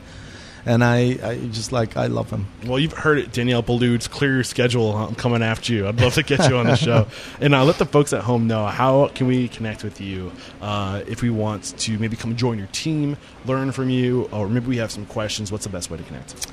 And 0.66 0.84
I, 0.84 1.18
I 1.22 1.38
just 1.50 1.72
like 1.72 1.96
I 1.96 2.06
love 2.06 2.28
him. 2.28 2.46
Well, 2.66 2.78
you've 2.78 2.92
heard 2.92 3.16
it, 3.16 3.32
Daniel 3.32 3.62
Boulud's 3.62 4.08
clear 4.08 4.34
your 4.34 4.44
schedule. 4.44 4.94
I'm 4.94 5.14
coming 5.14 5.42
after 5.42 5.72
you. 5.72 5.88
I'd 5.88 5.98
love 5.98 6.12
to 6.14 6.22
get 6.22 6.50
you 6.50 6.58
on 6.58 6.66
the 6.66 6.76
show. 6.88 7.06
And 7.40 7.54
uh, 7.54 7.64
let 7.64 7.78
the 7.78 7.86
folks 7.86 8.12
at 8.12 8.22
home 8.22 8.46
know 8.46 8.66
how 8.66 9.08
can 9.08 9.26
we 9.26 9.48
connect 9.48 9.82
with 9.82 10.02
you 10.02 10.30
uh, 10.60 11.02
if 11.06 11.22
we 11.22 11.30
want 11.30 11.78
to 11.78 11.98
maybe 11.98 12.14
come 12.14 12.36
join 12.36 12.58
your 12.58 12.66
team, 12.68 13.16
learn 13.46 13.72
from 13.72 13.88
you, 13.88 14.28
or 14.32 14.50
maybe 14.50 14.66
we 14.66 14.76
have 14.76 14.90
some 14.90 15.06
questions. 15.06 15.50
What's 15.50 15.64
the 15.64 15.70
best 15.70 15.90
way 15.90 15.96
to 15.96 16.04
connect? 16.04 16.52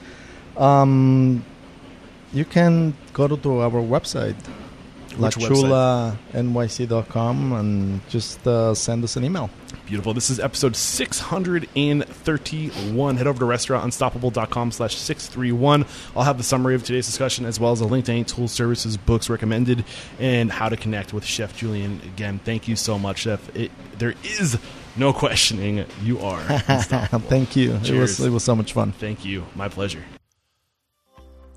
Um, 0.56 1.44
you 2.32 2.46
can 2.46 2.94
go 3.12 3.28
to, 3.28 3.36
to 3.36 3.60
our 3.60 3.72
website, 3.72 4.36
website? 4.36 4.67
lachulanyc.com, 5.18 7.54
and 7.54 8.10
just 8.10 8.46
uh, 8.48 8.74
send 8.74 9.04
us 9.04 9.16
an 9.16 9.24
email. 9.24 9.52
Beautiful. 9.86 10.14
This 10.14 10.30
is 10.30 10.40
episode 10.40 10.76
631. 10.76 13.18
Head 13.18 13.28
over 13.28 13.40
to 13.40 13.46
restaurantunstoppable.com 13.46 14.72
slash 14.72 14.96
631. 14.96 15.86
I'll 16.16 16.24
have 16.24 16.38
the 16.38 16.44
summary 16.44 16.76
of 16.76 16.84
today's 16.84 17.06
discussion 17.06 17.46
as 17.46 17.58
well 17.60 17.72
as 17.72 17.80
a 17.80 17.86
link 17.86 18.06
to 18.06 18.12
any 18.12 18.26
tools, 18.26 18.52
services, 18.52 18.98
books 18.98 19.30
recommended, 19.30 19.86
and 20.20 20.52
how 20.52 20.70
to 20.70 20.76
connect 20.76 21.14
with 21.14 21.24
Chef 21.24 21.56
Julian. 21.56 22.02
Again, 22.04 22.40
thank 22.44 22.68
you 22.68 22.76
so 22.76 23.00
much, 23.00 23.20
Chef. 23.20 23.56
It, 23.56 23.72
there 23.98 24.16
is 24.24 24.58
no 24.98 25.14
questioning 25.14 25.86
you 26.04 26.20
are. 26.20 26.42
Thank 26.42 27.56
you. 27.56 27.76
It 27.76 27.92
was 27.92 28.20
it 28.20 28.30
was 28.30 28.44
so 28.44 28.56
much 28.56 28.74
fun. 28.74 28.92
Thank 28.92 29.26
you. 29.26 29.46
My 29.56 29.70
pleasure. 29.70 30.04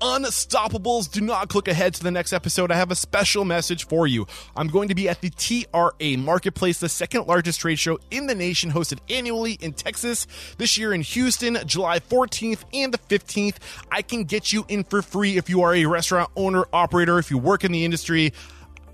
Unstoppables, 0.01 1.11
do 1.11 1.21
not 1.21 1.47
click 1.47 1.67
ahead 1.67 1.93
to 1.93 2.01
the 2.01 2.09
next 2.09 2.33
episode. 2.33 2.71
I 2.71 2.75
have 2.75 2.89
a 2.89 2.95
special 2.95 3.45
message 3.45 3.85
for 3.85 4.07
you. 4.07 4.25
I'm 4.55 4.67
going 4.67 4.87
to 4.87 4.95
be 4.95 5.07
at 5.07 5.21
the 5.21 5.29
TRA 5.29 6.17
Marketplace, 6.17 6.79
the 6.79 6.89
second 6.89 7.27
largest 7.27 7.59
trade 7.59 7.77
show 7.77 7.99
in 8.09 8.25
the 8.25 8.33
nation, 8.33 8.71
hosted 8.71 8.97
annually 9.11 9.59
in 9.61 9.73
Texas. 9.73 10.25
This 10.57 10.75
year 10.75 10.91
in 10.91 11.01
Houston, 11.01 11.59
July 11.67 11.99
14th 11.99 12.63
and 12.73 12.91
the 12.91 12.97
15th. 12.97 13.57
I 13.91 14.01
can 14.01 14.23
get 14.23 14.51
you 14.51 14.65
in 14.67 14.85
for 14.85 15.03
free 15.03 15.37
if 15.37 15.51
you 15.51 15.61
are 15.61 15.75
a 15.75 15.85
restaurant 15.85 16.31
owner, 16.35 16.65
operator, 16.73 17.19
if 17.19 17.29
you 17.29 17.37
work 17.37 17.63
in 17.63 17.71
the 17.71 17.85
industry. 17.85 18.33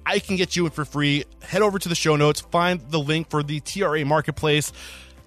I 0.05 0.19
can 0.19 0.35
get 0.35 0.57
you 0.57 0.65
in 0.65 0.71
for 0.71 0.83
free. 0.83 1.23
Head 1.41 1.61
over 1.61 1.79
to 1.79 1.87
the 1.87 1.95
show 1.95 2.17
notes, 2.17 2.41
find 2.41 2.81
the 2.89 2.99
link 2.99 3.29
for 3.29 3.43
the 3.43 3.61
TRA 3.61 4.03
Marketplace. 4.03 4.73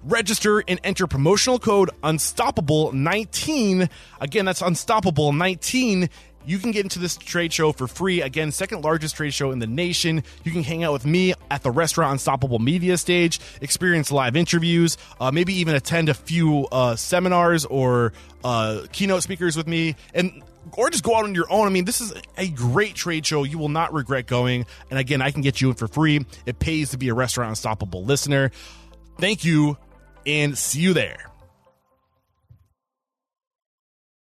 Register 0.03 0.63
and 0.67 0.81
enter 0.83 1.07
promotional 1.07 1.59
code 1.59 1.91
Unstoppable19. 2.03 3.91
Again, 4.21 4.45
that's 4.45 4.63
Unstoppable19. 4.63 6.09
You 6.47 6.59
can 6.59 6.71
get 6.71 6.85
into 6.85 6.99
this 6.99 7.17
trade 7.17 7.53
show 7.53 7.73
for 7.73 7.87
free. 7.87 8.23
Again, 8.23 8.51
second 8.51 8.83
largest 8.83 9.17
trade 9.17 9.35
show 9.35 9.51
in 9.51 9.59
the 9.59 9.67
nation. 9.67 10.25
You 10.43 10.53
can 10.53 10.65
hang 10.65 10.83
out 10.85 10.95
with 10.95 11.05
me 11.05 11.35
at 11.51 11.63
the 11.63 11.71
Restaurant 11.71 12.13
Unstoppable 12.13 12.59
Media 12.59 12.97
stage, 12.97 13.41
experience 13.61 14.11
live 14.11 14.37
interviews, 14.37 14.97
uh, 15.21 15.31
maybe 15.31 15.53
even 15.55 15.75
attend 15.75 16.09
a 16.09 16.15
few 16.15 16.67
uh, 16.73 16.97
seminars 16.97 17.67
or 17.67 18.15
uh, 18.43 18.87
keynote 18.93 19.23
speakers 19.23 19.55
with 19.55 19.67
me, 19.67 19.97
and 20.15 20.43
or 20.77 20.89
just 20.89 21.05
go 21.05 21.15
out 21.15 21.25
on 21.25 21.35
your 21.35 21.51
own. 21.53 21.67
I 21.67 21.71
mean, 21.71 21.85
this 21.85 22.01
is 22.01 22.15
a 22.39 22.49
great 22.49 22.95
trade 22.95 23.27
show. 23.27 23.45
You 23.45 23.59
will 23.59 23.69
not 23.69 23.93
regret 23.93 24.27
going. 24.27 24.67
And 24.91 24.99
again, 24.99 25.21
I 25.21 25.31
can 25.31 25.43
get 25.43 25.61
you 25.61 25.69
in 25.69 25.75
for 25.75 25.89
free. 25.89 26.25
It 26.47 26.59
pays 26.59 26.91
to 26.91 26.99
be 26.99 27.09
a 27.09 27.15
Restaurant 27.15 27.51
Unstoppable 27.51 28.05
listener. 28.05 28.51
Thank 29.19 29.45
you, 29.45 29.77
and 30.27 30.57
see 30.57 30.81
you 30.81 30.95
there. 30.95 31.30